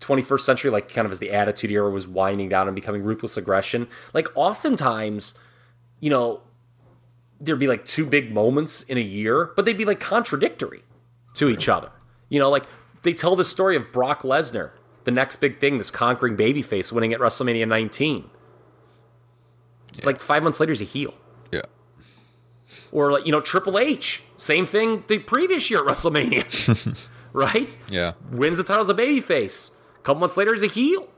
21st 0.00 0.40
century, 0.40 0.70
like 0.70 0.92
kind 0.92 1.06
of 1.06 1.12
as 1.12 1.18
the 1.18 1.32
Attitude 1.32 1.70
Era 1.70 1.88
was 1.88 2.06
winding 2.06 2.50
down 2.50 2.68
and 2.68 2.74
becoming 2.74 3.02
ruthless 3.02 3.38
aggression. 3.38 3.88
Like 4.12 4.28
oftentimes, 4.34 5.38
you 5.98 6.10
know, 6.10 6.42
there'd 7.40 7.58
be 7.58 7.68
like 7.68 7.84
two 7.84 8.06
big 8.06 8.32
moments 8.32 8.82
in 8.82 8.98
a 8.98 9.02
year, 9.02 9.52
but 9.56 9.64
they'd 9.64 9.78
be 9.78 9.84
like 9.84 10.00
contradictory 10.00 10.82
to 11.36 11.48
each 11.48 11.68
other. 11.68 11.90
You 12.28 12.38
know, 12.40 12.50
like 12.50 12.64
they 13.02 13.14
tell 13.14 13.36
the 13.36 13.44
story 13.44 13.76
of 13.76 13.92
Brock 13.92 14.22
Lesnar, 14.22 14.70
the 15.04 15.10
next 15.10 15.36
big 15.36 15.60
thing, 15.60 15.78
this 15.78 15.90
conquering 15.90 16.36
babyface 16.36 16.90
winning 16.92 17.12
at 17.12 17.20
WrestleMania 17.20 17.66
19. 17.68 18.30
Like 20.02 20.20
five 20.20 20.42
months 20.42 20.60
later, 20.60 20.72
he's 20.72 20.82
a 20.82 20.84
heel. 20.84 21.14
yeah. 21.52 21.62
Or 22.92 23.10
like 23.12 23.24
you 23.24 23.32
know 23.32 23.40
Triple 23.40 23.78
H, 23.78 24.22
same 24.36 24.66
thing 24.66 25.04
the 25.08 25.18
previous 25.20 25.70
year 25.70 25.80
at 25.80 25.86
WrestleMania, 25.86 27.08
right? 27.32 27.68
Yeah. 27.88 28.12
Wins 28.30 28.56
the 28.58 28.64
title 28.64 28.82
as 28.82 28.88
a 28.88 28.94
babyface. 28.94 29.74
A 29.96 30.02
couple 30.02 30.20
months 30.20 30.36
later, 30.36 30.52
he's 30.52 30.62
a 30.62 30.66
heel. 30.66 31.08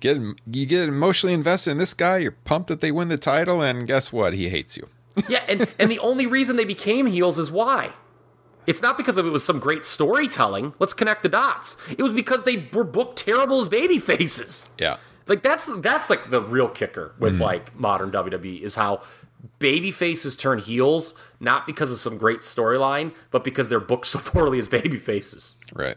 Get 0.00 0.16
you 0.46 0.64
get 0.64 0.88
emotionally 0.88 1.34
invested 1.34 1.72
in 1.72 1.78
this 1.78 1.92
guy, 1.92 2.18
you're 2.18 2.32
pumped 2.32 2.68
that 2.68 2.80
they 2.80 2.92
win 2.92 3.08
the 3.08 3.18
title, 3.18 3.60
and 3.60 3.86
guess 3.86 4.12
what? 4.12 4.32
He 4.32 4.48
hates 4.48 4.76
you. 4.76 4.88
Yeah, 5.28 5.42
and 5.48 5.68
and 5.78 5.90
the 5.90 5.98
only 5.98 6.26
reason 6.26 6.56
they 6.56 6.64
became 6.64 7.06
heels 7.06 7.38
is 7.38 7.50
why. 7.50 7.92
It's 8.66 8.82
not 8.82 8.98
because 8.98 9.16
of 9.16 9.26
it 9.26 9.30
was 9.30 9.42
some 9.42 9.58
great 9.58 9.84
storytelling. 9.84 10.74
Let's 10.78 10.92
connect 10.92 11.22
the 11.22 11.30
dots. 11.30 11.76
It 11.90 12.02
was 12.02 12.12
because 12.12 12.44
they 12.44 12.68
were 12.72 12.84
booked 12.84 13.18
terrible 13.18 13.60
as 13.60 13.68
baby 13.68 13.98
faces. 13.98 14.68
Yeah. 14.78 14.98
Like 15.26 15.42
that's 15.42 15.66
that's 15.80 16.10
like 16.10 16.30
the 16.30 16.42
real 16.42 16.68
kicker 16.68 17.14
with 17.18 17.34
mm-hmm. 17.34 17.42
like 17.42 17.74
modern 17.78 18.10
WWE 18.10 18.60
is 18.60 18.74
how 18.74 19.02
baby 19.58 19.90
faces 19.90 20.36
turn 20.36 20.58
heels 20.58 21.14
not 21.40 21.66
because 21.66 21.90
of 21.90 21.98
some 21.98 22.18
great 22.18 22.40
storyline, 22.40 23.14
but 23.30 23.44
because 23.44 23.68
they're 23.68 23.80
booked 23.80 24.06
so 24.14 24.18
poorly 24.18 24.58
as 24.58 24.68
baby 24.68 24.96
faces. 24.96 25.56
Right. 25.72 25.96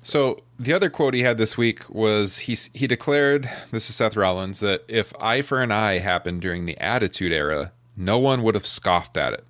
So 0.00 0.42
the 0.58 0.72
other 0.72 0.88
quote 0.88 1.12
he 1.12 1.22
had 1.22 1.38
this 1.38 1.58
week 1.58 1.88
was 1.90 2.38
he 2.38 2.56
he 2.72 2.86
declared 2.86 3.50
this 3.72 3.90
is 3.90 3.96
Seth 3.96 4.16
Rollins 4.16 4.60
that 4.60 4.84
if 4.88 5.12
eye 5.20 5.42
for 5.42 5.60
an 5.60 5.70
eye 5.70 5.98
happened 5.98 6.40
during 6.40 6.66
the 6.66 6.78
Attitude 6.78 7.32
Era, 7.32 7.72
no 7.98 8.18
one 8.18 8.42
would 8.44 8.54
have 8.54 8.64
scoffed 8.64 9.16
at 9.16 9.32
it. 9.34 9.44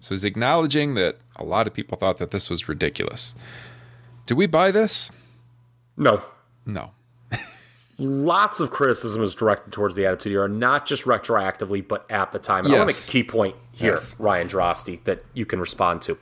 So 0.00 0.14
he's 0.14 0.24
acknowledging 0.24 0.94
that 0.96 1.18
a 1.36 1.44
lot 1.44 1.68
of 1.68 1.72
people 1.72 1.96
thought 1.96 2.18
that 2.18 2.32
this 2.32 2.50
was 2.50 2.68
ridiculous. 2.68 3.34
Do 4.26 4.34
we 4.34 4.46
buy 4.46 4.72
this? 4.72 5.12
No. 5.96 6.22
No. 6.66 6.90
Lots 7.98 8.58
of 8.58 8.70
criticism 8.72 9.22
is 9.22 9.34
directed 9.34 9.72
towards 9.72 9.94
the 9.94 10.04
Attitude 10.06 10.32
Era, 10.32 10.48
not 10.48 10.86
just 10.86 11.04
retroactively, 11.04 11.86
but 11.86 12.04
at 12.10 12.32
the 12.32 12.40
time. 12.40 12.64
And 12.64 12.74
I 12.74 12.78
want 12.78 12.90
to 12.90 12.96
make 12.96 13.08
a 13.08 13.10
key 13.10 13.22
point 13.22 13.54
here, 13.70 13.90
Yes. 13.92 14.18
Ryan 14.18 14.48
Droste, 14.48 15.04
that 15.04 15.24
you 15.34 15.46
can 15.46 15.60
respond 15.60 16.02
to. 16.02 16.18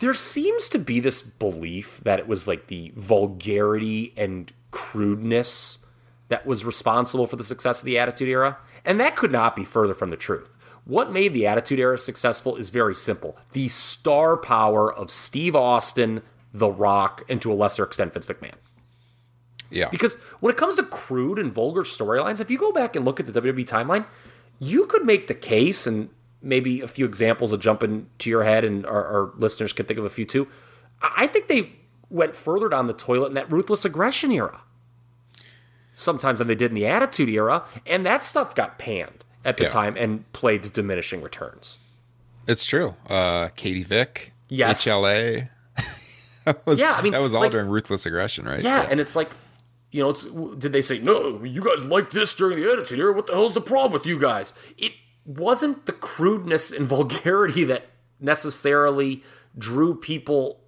There 0.00 0.14
seems 0.14 0.68
to 0.70 0.78
be 0.78 0.98
this 0.98 1.22
belief 1.22 1.98
that 2.04 2.18
it 2.18 2.26
was 2.26 2.48
like 2.48 2.66
the 2.66 2.92
vulgarity 2.96 4.12
and 4.16 4.52
crudeness 4.72 5.86
that 6.28 6.46
was 6.46 6.64
responsible 6.64 7.26
for 7.26 7.36
the 7.36 7.44
success 7.44 7.80
of 7.80 7.84
the 7.84 7.98
Attitude 7.98 8.28
Era, 8.28 8.58
and 8.84 8.98
that 8.98 9.14
could 9.16 9.32
not 9.32 9.54
be 9.54 9.64
further 9.64 9.94
from 9.94 10.10
the 10.10 10.16
truth. 10.16 10.56
What 10.88 11.12
made 11.12 11.34
the 11.34 11.46
Attitude 11.46 11.80
Era 11.80 11.98
successful 11.98 12.56
is 12.56 12.70
very 12.70 12.94
simple 12.94 13.36
the 13.52 13.68
star 13.68 14.38
power 14.38 14.90
of 14.90 15.10
Steve 15.10 15.54
Austin, 15.54 16.22
The 16.50 16.70
Rock, 16.70 17.24
and 17.28 17.42
to 17.42 17.52
a 17.52 17.54
lesser 17.54 17.84
extent, 17.84 18.14
Vince 18.14 18.24
McMahon. 18.24 18.54
Yeah. 19.70 19.90
Because 19.90 20.14
when 20.40 20.50
it 20.50 20.56
comes 20.56 20.76
to 20.76 20.82
crude 20.82 21.38
and 21.38 21.52
vulgar 21.52 21.82
storylines, 21.82 22.40
if 22.40 22.50
you 22.50 22.56
go 22.56 22.72
back 22.72 22.96
and 22.96 23.04
look 23.04 23.20
at 23.20 23.26
the 23.26 23.38
WWE 23.38 23.66
timeline, 23.66 24.06
you 24.58 24.86
could 24.86 25.04
make 25.04 25.26
the 25.26 25.34
case, 25.34 25.86
and 25.86 26.08
maybe 26.40 26.80
a 26.80 26.88
few 26.88 27.04
examples 27.04 27.50
will 27.50 27.58
jump 27.58 27.82
into 27.82 28.30
your 28.30 28.44
head, 28.44 28.64
and 28.64 28.86
our, 28.86 29.04
our 29.04 29.32
listeners 29.36 29.74
can 29.74 29.84
think 29.84 29.98
of 29.98 30.06
a 30.06 30.10
few 30.10 30.24
too. 30.24 30.48
I 31.02 31.24
I 31.24 31.26
think 31.26 31.48
they 31.48 31.72
went 32.08 32.34
further 32.34 32.70
down 32.70 32.86
the 32.86 32.94
toilet 32.94 33.28
in 33.28 33.34
that 33.34 33.52
ruthless 33.52 33.84
aggression 33.84 34.32
era. 34.32 34.62
Sometimes 35.92 36.38
than 36.38 36.48
they 36.48 36.54
did 36.54 36.70
in 36.70 36.74
the 36.74 36.86
Attitude 36.86 37.28
Era, 37.28 37.66
and 37.84 38.06
that 38.06 38.24
stuff 38.24 38.54
got 38.54 38.78
panned 38.78 39.24
at 39.48 39.56
the 39.56 39.64
Yeah. 39.64 39.68
time 39.70 39.94
and 39.96 40.30
played 40.32 40.62
to 40.64 40.70
diminishing 40.70 41.22
returns. 41.22 41.78
It's 42.46 42.64
true. 42.64 42.94
Uh 43.08 43.48
Katie 43.56 43.84
Vick, 43.84 44.32
Yes. 44.48 44.84
HLA. 44.86 45.48
that 46.44 46.64
was 46.66 46.78
Yeah, 46.80 46.92
I 46.92 47.02
mean, 47.02 47.12
that 47.12 47.20
was 47.22 47.34
all 47.34 47.42
like- 47.42 47.50
during 47.50 47.68
ruthless 47.68 48.06
aggression, 48.06 48.44
right? 48.46 48.62
Yeah, 48.62 48.86
and 48.90 49.00
it's 49.00 49.14
like, 49.16 49.30
you 49.90 50.02
know, 50.02 50.10
it's, 50.10 50.24
did 50.58 50.72
they 50.72 50.82
say 50.82 50.98
no? 50.98 51.42
You 51.44 51.62
guys 51.62 51.84
like 51.84 52.10
this 52.10 52.34
during 52.34 52.56
the 52.60 52.64
Era? 52.96 53.12
What 53.12 53.26
the 53.26 53.32
hell's 53.32 53.54
the 53.54 53.60
problem 53.60 53.92
with 53.92 54.06
you 54.06 54.18
guys? 54.18 54.54
It 54.76 54.92
wasn't 55.24 55.86
the 55.86 55.92
crudeness 55.92 56.70
and 56.70 56.86
vulgarity 56.96 57.64
that 57.64 57.86
necessarily 58.20 59.22
drew 59.56 59.94
people 59.94 60.60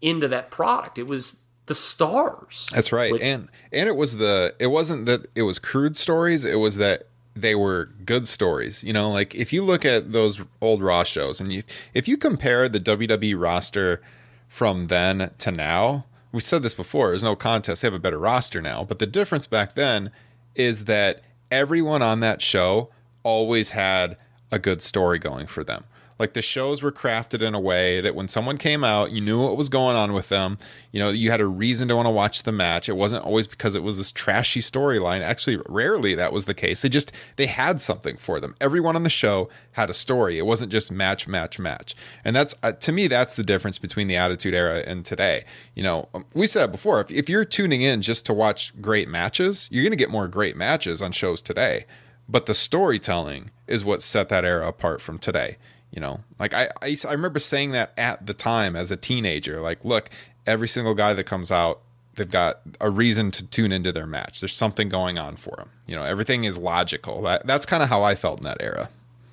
into 0.00 0.26
that 0.28 0.50
product. 0.50 0.98
It 0.98 1.06
was 1.06 1.42
the 1.66 1.74
stars. 1.74 2.68
That's 2.74 2.92
right. 2.92 3.12
Which- 3.12 3.22
and 3.22 3.48
and 3.72 3.88
it 3.88 3.96
was 3.96 4.16
the 4.18 4.54
it 4.58 4.68
wasn't 4.68 5.06
that 5.06 5.26
it 5.34 5.42
was 5.42 5.58
crude 5.58 5.96
stories, 5.96 6.44
it 6.44 6.58
was 6.58 6.76
that 6.78 7.08
they 7.34 7.54
were 7.54 7.90
good 8.04 8.28
stories. 8.28 8.82
You 8.82 8.92
know, 8.92 9.10
like 9.10 9.34
if 9.34 9.52
you 9.52 9.62
look 9.62 9.84
at 9.84 10.12
those 10.12 10.42
old 10.60 10.82
Raw 10.82 11.04
shows 11.04 11.40
and 11.40 11.52
you 11.52 11.62
if 11.94 12.08
you 12.08 12.16
compare 12.16 12.68
the 12.68 12.80
WWE 12.80 13.40
roster 13.40 14.02
from 14.48 14.88
then 14.88 15.30
to 15.38 15.50
now, 15.50 16.04
we've 16.30 16.42
said 16.42 16.62
this 16.62 16.74
before, 16.74 17.08
there's 17.08 17.22
no 17.22 17.36
contest, 17.36 17.82
they 17.82 17.86
have 17.86 17.94
a 17.94 17.98
better 17.98 18.18
roster 18.18 18.60
now, 18.60 18.84
but 18.84 18.98
the 18.98 19.06
difference 19.06 19.46
back 19.46 19.74
then 19.74 20.10
is 20.54 20.84
that 20.84 21.22
everyone 21.50 22.02
on 22.02 22.20
that 22.20 22.42
show 22.42 22.90
always 23.22 23.70
had 23.70 24.16
a 24.50 24.58
good 24.58 24.82
story 24.82 25.18
going 25.18 25.46
for 25.46 25.64
them. 25.64 25.84
Like 26.22 26.34
the 26.34 26.40
shows 26.40 26.84
were 26.84 26.92
crafted 26.92 27.42
in 27.42 27.52
a 27.52 27.58
way 27.58 28.00
that 28.00 28.14
when 28.14 28.28
someone 28.28 28.56
came 28.56 28.84
out, 28.84 29.10
you 29.10 29.20
knew 29.20 29.42
what 29.42 29.56
was 29.56 29.68
going 29.68 29.96
on 29.96 30.12
with 30.12 30.28
them. 30.28 30.56
You 30.92 31.00
know, 31.00 31.10
you 31.10 31.32
had 31.32 31.40
a 31.40 31.46
reason 31.48 31.88
to 31.88 31.96
want 31.96 32.06
to 32.06 32.10
watch 32.10 32.44
the 32.44 32.52
match. 32.52 32.88
It 32.88 32.92
wasn't 32.92 33.24
always 33.24 33.48
because 33.48 33.74
it 33.74 33.82
was 33.82 33.98
this 33.98 34.12
trashy 34.12 34.60
storyline. 34.60 35.20
Actually, 35.20 35.60
rarely 35.68 36.14
that 36.14 36.32
was 36.32 36.44
the 36.44 36.54
case. 36.54 36.80
They 36.80 36.88
just 36.88 37.10
they 37.34 37.46
had 37.46 37.80
something 37.80 38.16
for 38.18 38.38
them. 38.38 38.54
Everyone 38.60 38.94
on 38.94 39.02
the 39.02 39.10
show 39.10 39.48
had 39.72 39.90
a 39.90 39.94
story. 39.94 40.38
It 40.38 40.46
wasn't 40.46 40.70
just 40.70 40.92
match, 40.92 41.26
match, 41.26 41.58
match. 41.58 41.96
And 42.24 42.36
that's 42.36 42.54
uh, 42.62 42.70
to 42.70 42.92
me 42.92 43.08
that's 43.08 43.34
the 43.34 43.42
difference 43.42 43.80
between 43.80 44.06
the 44.06 44.14
Attitude 44.14 44.54
Era 44.54 44.84
and 44.86 45.04
today. 45.04 45.44
You 45.74 45.82
know, 45.82 46.08
um, 46.14 46.24
we 46.34 46.46
said 46.46 46.70
before. 46.70 47.00
If, 47.00 47.10
if 47.10 47.28
you're 47.28 47.44
tuning 47.44 47.82
in 47.82 48.00
just 48.00 48.24
to 48.26 48.32
watch 48.32 48.80
great 48.80 49.08
matches, 49.08 49.66
you're 49.72 49.82
going 49.82 49.90
to 49.90 49.96
get 49.96 50.08
more 50.08 50.28
great 50.28 50.56
matches 50.56 51.02
on 51.02 51.10
shows 51.10 51.42
today. 51.42 51.84
But 52.28 52.46
the 52.46 52.54
storytelling 52.54 53.50
is 53.66 53.84
what 53.84 54.02
set 54.02 54.28
that 54.28 54.44
era 54.44 54.68
apart 54.68 55.00
from 55.00 55.18
today. 55.18 55.56
You 55.92 56.00
know, 56.00 56.20
like 56.38 56.54
I, 56.54 56.70
I, 56.80 56.96
I 57.06 57.12
remember 57.12 57.38
saying 57.38 57.72
that 57.72 57.92
at 57.96 58.26
the 58.26 58.34
time 58.34 58.74
as 58.74 58.90
a 58.90 58.96
teenager. 58.96 59.60
Like, 59.60 59.84
look, 59.84 60.08
every 60.46 60.66
single 60.66 60.94
guy 60.94 61.12
that 61.12 61.24
comes 61.24 61.52
out 61.52 61.82
they've 62.14 62.30
got 62.30 62.60
a 62.80 62.90
reason 62.90 63.30
to 63.32 63.46
tune 63.46 63.72
into 63.72 63.92
their 63.92 64.06
match. 64.06 64.40
There's 64.40 64.54
something 64.54 64.88
going 64.88 65.18
on 65.18 65.36
for 65.36 65.56
them. 65.56 65.70
You 65.86 65.96
know, 65.96 66.04
everything 66.04 66.44
is 66.44 66.58
logical. 66.58 67.22
That, 67.22 67.46
that's 67.46 67.66
kind 67.66 67.82
of 67.82 67.88
how 67.88 68.02
I 68.02 68.14
felt 68.14 68.40
in 68.40 68.44
that 68.44 68.58
era. 68.60 68.90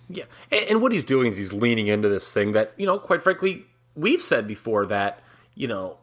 Yeah, 0.09 0.25
and, 0.51 0.65
and 0.65 0.81
what 0.81 0.91
he's 0.91 1.03
doing 1.03 1.27
is 1.27 1.37
he's 1.37 1.53
leaning 1.53 1.87
into 1.87 2.09
this 2.09 2.31
thing 2.31 2.53
that 2.53 2.73
you 2.77 2.85
know, 2.85 2.97
quite 2.97 3.21
frankly, 3.21 3.65
we've 3.95 4.21
said 4.21 4.47
before 4.47 4.85
that 4.87 5.19
you 5.55 5.67
know 5.67 5.99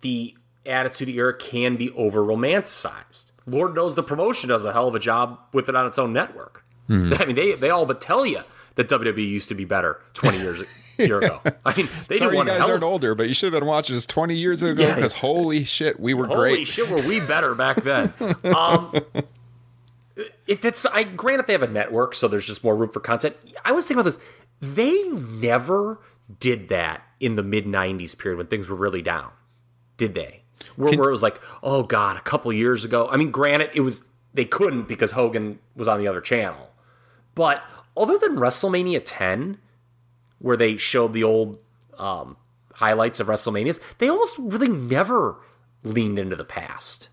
the 0.00 0.34
Attitude 0.66 1.08
Era 1.10 1.34
can 1.34 1.76
be 1.76 1.90
over 1.92 2.22
romanticized. 2.24 3.30
Lord 3.46 3.74
knows 3.74 3.94
the 3.94 4.02
promotion 4.02 4.48
does 4.48 4.64
a 4.64 4.72
hell 4.72 4.88
of 4.88 4.94
a 4.94 4.98
job 4.98 5.38
with 5.52 5.68
it 5.68 5.76
on 5.76 5.86
its 5.86 5.98
own 5.98 6.12
network. 6.12 6.64
Hmm. 6.88 7.12
I 7.18 7.24
mean, 7.26 7.36
they 7.36 7.52
they 7.52 7.70
all 7.70 7.86
but 7.86 8.00
tell 8.00 8.26
you 8.26 8.40
that 8.76 8.88
WWE 8.88 9.26
used 9.28 9.48
to 9.48 9.54
be 9.54 9.64
better 9.64 10.00
20 10.14 10.38
years 10.38 10.62
year 10.98 11.18
ago. 11.18 11.40
I 11.64 11.76
mean, 11.76 11.88
they 12.08 12.18
Sorry, 12.18 12.30
didn't 12.30 12.30
you 12.32 12.36
want 12.36 12.48
to 12.48 12.58
guys 12.58 12.68
aren't 12.68 12.82
older, 12.84 13.14
but 13.14 13.28
you 13.28 13.34
should 13.34 13.52
have 13.52 13.60
been 13.60 13.68
watching 13.68 13.96
this 13.96 14.06
20 14.06 14.34
years 14.36 14.62
ago 14.62 14.82
Yeah. 14.82 14.94
because 14.94 15.12
holy 15.14 15.64
shit, 15.64 15.98
we 15.98 16.14
were 16.14 16.26
Holy 16.26 16.38
great. 16.38 16.66
shit, 16.66 16.88
were 16.88 17.06
we 17.08 17.20
better 17.20 17.54
back 17.54 17.82
then? 17.82 18.12
um, 18.56 18.92
it, 20.46 20.62
that's 20.62 20.84
I 20.86 21.04
granted 21.04 21.46
they 21.46 21.52
have 21.54 21.62
a 21.62 21.68
network, 21.68 22.14
so 22.14 22.28
there's 22.28 22.46
just 22.46 22.62
more 22.62 22.76
room 22.76 22.90
for 22.90 23.00
content. 23.00 23.36
I 23.64 23.72
was 23.72 23.84
thinking 23.84 24.00
about 24.00 24.04
this. 24.04 24.18
They 24.60 25.02
never 25.04 25.98
did 26.40 26.68
that 26.68 27.02
in 27.20 27.36
the 27.36 27.42
mid 27.42 27.66
'90s 27.66 28.16
period 28.16 28.38
when 28.38 28.46
things 28.46 28.68
were 28.68 28.76
really 28.76 29.02
down, 29.02 29.30
did 29.96 30.14
they? 30.14 30.42
Where, 30.76 30.96
where 30.96 31.08
it 31.08 31.12
was 31.12 31.22
like, 31.22 31.40
oh 31.62 31.82
god, 31.82 32.16
a 32.16 32.20
couple 32.20 32.52
years 32.52 32.84
ago. 32.84 33.08
I 33.10 33.16
mean, 33.16 33.30
granted, 33.30 33.70
it 33.74 33.80
was 33.80 34.04
they 34.32 34.44
couldn't 34.44 34.86
because 34.86 35.12
Hogan 35.12 35.58
was 35.74 35.88
on 35.88 35.98
the 35.98 36.06
other 36.06 36.20
channel, 36.20 36.70
but 37.34 37.62
other 37.96 38.18
than 38.18 38.36
WrestleMania 38.36 39.02
10, 39.04 39.58
where 40.38 40.56
they 40.56 40.76
showed 40.76 41.12
the 41.12 41.24
old 41.24 41.58
um, 41.98 42.36
highlights 42.74 43.20
of 43.20 43.28
WrestleManias, 43.28 43.80
they 43.98 44.08
almost 44.08 44.36
really 44.38 44.68
never 44.68 45.36
leaned 45.82 46.18
into 46.18 46.36
the 46.36 46.44
past. 46.44 47.08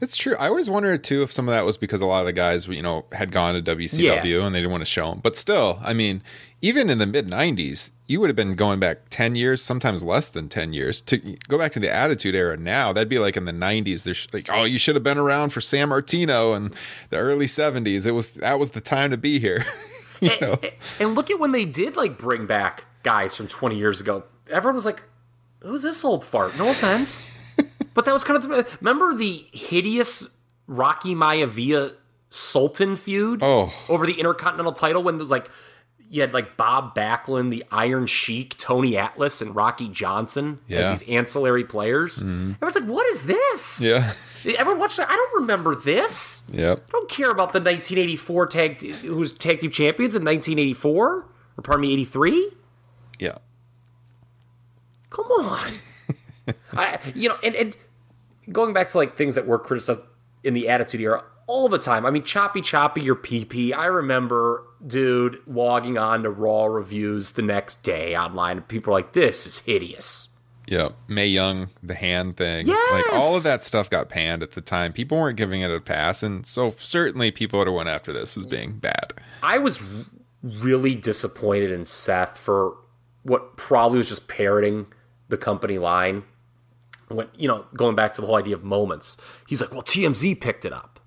It's 0.00 0.16
true. 0.16 0.34
I 0.38 0.48
always 0.48 0.70
wondered 0.70 1.04
too 1.04 1.22
if 1.22 1.30
some 1.30 1.46
of 1.46 1.52
that 1.52 1.66
was 1.66 1.76
because 1.76 2.00
a 2.00 2.06
lot 2.06 2.20
of 2.20 2.26
the 2.26 2.32
guys, 2.32 2.66
you 2.66 2.82
know, 2.82 3.04
had 3.12 3.32
gone 3.32 3.54
to 3.54 3.76
WCW 3.76 4.42
and 4.42 4.54
they 4.54 4.60
didn't 4.60 4.72
want 4.72 4.80
to 4.80 4.86
show 4.86 5.10
them. 5.10 5.20
But 5.22 5.36
still, 5.36 5.78
I 5.82 5.92
mean, 5.92 6.22
even 6.62 6.90
in 6.90 6.98
the 6.98 7.06
mid 7.06 7.28
'90s, 7.28 7.90
you 8.06 8.20
would 8.20 8.28
have 8.28 8.36
been 8.36 8.54
going 8.54 8.80
back 8.80 8.98
ten 9.10 9.34
years, 9.36 9.62
sometimes 9.62 10.02
less 10.02 10.28
than 10.28 10.48
ten 10.48 10.72
years, 10.72 11.00
to 11.02 11.18
go 11.48 11.56
back 11.58 11.72
to 11.72 11.80
the 11.80 11.90
Attitude 11.92 12.34
Era. 12.34 12.56
Now 12.56 12.92
that'd 12.92 13.08
be 13.08 13.18
like 13.18 13.36
in 13.36 13.44
the 13.44 13.52
'90s. 13.52 14.02
There's 14.02 14.26
like, 14.32 14.48
oh, 14.52 14.64
you 14.64 14.78
should 14.78 14.94
have 14.96 15.04
been 15.04 15.18
around 15.18 15.50
for 15.50 15.60
Sammartino 15.60 16.54
and 16.56 16.74
the 17.10 17.16
early 17.18 17.46
'70s. 17.46 18.06
It 18.06 18.12
was 18.12 18.32
that 18.32 18.58
was 18.58 18.70
the 18.72 18.80
time 18.80 19.10
to 19.10 19.16
be 19.16 19.38
here. 19.38 19.64
you 20.20 20.30
know, 20.40 20.58
And 20.98 21.14
look 21.14 21.30
at 21.30 21.38
when 21.40 21.52
they 21.52 21.64
did 21.64 21.96
like 21.96 22.18
bring 22.18 22.46
back 22.46 22.84
guys 23.02 23.34
from 23.36 23.48
20 23.48 23.78
years 23.78 24.00
ago. 24.00 24.24
Everyone 24.50 24.74
was 24.74 24.84
like, 24.84 25.02
"Who's 25.60 25.82
this 25.82 26.04
old 26.04 26.24
fart?" 26.24 26.58
No 26.58 26.70
offense, 26.70 27.34
but 27.94 28.04
that 28.04 28.12
was 28.12 28.24
kind 28.24 28.36
of 28.36 28.48
the, 28.48 28.66
remember 28.80 29.14
the 29.14 29.46
hideous 29.52 30.36
Rocky 30.66 31.14
Maivia 31.14 31.94
Sultan 32.28 32.96
feud 32.96 33.42
Oh. 33.42 33.72
over 33.88 34.06
the 34.06 34.12
Intercontinental 34.14 34.72
title 34.72 35.02
when 35.02 35.16
there 35.16 35.22
was 35.24 35.30
like 35.30 35.48
you 36.12 36.20
had 36.22 36.34
like 36.34 36.56
Bob 36.56 36.94
Backlund, 36.94 37.50
the 37.50 37.64
Iron 37.70 38.06
Sheik, 38.06 38.58
Tony 38.58 38.98
Atlas, 38.98 39.40
and 39.40 39.54
Rocky 39.54 39.88
Johnson 39.88 40.58
Yeah. 40.66 40.80
as 40.90 40.98
these 41.00 41.08
ancillary 41.08 41.62
players. 41.64 42.18
Mhm. 42.22 42.56
Everyone's 42.56 42.74
like, 42.74 42.84
"What 42.84 43.06
is 43.14 43.22
this?" 43.22 43.80
yeah, 43.80 44.12
Everyone 44.58 44.80
watched 44.80 44.96
that. 44.96 45.08
I 45.08 45.14
don't 45.14 45.40
remember 45.42 45.74
this. 45.76 46.42
yep. 46.52 46.84
I 46.88 46.92
don't 46.92 47.08
care 47.08 47.30
about 47.30 47.52
the 47.52 47.60
1984 47.60 48.46
tag 48.48 48.82
who 48.96 49.14
was 49.16 49.32
tag 49.32 49.60
team 49.60 49.70
champions 49.70 50.14
in 50.14 50.24
1984 50.24 51.06
or 51.56 51.62
pardon 51.62 51.82
me 51.82 51.92
83. 51.92 52.50
Yeah. 53.20 53.38
Come 55.10 55.26
on. 55.26 55.70
I 56.72 56.98
you 57.14 57.28
know 57.28 57.36
and 57.44 57.54
and 57.54 57.76
going 58.50 58.72
back 58.72 58.88
to 58.88 58.98
like 58.98 59.16
things 59.16 59.34
that 59.36 59.46
were 59.46 59.58
criticized 59.58 60.00
in 60.42 60.54
the 60.54 60.68
attitude 60.68 61.00
era 61.00 61.22
all 61.50 61.68
the 61.68 61.78
time. 61.78 62.06
I 62.06 62.10
mean 62.10 62.22
choppy 62.22 62.60
choppy 62.60 63.00
your 63.02 63.16
PP. 63.16 63.74
I 63.74 63.86
remember 63.86 64.64
dude 64.86 65.42
logging 65.48 65.98
on 65.98 66.22
to 66.22 66.30
raw 66.30 66.64
reviews 66.66 67.32
the 67.32 67.42
next 67.42 67.82
day 67.82 68.16
online 68.16 68.58
and 68.58 68.68
people 68.68 68.92
are 68.92 68.98
like 68.98 69.12
this 69.14 69.46
is 69.48 69.58
hideous. 69.58 70.28
Yeah, 70.68 70.90
Mae 71.08 71.26
Young, 71.26 71.68
the 71.82 71.96
hand 71.96 72.36
thing, 72.36 72.68
Yes! 72.68 72.92
like 72.92 73.20
all 73.20 73.36
of 73.36 73.42
that 73.42 73.64
stuff 73.64 73.90
got 73.90 74.08
panned 74.08 74.44
at 74.44 74.52
the 74.52 74.60
time. 74.60 74.92
People 74.92 75.18
weren't 75.18 75.36
giving 75.36 75.62
it 75.62 75.70
a 75.72 75.80
pass, 75.80 76.22
and 76.22 76.46
so 76.46 76.72
certainly 76.78 77.32
people 77.32 77.58
would 77.58 77.66
have 77.66 77.74
went 77.74 77.88
after 77.88 78.12
this 78.12 78.36
as 78.36 78.46
being 78.46 78.78
bad. 78.78 79.12
I 79.42 79.58
was 79.58 79.82
really 80.44 80.94
disappointed 80.94 81.72
in 81.72 81.84
Seth 81.84 82.38
for 82.38 82.76
what 83.24 83.56
probably 83.56 83.98
was 83.98 84.08
just 84.08 84.28
parroting 84.28 84.86
the 85.28 85.36
company 85.36 85.78
line. 85.78 86.22
When 87.08 87.26
you 87.36 87.48
know, 87.48 87.64
going 87.74 87.96
back 87.96 88.14
to 88.14 88.20
the 88.20 88.28
whole 88.28 88.36
idea 88.36 88.54
of 88.54 88.62
moments, 88.62 89.16
he's 89.48 89.60
like, 89.60 89.72
"Well, 89.72 89.82
TMZ 89.82 90.36
picked 90.40 90.64
it 90.64 90.72
up." 90.72 90.99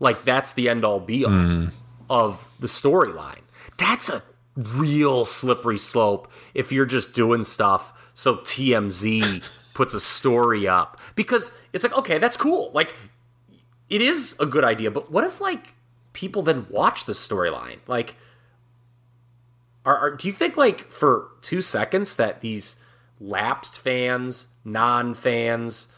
Like 0.00 0.24
that's 0.24 0.52
the 0.54 0.68
end 0.68 0.84
all 0.84 0.98
be 0.98 1.24
all 1.24 1.30
mm. 1.30 1.72
of 2.08 2.48
the 2.58 2.66
storyline. 2.66 3.42
That's 3.76 4.08
a 4.08 4.22
real 4.56 5.24
slippery 5.24 5.78
slope 5.78 6.30
if 6.54 6.72
you're 6.72 6.86
just 6.86 7.14
doing 7.14 7.44
stuff 7.44 7.92
so 8.14 8.36
TMZ 8.36 9.48
puts 9.74 9.94
a 9.94 10.00
story 10.00 10.66
up 10.66 10.98
because 11.14 11.52
it's 11.72 11.84
like, 11.84 11.96
okay, 11.96 12.18
that's 12.18 12.36
cool. 12.36 12.70
Like 12.74 12.94
it 13.88 14.00
is 14.00 14.36
a 14.40 14.46
good 14.46 14.64
idea, 14.64 14.90
but 14.90 15.10
what 15.10 15.24
if 15.24 15.40
like 15.40 15.74
people 16.12 16.42
then 16.42 16.66
watch 16.70 17.04
the 17.04 17.12
storyline? 17.12 17.78
Like, 17.86 18.16
are, 19.84 19.96
are 19.96 20.16
do 20.16 20.28
you 20.28 20.34
think 20.34 20.56
like 20.56 20.90
for 20.90 21.28
two 21.42 21.60
seconds 21.60 22.16
that 22.16 22.40
these 22.40 22.76
lapsed 23.20 23.78
fans, 23.78 24.48
non 24.64 25.14
fans, 25.14 25.94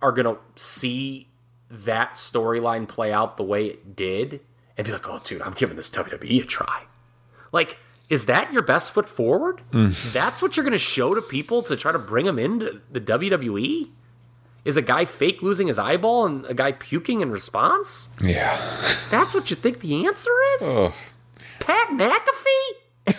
are 0.00 0.12
gonna 0.12 0.36
see 0.56 1.25
that 1.70 2.14
storyline 2.14 2.88
play 2.88 3.12
out 3.12 3.36
the 3.36 3.42
way 3.42 3.66
it 3.66 3.96
did 3.96 4.40
and 4.76 4.86
be 4.86 4.92
like, 4.92 5.08
oh, 5.08 5.20
dude, 5.22 5.42
I'm 5.42 5.52
giving 5.52 5.76
this 5.76 5.90
WWE 5.90 6.42
a 6.42 6.46
try? 6.46 6.84
Like, 7.52 7.78
is 8.08 8.26
that 8.26 8.52
your 8.52 8.62
best 8.62 8.92
foot 8.92 9.08
forward? 9.08 9.62
Mm. 9.72 10.12
That's 10.12 10.40
what 10.40 10.56
you're 10.56 10.64
gonna 10.64 10.78
show 10.78 11.14
to 11.14 11.22
people 11.22 11.62
to 11.62 11.76
try 11.76 11.92
to 11.92 11.98
bring 11.98 12.26
them 12.26 12.38
into 12.38 12.80
the 12.90 13.00
WWE? 13.00 13.90
Is 14.64 14.76
a 14.76 14.82
guy 14.82 15.04
fake 15.04 15.42
losing 15.42 15.68
his 15.68 15.78
eyeball 15.78 16.26
and 16.26 16.44
a 16.46 16.54
guy 16.54 16.72
puking 16.72 17.20
in 17.20 17.30
response? 17.30 18.08
Yeah. 18.20 18.56
That's 19.10 19.32
what 19.32 19.48
you 19.48 19.56
think 19.56 19.80
the 19.80 20.06
answer 20.06 20.30
is? 20.54 20.62
Oh, 20.62 20.94
Pat 21.60 21.88
McAfee? 21.90 23.14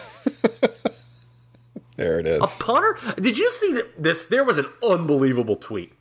there 1.96 2.20
it 2.20 2.28
is. 2.28 2.42
A 2.42 2.64
punter? 2.64 2.98
Did 3.20 3.38
you 3.38 3.50
see 3.52 3.74
that 3.74 4.02
this? 4.02 4.26
There 4.26 4.44
was 4.44 4.58
an 4.58 4.68
unbelievable 4.84 5.56
tweet 5.56 5.94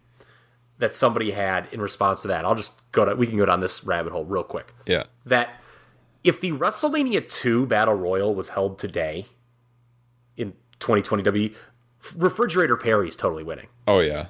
that 0.79 0.95
somebody 0.95 1.31
had 1.31 1.68
in 1.72 1.81
response 1.81 2.20
to 2.22 2.29
that. 2.29 2.45
I'll 2.45 2.55
just 2.55 2.91
go 2.93 3.05
to, 3.05 3.14
we 3.14 3.27
can 3.27 3.39
go 3.39 3.47
down 3.47 3.61
this 3.61 3.85
rabbit 3.85 4.12
hole 4.12 4.24
real 4.24 4.43
quick. 4.43 4.74
Yeah. 4.87 5.05
That 5.24 5.61
if 6.22 6.41
the 6.41 6.53
WrestleMania 6.53 7.29
2 7.29 7.66
Battle 7.66 7.95
Royal 7.95 8.35
was 8.35 8.51
held 8.51 8.79
today 8.79 9.27
in 10.37 10.53
2020 10.81 11.22
W, 11.22 11.55
Refrigerator 12.16 12.77
Perry's 12.77 13.16
totally 13.16 13.43
winning. 13.43 13.68
Oh 13.87 14.01
yeah. 14.01 14.27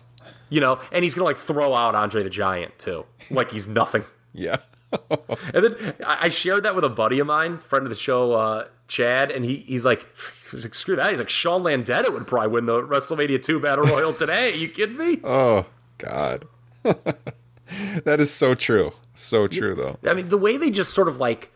You 0.48 0.60
know, 0.60 0.78
and 0.92 1.02
he's 1.02 1.14
gonna 1.14 1.24
like 1.24 1.36
throw 1.36 1.74
out 1.74 1.94
Andre 1.94 2.22
the 2.22 2.30
Giant 2.30 2.78
too, 2.78 3.06
like 3.30 3.50
he's 3.50 3.66
nothing. 3.66 4.04
Yeah. 4.38 4.58
and 5.54 5.64
then 5.64 5.94
I 6.06 6.28
shared 6.28 6.62
that 6.64 6.74
with 6.74 6.84
a 6.84 6.90
buddy 6.90 7.18
of 7.20 7.26
mine, 7.26 7.56
friend 7.56 7.86
of 7.86 7.88
the 7.88 7.96
show, 7.96 8.34
uh, 8.34 8.66
Chad, 8.86 9.30
and 9.30 9.46
he 9.46 9.56
he's 9.56 9.82
like, 9.82 10.06
screw 10.14 10.94
that. 10.94 11.08
He's 11.08 11.18
like, 11.18 11.30
Sean 11.30 11.62
Landeta 11.62 12.12
would 12.12 12.26
probably 12.26 12.48
win 12.48 12.66
the 12.66 12.82
WrestleMania 12.82 13.42
2 13.42 13.60
Battle 13.60 13.86
Royal 13.86 14.12
today. 14.12 14.54
you 14.54 14.68
kidding 14.68 14.98
me? 14.98 15.20
Oh 15.24 15.64
God. 15.98 16.46
that 16.82 18.20
is 18.20 18.30
so 18.30 18.54
true. 18.54 18.92
So 19.14 19.46
true 19.48 19.74
though. 19.74 19.98
I 20.08 20.14
mean, 20.14 20.28
the 20.28 20.38
way 20.38 20.56
they 20.56 20.70
just 20.70 20.92
sort 20.92 21.08
of 21.08 21.18
like 21.18 21.52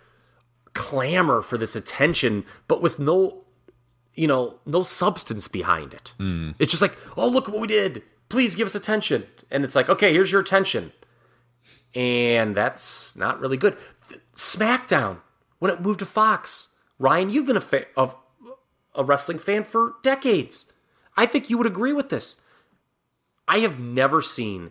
clamor 0.74 1.42
for 1.42 1.58
this 1.58 1.76
attention, 1.76 2.44
but 2.68 2.82
with 2.82 2.98
no, 2.98 3.44
you 4.14 4.26
know, 4.26 4.58
no 4.66 4.82
substance 4.82 5.48
behind 5.48 5.94
it. 5.94 6.12
Mm. 6.18 6.54
It's 6.58 6.70
just 6.70 6.82
like, 6.82 6.96
oh, 7.16 7.28
look 7.28 7.48
what 7.48 7.60
we 7.60 7.66
did. 7.66 8.02
Please 8.28 8.54
give 8.54 8.66
us 8.66 8.74
attention. 8.74 9.26
And 9.50 9.64
it's 9.64 9.74
like, 9.74 9.88
okay, 9.88 10.12
here's 10.12 10.32
your 10.32 10.40
attention. 10.40 10.92
And 11.94 12.54
that's 12.54 13.16
not 13.16 13.40
really 13.40 13.56
good. 13.56 13.76
SmackDown, 14.34 15.18
when 15.58 15.72
it 15.72 15.80
moved 15.80 15.98
to 15.98 16.06
Fox, 16.06 16.74
Ryan, 16.98 17.30
you've 17.30 17.46
been 17.46 17.56
a, 17.56 17.60
fa- 17.60 17.86
of 17.96 18.16
a 18.94 19.04
wrestling 19.04 19.38
fan 19.38 19.64
for 19.64 19.94
decades. 20.02 20.72
I 21.16 21.26
think 21.26 21.50
you 21.50 21.58
would 21.58 21.66
agree 21.66 21.92
with 21.92 22.08
this. 22.08 22.40
I 23.50 23.58
have 23.58 23.80
never 23.80 24.22
seen 24.22 24.70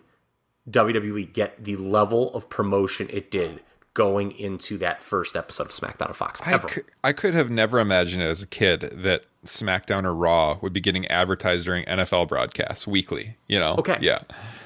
WWE 0.70 1.30
get 1.34 1.62
the 1.62 1.76
level 1.76 2.32
of 2.32 2.48
promotion 2.48 3.10
it 3.12 3.30
did 3.30 3.60
going 3.92 4.32
into 4.32 4.78
that 4.78 5.02
first 5.02 5.36
episode 5.36 5.64
of 5.64 5.70
SmackDown 5.72 6.08
on 6.08 6.14
Fox. 6.14 6.40
I 6.46 6.54
Ever. 6.54 6.66
could, 6.68 6.84
I 7.04 7.12
could 7.12 7.34
have 7.34 7.50
never 7.50 7.78
imagined 7.78 8.22
as 8.22 8.40
a 8.40 8.46
kid 8.46 8.80
that 8.80 9.26
SmackDown 9.44 10.04
or 10.04 10.14
Raw 10.14 10.58
would 10.62 10.72
be 10.72 10.80
getting 10.80 11.06
advertised 11.08 11.66
during 11.66 11.84
NFL 11.84 12.28
broadcasts 12.28 12.86
weekly. 12.86 13.36
You 13.48 13.58
know? 13.58 13.74
Okay. 13.80 13.98
Yeah. 14.00 14.20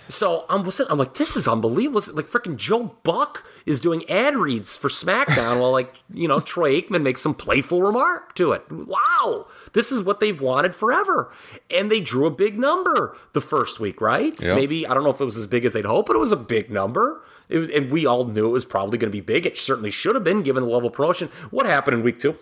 So 0.08 0.44
I'm 0.48 0.70
I'm 0.88 0.98
like, 0.98 1.14
this 1.14 1.36
is 1.36 1.48
unbelievable. 1.48 2.02
Like 2.12 2.26
freaking 2.26 2.56
Joe 2.56 2.96
Buck 3.02 3.44
is 3.64 3.80
doing 3.80 4.08
ad 4.10 4.36
reads 4.36 4.76
for 4.76 4.88
SmackDown 4.88 5.60
while 5.60 5.72
like 5.72 6.02
you 6.12 6.28
know 6.28 6.40
Troy 6.40 6.80
Aikman 6.80 7.02
makes 7.02 7.22
some 7.22 7.34
playful 7.34 7.82
remark 7.82 8.34
to 8.36 8.52
it. 8.52 8.70
Wow, 8.70 9.46
this 9.72 9.90
is 9.90 10.04
what 10.04 10.20
they've 10.20 10.40
wanted 10.40 10.74
forever, 10.74 11.32
and 11.70 11.90
they 11.90 12.00
drew 12.00 12.26
a 12.26 12.30
big 12.30 12.58
number 12.58 13.16
the 13.32 13.40
first 13.40 13.80
week, 13.80 14.00
right? 14.00 14.40
Yep. 14.40 14.56
Maybe 14.56 14.86
I 14.86 14.94
don't 14.94 15.04
know 15.04 15.10
if 15.10 15.20
it 15.20 15.24
was 15.24 15.36
as 15.36 15.46
big 15.46 15.64
as 15.64 15.72
they'd 15.72 15.84
hoped, 15.84 16.08
but 16.08 16.16
it 16.16 16.20
was 16.20 16.32
a 16.32 16.36
big 16.36 16.70
number. 16.70 17.22
It 17.48 17.58
was, 17.58 17.70
and 17.70 17.90
we 17.90 18.06
all 18.06 18.24
knew 18.24 18.46
it 18.46 18.52
was 18.52 18.64
probably 18.64 18.98
going 18.98 19.10
to 19.10 19.16
be 19.16 19.20
big. 19.20 19.46
It 19.46 19.56
certainly 19.58 19.90
should 19.90 20.14
have 20.14 20.24
been 20.24 20.42
given 20.42 20.64
the 20.64 20.70
level 20.70 20.88
of 20.88 20.94
promotion. 20.94 21.28
What 21.50 21.66
happened 21.66 21.98
in 21.98 22.02
week 22.02 22.18
two? 22.20 22.36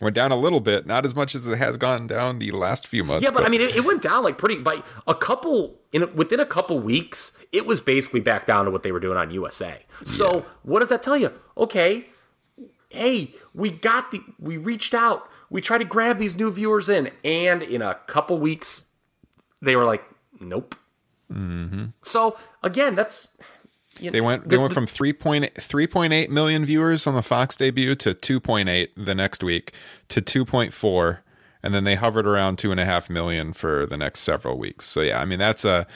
Went 0.00 0.14
down 0.14 0.30
a 0.30 0.36
little 0.36 0.60
bit, 0.60 0.86
not 0.86 1.06
as 1.06 1.14
much 1.14 1.34
as 1.34 1.48
it 1.48 1.56
has 1.56 1.78
gone 1.78 2.06
down 2.06 2.38
the 2.38 2.50
last 2.50 2.86
few 2.86 3.02
months. 3.02 3.24
Yeah, 3.24 3.30
but, 3.30 3.44
I 3.44 3.48
mean, 3.48 3.62
it, 3.62 3.76
it 3.76 3.84
went 3.84 4.02
down 4.02 4.22
like 4.22 4.36
pretty 4.36 4.56
by 4.56 4.82
a 5.06 5.14
couple 5.14 5.80
in 5.90 6.14
within 6.14 6.38
a 6.38 6.44
couple 6.44 6.78
weeks. 6.78 7.38
It 7.50 7.64
was 7.64 7.80
basically 7.80 8.20
back 8.20 8.44
down 8.44 8.66
to 8.66 8.70
what 8.70 8.82
they 8.82 8.92
were 8.92 9.00
doing 9.00 9.16
on 9.16 9.30
USA. 9.30 9.82
So 10.04 10.44
what 10.62 10.80
does 10.80 10.90
that 10.90 11.02
tell 11.02 11.16
you? 11.16 11.32
Okay, 11.56 12.06
hey, 12.90 13.34
we 13.54 13.70
got 13.70 14.10
the 14.10 14.20
we 14.38 14.58
reached 14.58 14.92
out. 14.92 15.30
We 15.48 15.60
tried 15.60 15.78
to 15.78 15.84
grab 15.84 16.18
these 16.18 16.36
new 16.36 16.50
viewers 16.50 16.88
in, 16.88 17.10
and 17.24 17.62
in 17.62 17.80
a 17.80 17.94
couple 18.06 18.38
weeks, 18.38 18.86
they 19.62 19.76
were 19.76 19.84
like, 19.84 20.04
nope. 20.40 20.74
Mm-hmm. 21.32 21.86
So 22.02 22.36
again, 22.62 22.94
that's 22.94 23.36
you 23.98 24.10
They 24.10 24.20
know, 24.20 24.26
went 24.26 24.42
the- 24.44 24.48
they 24.50 24.58
went 24.58 24.72
from 24.74 24.86
3.8 24.86 25.54
3.8 25.54 26.28
million 26.30 26.64
viewers 26.64 27.06
on 27.06 27.14
the 27.14 27.22
Fox 27.22 27.56
debut 27.56 27.94
to 27.96 28.14
2.8 28.14 28.88
the 28.96 29.14
next 29.14 29.42
week 29.44 29.72
to 30.08 30.20
2.4 30.22 31.18
and 31.62 31.74
then 31.74 31.84
they 31.84 31.94
hovered 31.96 32.26
around 32.26 32.58
two 32.58 32.70
and 32.70 32.78
a 32.80 32.84
half 32.84 33.10
million 33.10 33.52
for 33.52 33.86
the 33.86 33.96
next 33.96 34.20
several 34.20 34.56
weeks. 34.58 34.86
So 34.86 35.00
yeah, 35.00 35.20
I 35.20 35.24
mean 35.24 35.38
that's 35.38 35.64
a 35.64 35.86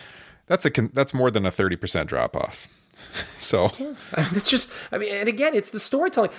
that's 0.46 0.64
a 0.66 0.70
that's 0.92 1.14
more 1.14 1.30
than 1.30 1.46
a 1.46 1.50
30% 1.50 2.06
drop 2.06 2.34
off. 2.36 2.66
So 3.38 3.70
It's 4.16 4.50
just, 4.50 4.70
I 4.92 4.98
mean, 4.98 5.12
and 5.12 5.28
again, 5.28 5.54
it's 5.54 5.70
the 5.70 5.80
storytelling. 5.80 6.30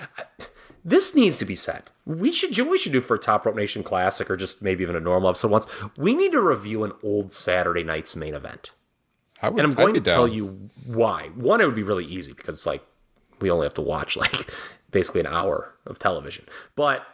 This 0.85 1.15
needs 1.15 1.37
to 1.37 1.45
be 1.45 1.55
said. 1.55 1.83
We 2.05 2.31
should 2.31 2.53
do. 2.53 2.63
We 2.69 2.77
should 2.77 2.91
do 2.91 3.01
for 3.01 3.15
a 3.15 3.19
Top 3.19 3.45
Rope 3.45 3.55
Nation 3.55 3.83
Classic, 3.83 4.29
or 4.29 4.35
just 4.37 4.61
maybe 4.63 4.81
even 4.83 4.95
a 4.95 4.99
normal 4.99 5.29
episode 5.29 5.51
once. 5.51 5.67
We 5.97 6.13
need 6.15 6.31
to 6.31 6.41
review 6.41 6.83
an 6.83 6.93
old 7.03 7.33
Saturday 7.33 7.83
night's 7.83 8.15
main 8.15 8.33
event, 8.33 8.71
would, 9.49 9.59
and 9.59 9.71
I'm 9.71 9.75
going 9.75 9.93
to 9.95 10.01
tell 10.01 10.27
you 10.27 10.69
why. 10.85 11.29
One, 11.35 11.61
it 11.61 11.65
would 11.65 11.75
be 11.75 11.83
really 11.83 12.05
easy 12.05 12.33
because 12.33 12.55
it's 12.55 12.65
like 12.65 12.83
we 13.39 13.49
only 13.49 13.65
have 13.65 13.73
to 13.75 13.81
watch 13.81 14.15
like 14.17 14.51
basically 14.91 15.21
an 15.21 15.27
hour 15.27 15.75
of 15.85 15.99
television. 15.99 16.45
But 16.75 17.05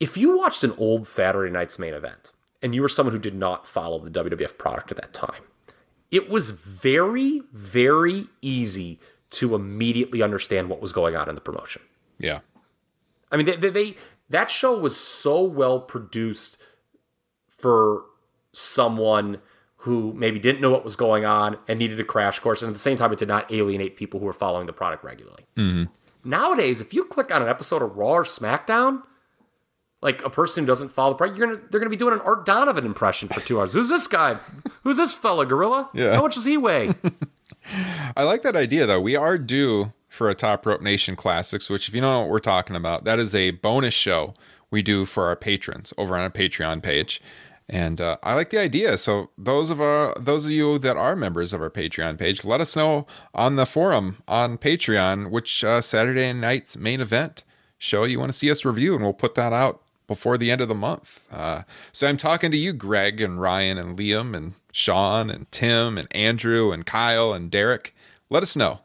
if 0.00 0.16
you 0.16 0.36
watched 0.36 0.64
an 0.64 0.72
old 0.78 1.06
Saturday 1.06 1.50
night's 1.50 1.78
main 1.78 1.94
event, 1.94 2.32
and 2.62 2.74
you 2.74 2.82
were 2.82 2.88
someone 2.88 3.12
who 3.12 3.20
did 3.20 3.34
not 3.34 3.66
follow 3.66 3.98
the 3.98 4.10
WWF 4.10 4.56
product 4.58 4.90
at 4.90 4.96
that 4.96 5.12
time, 5.12 5.42
it 6.10 6.28
was 6.28 6.50
very, 6.50 7.42
very 7.52 8.26
easy 8.40 9.00
to 9.30 9.54
immediately 9.54 10.22
understand 10.22 10.68
what 10.68 10.80
was 10.80 10.92
going 10.92 11.16
on 11.16 11.28
in 11.28 11.34
the 11.34 11.40
promotion. 11.40 11.82
Yeah. 12.18 12.40
I 13.30 13.36
mean, 13.36 13.46
they, 13.46 13.56
they, 13.56 13.70
they 13.70 13.96
that 14.28 14.50
show 14.50 14.76
was 14.76 14.96
so 14.96 15.42
well 15.42 15.80
produced 15.80 16.58
for 17.48 18.04
someone 18.52 19.40
who 19.82 20.12
maybe 20.14 20.38
didn't 20.38 20.60
know 20.60 20.70
what 20.70 20.84
was 20.84 20.94
going 20.96 21.24
on 21.24 21.58
and 21.68 21.78
needed 21.78 21.98
a 21.98 22.04
crash 22.04 22.38
course, 22.38 22.62
and 22.62 22.68
at 22.68 22.72
the 22.74 22.78
same 22.80 22.96
time, 22.96 23.12
it 23.12 23.18
did 23.18 23.28
not 23.28 23.50
alienate 23.52 23.96
people 23.96 24.20
who 24.20 24.26
were 24.26 24.32
following 24.32 24.66
the 24.66 24.72
product 24.72 25.02
regularly. 25.04 25.44
Mhm. 25.56 25.88
Nowadays, 26.24 26.80
if 26.80 26.94
you 26.94 27.04
click 27.04 27.34
on 27.34 27.42
an 27.42 27.48
episode 27.48 27.82
of 27.82 27.96
Raw 27.96 28.12
or 28.12 28.22
SmackDown, 28.24 29.02
like 30.00 30.24
a 30.24 30.30
person 30.30 30.62
who 30.62 30.66
doesn't 30.68 30.90
follow 30.90 31.14
the 31.14 31.16
product, 31.16 31.36
you're 31.38 31.46
gonna 31.48 31.60
they're 31.70 31.80
gonna 31.80 31.90
be 31.90 31.96
doing 31.96 32.14
an 32.14 32.20
Art 32.20 32.46
Donovan 32.46 32.84
impression 32.86 33.28
for 33.28 33.40
two 33.40 33.58
hours. 33.58 33.72
Who's 33.72 33.88
this 33.88 34.06
guy? 34.06 34.34
Who's 34.84 34.96
this 34.98 35.14
fella, 35.14 35.46
Gorilla? 35.46 35.90
Yeah. 35.94 36.14
How 36.14 36.22
much 36.22 36.34
does 36.36 36.44
he 36.44 36.56
weigh? 36.56 36.92
I 38.16 38.22
like 38.24 38.42
that 38.42 38.56
idea 38.56 38.86
though. 38.86 39.00
We 39.00 39.16
are 39.16 39.38
due 39.38 39.92
for 40.08 40.28
a 40.28 40.34
Top 40.34 40.66
Rope 40.66 40.80
Nation 40.82 41.16
Classics, 41.16 41.70
which 41.70 41.88
if 41.88 41.94
you 41.94 42.00
don't 42.00 42.12
know 42.12 42.20
what 42.20 42.28
we're 42.30 42.38
talking 42.40 42.76
about, 42.76 43.04
that 43.04 43.18
is 43.18 43.34
a 43.34 43.52
bonus 43.52 43.94
show 43.94 44.34
we 44.70 44.82
do 44.82 45.04
for 45.06 45.26
our 45.26 45.36
patrons 45.36 45.92
over 45.98 46.14
on 46.16 46.22
our 46.22 46.30
Patreon 46.30 46.82
page. 46.82 47.20
And 47.68 48.00
uh, 48.00 48.18
I 48.22 48.34
like 48.34 48.50
the 48.50 48.60
idea. 48.60 48.98
So 48.98 49.30
those 49.38 49.70
of 49.70 49.80
our 49.80 50.14
those 50.18 50.44
of 50.44 50.50
you 50.50 50.78
that 50.78 50.96
are 50.96 51.16
members 51.16 51.52
of 51.52 51.60
our 51.60 51.70
Patreon 51.70 52.18
page, 52.18 52.44
let 52.44 52.60
us 52.60 52.76
know 52.76 53.06
on 53.34 53.56
the 53.56 53.66
forum 53.66 54.18
on 54.28 54.58
Patreon 54.58 55.30
which 55.30 55.64
uh, 55.64 55.80
Saturday 55.80 56.32
night's 56.32 56.76
main 56.76 57.00
event 57.00 57.44
show 57.78 58.04
you 58.04 58.18
want 58.18 58.30
to 58.30 58.38
see 58.38 58.50
us 58.50 58.64
review, 58.64 58.94
and 58.94 59.02
we'll 59.02 59.12
put 59.12 59.34
that 59.34 59.52
out 59.52 59.80
before 60.06 60.36
the 60.36 60.50
end 60.50 60.60
of 60.60 60.68
the 60.68 60.74
month. 60.74 61.24
Uh, 61.30 61.62
so 61.90 62.06
I'm 62.06 62.16
talking 62.16 62.50
to 62.50 62.56
you, 62.56 62.72
Greg 62.72 63.20
and 63.20 63.40
Ryan 63.40 63.78
and 63.78 63.98
Liam 63.98 64.36
and 64.36 64.54
Sean 64.72 65.30
and 65.30 65.50
Tim 65.50 65.96
and 65.96 66.06
Andrew 66.14 66.70
and 66.72 66.84
Kyle 66.84 67.32
and 67.32 67.50
Derek. 67.50 67.94
Let 68.28 68.42
us 68.42 68.54
know. 68.56 68.80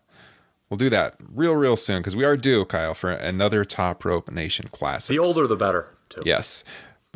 We'll 0.69 0.77
do 0.77 0.89
that 0.89 1.15
real, 1.33 1.55
real 1.55 1.77
soon 1.77 1.99
because 1.99 2.15
we 2.15 2.25
are 2.25 2.35
due, 2.35 2.65
Kyle, 2.65 2.93
for 2.93 3.11
another 3.11 3.63
Top 3.63 4.03
Rope 4.03 4.29
Nation 4.29 4.67
Classic. 4.69 5.13
the 5.13 5.19
older, 5.19 5.47
the 5.47 5.55
better. 5.55 5.87
Too. 6.09 6.23
Yes. 6.25 6.63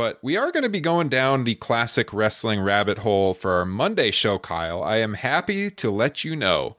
But 0.01 0.17
we 0.23 0.35
are 0.35 0.51
going 0.51 0.63
to 0.63 0.67
be 0.69 0.79
going 0.79 1.09
down 1.09 1.43
the 1.43 1.53
classic 1.53 2.11
wrestling 2.11 2.59
rabbit 2.59 2.97
hole 2.97 3.35
for 3.35 3.51
our 3.51 3.65
Monday 3.65 4.09
show, 4.09 4.39
Kyle. 4.39 4.81
I 4.81 4.97
am 4.97 5.13
happy 5.13 5.69
to 5.69 5.91
let 5.91 6.23
you 6.23 6.35
know 6.35 6.75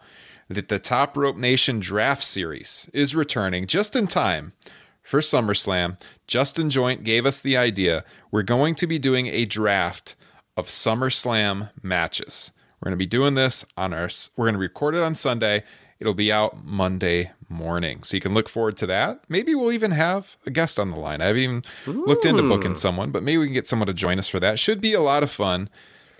that 0.49 0.67
the 0.67 0.81
Top 0.81 1.17
Rope 1.17 1.37
Nation 1.37 1.79
Draft 1.79 2.25
Series 2.25 2.91
is 2.93 3.15
returning 3.15 3.69
just 3.69 3.95
in 3.95 4.09
time 4.09 4.55
for 5.03 5.21
SummerSlam. 5.21 6.01
Justin 6.27 6.69
Joint 6.69 7.05
gave 7.05 7.25
us 7.25 7.39
the 7.39 7.57
idea. 7.57 8.05
We're 8.33 8.43
going 8.43 8.75
to 8.75 8.89
be 8.89 8.99
doing 8.99 9.29
a 9.29 9.45
draft 9.45 10.17
of 10.57 10.67
SummerSlam 10.67 11.71
matches. 11.81 12.51
We're 12.81 12.87
going 12.87 12.99
to 12.99 13.05
be 13.05 13.07
doing 13.07 13.35
this 13.35 13.65
on 13.77 13.95
our, 13.95 14.09
we're 14.37 14.47
going 14.47 14.55
to 14.55 14.59
record 14.59 14.97
it 14.97 15.03
on 15.05 15.15
Sunday. 15.15 15.63
It'll 16.01 16.13
be 16.13 16.33
out 16.33 16.65
Monday 16.65 17.31
morning. 17.53 18.03
So 18.03 18.17
you 18.17 18.21
can 18.21 18.35
look 18.35 18.49
forward 18.49 18.77
to 18.79 18.87
that. 18.87 19.21
Maybe 19.29 19.55
we'll 19.55 19.73
even 19.73 19.93
have 19.93 20.37
a 20.47 20.51
guest 20.51 20.79
on 20.79 20.91
the 20.91 20.97
line. 20.99 21.21
I 21.21 21.27
haven't 21.27 21.43
even 21.43 21.63
looked 21.87 22.25
into 22.25 22.43
booking 22.43 22.75
someone, 22.75 23.11
but 23.11 23.23
maybe 23.23 23.39
we 23.39 23.47
can 23.47 23.55
get 23.55 23.67
someone 23.67 23.87
to 23.87 23.95
join 23.95 24.19
us 24.19 24.29
for 24.29 24.41
that. 24.41 24.59
Should 24.59 24.81
be 24.81 24.95
a 24.95 25.01
lot 25.01 25.23
of 25.23 25.31
fun. 25.31 25.69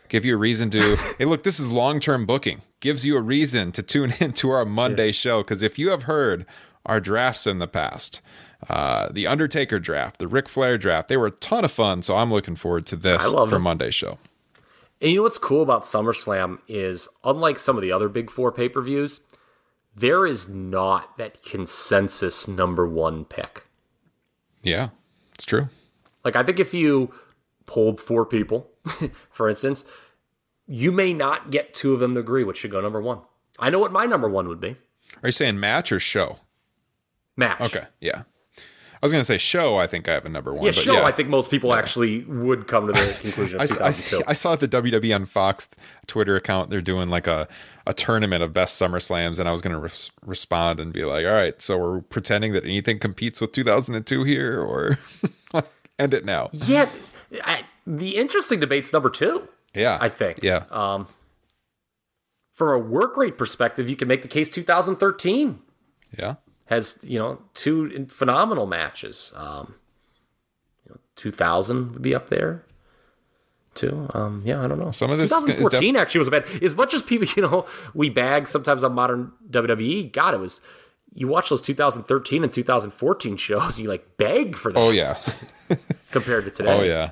Give 0.09 0.25
you 0.25 0.35
a 0.35 0.39
reason 0.39 0.71
to, 0.71 0.97
hey, 1.19 1.25
look, 1.25 1.43
this 1.43 1.59
is 1.59 1.71
long 1.71 1.99
term 1.99 2.27
booking. 2.27 2.63
Gives 2.81 3.05
you 3.05 3.17
a 3.17 3.21
reason 3.21 3.73
to 3.73 3.83
tune 3.83 4.15
in 4.21 4.33
to 4.35 4.51
our 4.51 4.65
Monday 4.65 5.13
show. 5.13 5.43
Because 5.43 5.63
if 5.63 5.79
you 5.79 5.91
have 5.91 6.05
heard 6.05 6.47
our 6.85 7.01
drafts 7.01 7.47
in 7.47 7.59
the 7.59 7.69
past, 7.69 8.21
uh, 8.69 9.09
the 9.11 9.27
Undertaker 9.27 9.79
draft, 9.79 10.19
the 10.19 10.29
Ric 10.29 10.49
Flair 10.49 10.79
draft, 10.79 11.09
they 11.09 11.17
were 11.17 11.27
a 11.29 11.31
ton 11.33 11.65
of 11.65 11.73
fun. 11.73 12.03
So 12.03 12.17
I'm 12.17 12.33
looking 12.33 12.57
forward 12.57 12.87
to 12.87 12.97
this 12.97 13.25
for 13.25 13.47
them. 13.47 13.63
Monday's 13.63 13.95
show. 13.95 14.19
And 15.01 15.11
you 15.11 15.17
know 15.17 15.23
what's 15.25 15.39
cool 15.39 15.63
about 15.63 15.83
SummerSlam 15.83 16.59
is, 16.69 17.09
unlike 17.25 17.59
some 17.59 17.77
of 17.77 17.83
the 17.83 17.91
other 17.91 18.09
Big 18.09 18.31
Four 18.31 18.53
pay 18.53 18.69
per 18.69 18.81
views, 18.81 19.23
there 19.95 20.27
is 20.27 20.49
not 20.49 21.17
that 21.19 21.43
consensus 21.43 22.49
number 22.49 22.87
one 22.87 23.25
pick. 23.25 23.67
Yeah, 24.63 24.91
it's 25.35 25.45
true. 25.45 25.69
Like, 26.25 26.37
I 26.37 26.43
think 26.43 26.59
if 26.61 26.73
you 26.73 27.13
polled 27.67 28.01
four 28.01 28.25
people, 28.25 28.71
for 29.31 29.49
instance, 29.49 29.85
you 30.67 30.93
may 30.93 31.13
not 31.13 31.51
get 31.51 31.75
two 31.75 31.93
of 31.93 32.01
them 32.01 32.15
to 32.15 32.21
agree 32.21 32.45
which 32.45 32.59
should 32.59 32.71
go 32.71 32.81
number 32.81 33.01
one. 33.03 33.21
I 33.59 33.71
know 33.71 33.79
what 33.79 33.93
my 33.93 34.07
number 34.07 34.29
one 34.29 34.49
would 34.49 34.61
be 34.61 34.77
Are 35.23 35.29
you 35.29 35.33
saying 35.33 35.59
match 35.61 35.93
or 35.93 36.01
show? 36.01 36.39
match. 37.37 37.61
Okay, 37.61 37.87
yeah. 38.01 38.23
I 39.03 39.07
was 39.07 39.11
going 39.13 39.21
to 39.21 39.27
say 39.27 39.37
show. 39.37 39.79
I 39.79 39.89
think 39.89 40.09
I 40.09 40.13
have 40.13 40.25
a 40.25 40.29
number 40.29 40.55
one. 40.55 40.67
Yeah, 40.67 40.71
show. 40.71 41.03
I 41.03 41.11
think 41.11 41.29
most 41.29 41.51
people 41.51 41.75
actually 41.75 42.23
would 42.23 42.69
come 42.69 42.87
to 42.87 42.93
the 42.93 43.19
conclusion 43.21 43.59
I, 43.59 43.65
I, 43.65 43.67
2002. 43.67 44.23
I 44.29 44.33
saw 44.33 44.55
the 44.55 44.69
WWE 44.69 45.13
on 45.13 45.27
Fox 45.27 45.69
Twitter 46.07 46.37
account 46.37 46.71
they're 46.71 46.81
doing 46.81 47.09
like 47.09 47.27
a, 47.27 47.49
a 47.85 47.93
tournament 47.93 48.45
of 48.45 48.53
best 48.53 48.77
Summer 48.77 49.01
Slams, 49.01 49.41
and 49.41 49.49
I 49.49 49.53
was 49.53 49.61
going 49.61 49.75
to 49.75 49.81
res- 49.81 50.13
respond 50.25 50.79
and 50.79 50.93
be 50.93 51.05
like, 51.05 51.27
"All 51.27 51.33
right, 51.33 51.61
so 51.61 51.79
we're 51.79 52.01
pretending 52.03 52.53
that 52.53 52.65
anything 52.65 53.01
competes 53.01 53.41
with 53.41 53.53
2002 53.53 54.23
here, 54.23 54.63
or 54.63 54.99
end 55.99 56.15
it 56.15 56.25
now." 56.25 56.51
yeah, 56.53 56.89
I, 57.43 57.65
the 57.85 58.17
interesting 58.17 58.61
debate's 58.61 58.93
number 58.93 59.11
two. 59.11 59.49
Yeah, 59.75 59.99
I 60.01 60.11
think. 60.11 60.45
Yeah, 60.45 60.65
Um, 60.71 61.09
from 62.55 62.69
a 62.69 62.79
work 62.79 63.17
rate 63.17 63.37
perspective, 63.37 63.91
you 63.91 63.97
can 63.97 64.07
make 64.07 64.23
the 64.23 64.29
case 64.29 64.49
2013 64.49 65.59
yeah. 66.19 66.35
Has 66.73 66.99
you 67.03 67.19
know 67.19 67.39
two 67.55 68.07
phenomenal 68.07 68.67
matches. 68.67 69.33
Um, 69.37 69.75
you 70.87 70.93
know, 70.93 71.01
2000 71.17 71.93
would 71.93 72.03
be 72.03 72.15
up 72.15 72.29
there 72.31 72.65
too. 73.75 74.09
Um, 74.15 74.43
yeah, 74.45 74.63
I 74.63 74.67
don't 74.67 74.79
know. 74.79 74.91
Some 74.91 75.11
of 75.11 75.19
this 75.19 75.31
is 75.31 75.45
def- 75.45 75.57
2014 75.57 75.97
actually 75.97 76.19
was 76.19 76.29
a 76.29 76.31
bad. 76.31 76.63
As 76.63 76.75
much 76.75 76.95
as 76.95 77.03
people, 77.03 77.29
you 77.37 77.43
know, 77.43 77.67
we 77.95 78.11
bag 78.11 78.47
sometimes 78.49 78.83
on 78.85 78.95
modern 78.95 79.33
WWE. 79.51 80.13
God, 80.13 80.35
it 80.35 80.41
was. 80.41 80.61
You 81.15 81.29
watch 81.29 81.51
those 81.51 81.61
2013 81.61 82.43
and 82.43 82.51
2014 82.51 83.37
shows, 83.37 83.79
you 83.79 83.87
like 83.87 84.17
beg 84.17 84.57
for 84.57 84.73
that. 84.73 84.81
Oh 84.81 84.89
yeah. 84.89 85.19
compared 86.11 86.47
to 86.47 86.51
today. 86.51 86.71
Oh 86.73 86.83
yeah. 86.83 87.11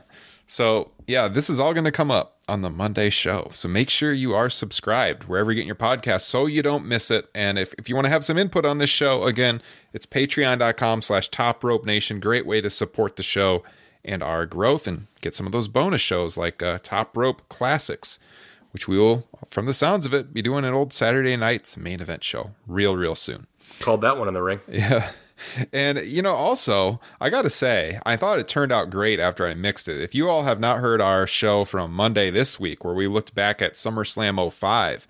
So 0.51 0.90
yeah, 1.07 1.28
this 1.28 1.48
is 1.48 1.61
all 1.61 1.72
going 1.72 1.84
to 1.84 1.92
come 1.92 2.11
up 2.11 2.38
on 2.48 2.62
the 2.62 2.70
Monday 2.70 3.09
show. 3.09 3.53
So 3.55 3.68
make 3.68 3.88
sure 3.88 4.12
you 4.12 4.34
are 4.34 4.51
subscribed 4.51 5.24
wherever 5.24 5.53
you 5.53 5.57
get 5.57 5.66
your 5.66 5.76
podcast 5.76 6.22
so 6.22 6.46
you 6.46 6.61
don't 6.61 6.86
miss 6.86 7.09
it. 7.09 7.30
And 7.36 7.57
if, 7.57 7.72
if 7.74 7.88
you 7.88 7.94
want 7.94 8.07
to 8.07 8.11
have 8.11 8.24
some 8.24 8.36
input 8.36 8.64
on 8.64 8.78
this 8.78 8.90
show, 8.90 9.22
again, 9.22 9.62
it's 9.92 10.07
patreon.com 10.07 11.03
slash 11.03 11.28
top 11.28 11.62
rope 11.62 11.84
nation. 11.86 12.18
Great 12.18 12.46
way 12.46 12.61
to 12.61 12.68
support 12.68 13.14
the 13.14 13.22
show 13.22 13.62
and 14.05 14.24
our 14.24 14.44
growth 14.44 14.88
and 14.88 15.07
get 15.20 15.36
some 15.36 15.46
of 15.46 15.53
those 15.53 15.68
bonus 15.68 16.01
shows 16.01 16.36
like 16.36 16.61
uh, 16.64 16.80
Top 16.82 17.16
Rope 17.16 17.48
Classics, 17.48 18.18
which 18.72 18.88
we 18.88 18.98
will, 18.98 19.28
from 19.51 19.66
the 19.66 19.74
sounds 19.74 20.05
of 20.05 20.12
it, 20.12 20.34
be 20.34 20.42
doing 20.42 20.64
an 20.64 20.74
old 20.74 20.92
Saturday 20.92 21.36
night's 21.36 21.76
main 21.76 22.01
event 22.01 22.24
show 22.24 22.51
real, 22.66 22.96
real 22.96 23.14
soon. 23.14 23.46
Called 23.78 24.01
that 24.01 24.18
one 24.18 24.26
in 24.26 24.34
the 24.34 24.42
ring. 24.42 24.59
Yeah. 24.68 25.12
And, 25.72 25.99
you 26.01 26.22
know, 26.22 26.34
also, 26.34 27.01
I 27.20 27.30
got 27.30 27.43
to 27.43 27.51
say, 27.51 27.99
I 28.05 28.16
thought 28.16 28.38
it 28.38 28.49
turned 28.49 28.72
out 28.72 28.91
great 28.91 29.20
after 29.20 29.47
I 29.47 29.55
mixed 29.55 29.88
it. 29.88 30.01
If 30.01 30.14
you 30.14 30.28
all 30.28 30.45
have 30.45 30.61
not 30.61 30.78
heard 30.78 31.01
our 31.01 31.26
show 31.26 31.64
from 31.64 31.93
Monday 31.93 32.30
this 32.30 32.61
week, 32.61 32.84
where 32.84 32.95
we 32.95 33.07
looked 33.07 33.34
back 33.34 33.61
at 33.62 33.74
SummerSlam 33.74 34.53
05 34.53 35.07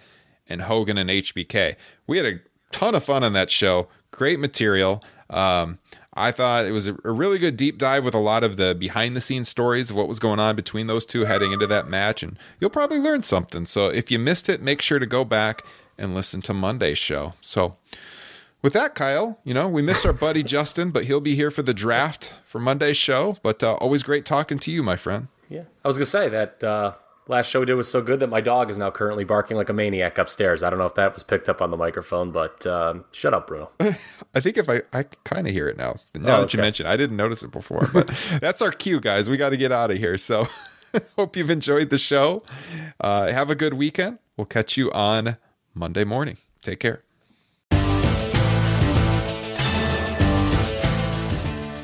and 0.48 0.62
Hogan 0.62 0.98
and 0.98 1.10
HBK, 1.10 1.76
we 2.06 2.16
had 2.16 2.26
a 2.26 2.40
ton 2.72 2.94
of 2.94 3.04
fun 3.04 3.24
on 3.24 3.32
that 3.32 3.50
show. 3.50 3.88
Great 4.10 4.38
material. 4.38 5.02
Um, 5.28 5.78
I 6.14 6.32
thought 6.32 6.66
it 6.66 6.72
was 6.72 6.86
a, 6.86 6.96
a, 7.04 7.12
really 7.12 7.38
good 7.38 7.56
deep 7.56 7.78
dive 7.78 8.04
with 8.04 8.14
a 8.14 8.18
lot 8.18 8.42
of 8.42 8.56
the 8.56 8.74
behind 8.74 9.14
the 9.14 9.20
scenes 9.20 9.48
stories 9.48 9.90
of 9.90 9.96
what 9.96 10.08
was 10.08 10.18
going 10.18 10.40
on 10.40 10.56
between 10.56 10.88
those 10.88 11.06
two 11.06 11.24
heading 11.24 11.52
into 11.52 11.68
that 11.68 11.88
match. 11.88 12.22
And 12.22 12.36
you'll 12.58 12.70
probably 12.70 12.98
learn 12.98 13.22
something. 13.22 13.64
So 13.64 13.88
if 13.88 14.10
you 14.10 14.18
missed 14.18 14.48
it, 14.48 14.60
make 14.60 14.82
sure 14.82 14.98
to 14.98 15.06
go 15.06 15.24
back 15.24 15.62
and 15.96 16.14
listen 16.14 16.42
to 16.42 16.54
Monday's 16.54 16.98
show. 16.98 17.34
So, 17.40 17.76
with 18.62 18.72
that, 18.74 18.94
Kyle, 18.94 19.38
you 19.44 19.54
know, 19.54 19.68
we 19.68 19.82
miss 19.82 20.04
our 20.04 20.12
buddy 20.12 20.42
Justin, 20.42 20.90
but 20.90 21.04
he'll 21.04 21.20
be 21.20 21.34
here 21.34 21.50
for 21.50 21.62
the 21.62 21.74
draft 21.74 22.34
for 22.44 22.58
Monday's 22.58 22.96
show. 22.96 23.36
But 23.42 23.62
uh, 23.62 23.74
always 23.74 24.02
great 24.02 24.24
talking 24.24 24.58
to 24.60 24.70
you, 24.70 24.82
my 24.82 24.96
friend. 24.96 25.28
Yeah. 25.48 25.64
I 25.84 25.88
was 25.88 25.96
going 25.96 26.04
to 26.04 26.10
say 26.10 26.28
that 26.28 26.62
uh, 26.62 26.92
last 27.26 27.48
show 27.48 27.60
we 27.60 27.66
did 27.66 27.74
was 27.74 27.90
so 27.90 28.02
good 28.02 28.20
that 28.20 28.28
my 28.28 28.40
dog 28.40 28.70
is 28.70 28.76
now 28.76 28.90
currently 28.90 29.24
barking 29.24 29.56
like 29.56 29.68
a 29.68 29.72
maniac 29.72 30.18
upstairs. 30.18 30.62
I 30.62 30.70
don't 30.70 30.78
know 30.78 30.86
if 30.86 30.94
that 30.96 31.14
was 31.14 31.22
picked 31.22 31.48
up 31.48 31.62
on 31.62 31.70
the 31.70 31.76
microphone, 31.76 32.32
but 32.32 32.66
um, 32.66 33.04
shut 33.12 33.32
up, 33.32 33.46
Bruno. 33.46 33.70
I 33.80 34.40
think 34.40 34.58
if 34.58 34.68
I, 34.68 34.82
I 34.92 35.04
kind 35.24 35.46
of 35.46 35.52
hear 35.52 35.68
it 35.68 35.76
now. 35.76 35.96
Now 36.14 36.36
oh, 36.36 36.40
that 36.42 36.52
you 36.52 36.60
mentioned, 36.60 36.88
I 36.88 36.96
didn't 36.96 37.16
notice 37.16 37.42
it 37.42 37.50
before, 37.50 37.88
but 37.92 38.08
that's 38.40 38.60
our 38.60 38.72
cue, 38.72 39.00
guys. 39.00 39.30
We 39.30 39.36
got 39.36 39.50
to 39.50 39.56
get 39.56 39.72
out 39.72 39.90
of 39.90 39.98
here. 39.98 40.18
So 40.18 40.46
hope 41.16 41.36
you've 41.36 41.50
enjoyed 41.50 41.90
the 41.90 41.98
show. 41.98 42.42
Uh, 43.00 43.32
have 43.32 43.48
a 43.50 43.54
good 43.54 43.74
weekend. 43.74 44.18
We'll 44.36 44.46
catch 44.46 44.76
you 44.76 44.90
on 44.92 45.36
Monday 45.74 46.04
morning. 46.04 46.36
Take 46.62 46.80
care. 46.80 47.04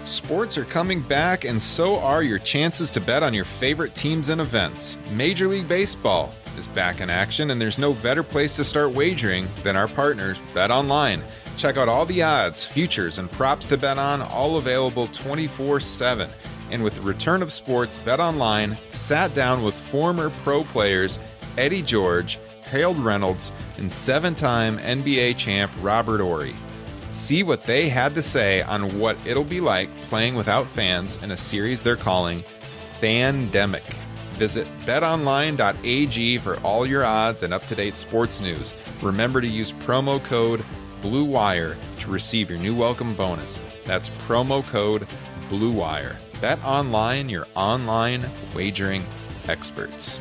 Sports 0.07 0.57
are 0.57 0.65
coming 0.65 1.01
back, 1.01 1.45
and 1.45 1.61
so 1.61 1.97
are 1.99 2.23
your 2.23 2.39
chances 2.39 2.93
to 2.93 3.01
bet 3.01 3.25
on 3.25 3.35
your 3.35 3.45
favorite 3.45 3.93
teams 3.97 4.29
and 4.29 4.41
events. 4.41 4.99
Major 5.11 5.49
League 5.49 5.67
Baseball 5.67 6.33
is 6.57 6.69
back 6.69 7.01
in 7.01 7.11
action, 7.11 7.51
and 7.51 7.61
there's 7.61 7.77
no 7.77 7.93
better 7.93 8.23
place 8.23 8.55
to 8.55 8.63
start 8.63 8.93
wagering 8.93 9.49
than 9.65 9.75
our 9.75 9.89
partners, 9.89 10.41
Bet 10.55 10.71
Online. 10.71 11.25
Check 11.57 11.77
out 11.77 11.89
all 11.89 12.07
the 12.07 12.23
odds, 12.23 12.65
futures, 12.65 13.19
and 13.19 13.29
props 13.33 13.67
to 13.67 13.77
bet 13.77 13.99
on, 13.99 14.23
all 14.23 14.59
available 14.59 15.09
24 15.09 15.81
7. 15.81 16.31
And 16.71 16.85
with 16.85 16.95
the 16.95 17.03
return 17.03 17.43
of 17.43 17.51
sports, 17.51 17.99
Bet 17.99 18.21
Online 18.21 18.79
sat 18.91 19.35
down 19.35 19.65
with 19.65 19.75
former 19.75 20.31
pro 20.45 20.63
players 20.63 21.19
Eddie 21.59 21.83
George, 21.83 22.39
Harold 22.63 23.01
Reynolds, 23.01 23.51
and 23.77 23.93
seven 23.93 24.37
time 24.37 24.79
NBA 24.79 25.37
champ 25.37 25.73
Robert 25.83 26.21
Horry. 26.21 26.55
See 27.11 27.43
what 27.43 27.65
they 27.65 27.89
had 27.89 28.15
to 28.17 28.23
say 28.23 28.63
on 28.63 28.99
what 28.99 29.17
it'll 29.25 29.45
be 29.45 29.61
like 29.61 29.89
playing 30.03 30.35
without 30.35 30.67
fans 30.67 31.17
in 31.23 31.31
a 31.31 31.37
series 31.37 31.83
they're 31.83 31.97
calling 31.97 32.45
Fandemic. 33.01 33.85
Visit 34.35 34.67
betonline.ag 34.85 36.39
for 36.39 36.59
all 36.61 36.85
your 36.85 37.05
odds 37.05 37.43
and 37.43 37.55
up 37.55 37.67
to 37.69 37.75
date 37.75 37.97
sports 37.97 38.41
news. 38.41 38.75
Remember 39.03 39.41
to 39.41 39.47
use 39.47 39.73
promo 39.73 40.23
code 40.23 40.65
BLUEWIRE 41.01 41.77
to 42.01 42.11
receive 42.11 42.51
your 42.51 42.59
new 42.59 42.75
welcome 42.75 43.15
bonus. 43.15 43.61
That's 43.85 44.11
promo 44.27 44.67
code 44.67 45.07
BLUEWIRE. 45.49 46.17
Bet 46.41 46.63
online, 46.65 47.29
your 47.29 47.47
online 47.55 48.31
wagering 48.55 49.07
experts. 49.49 50.21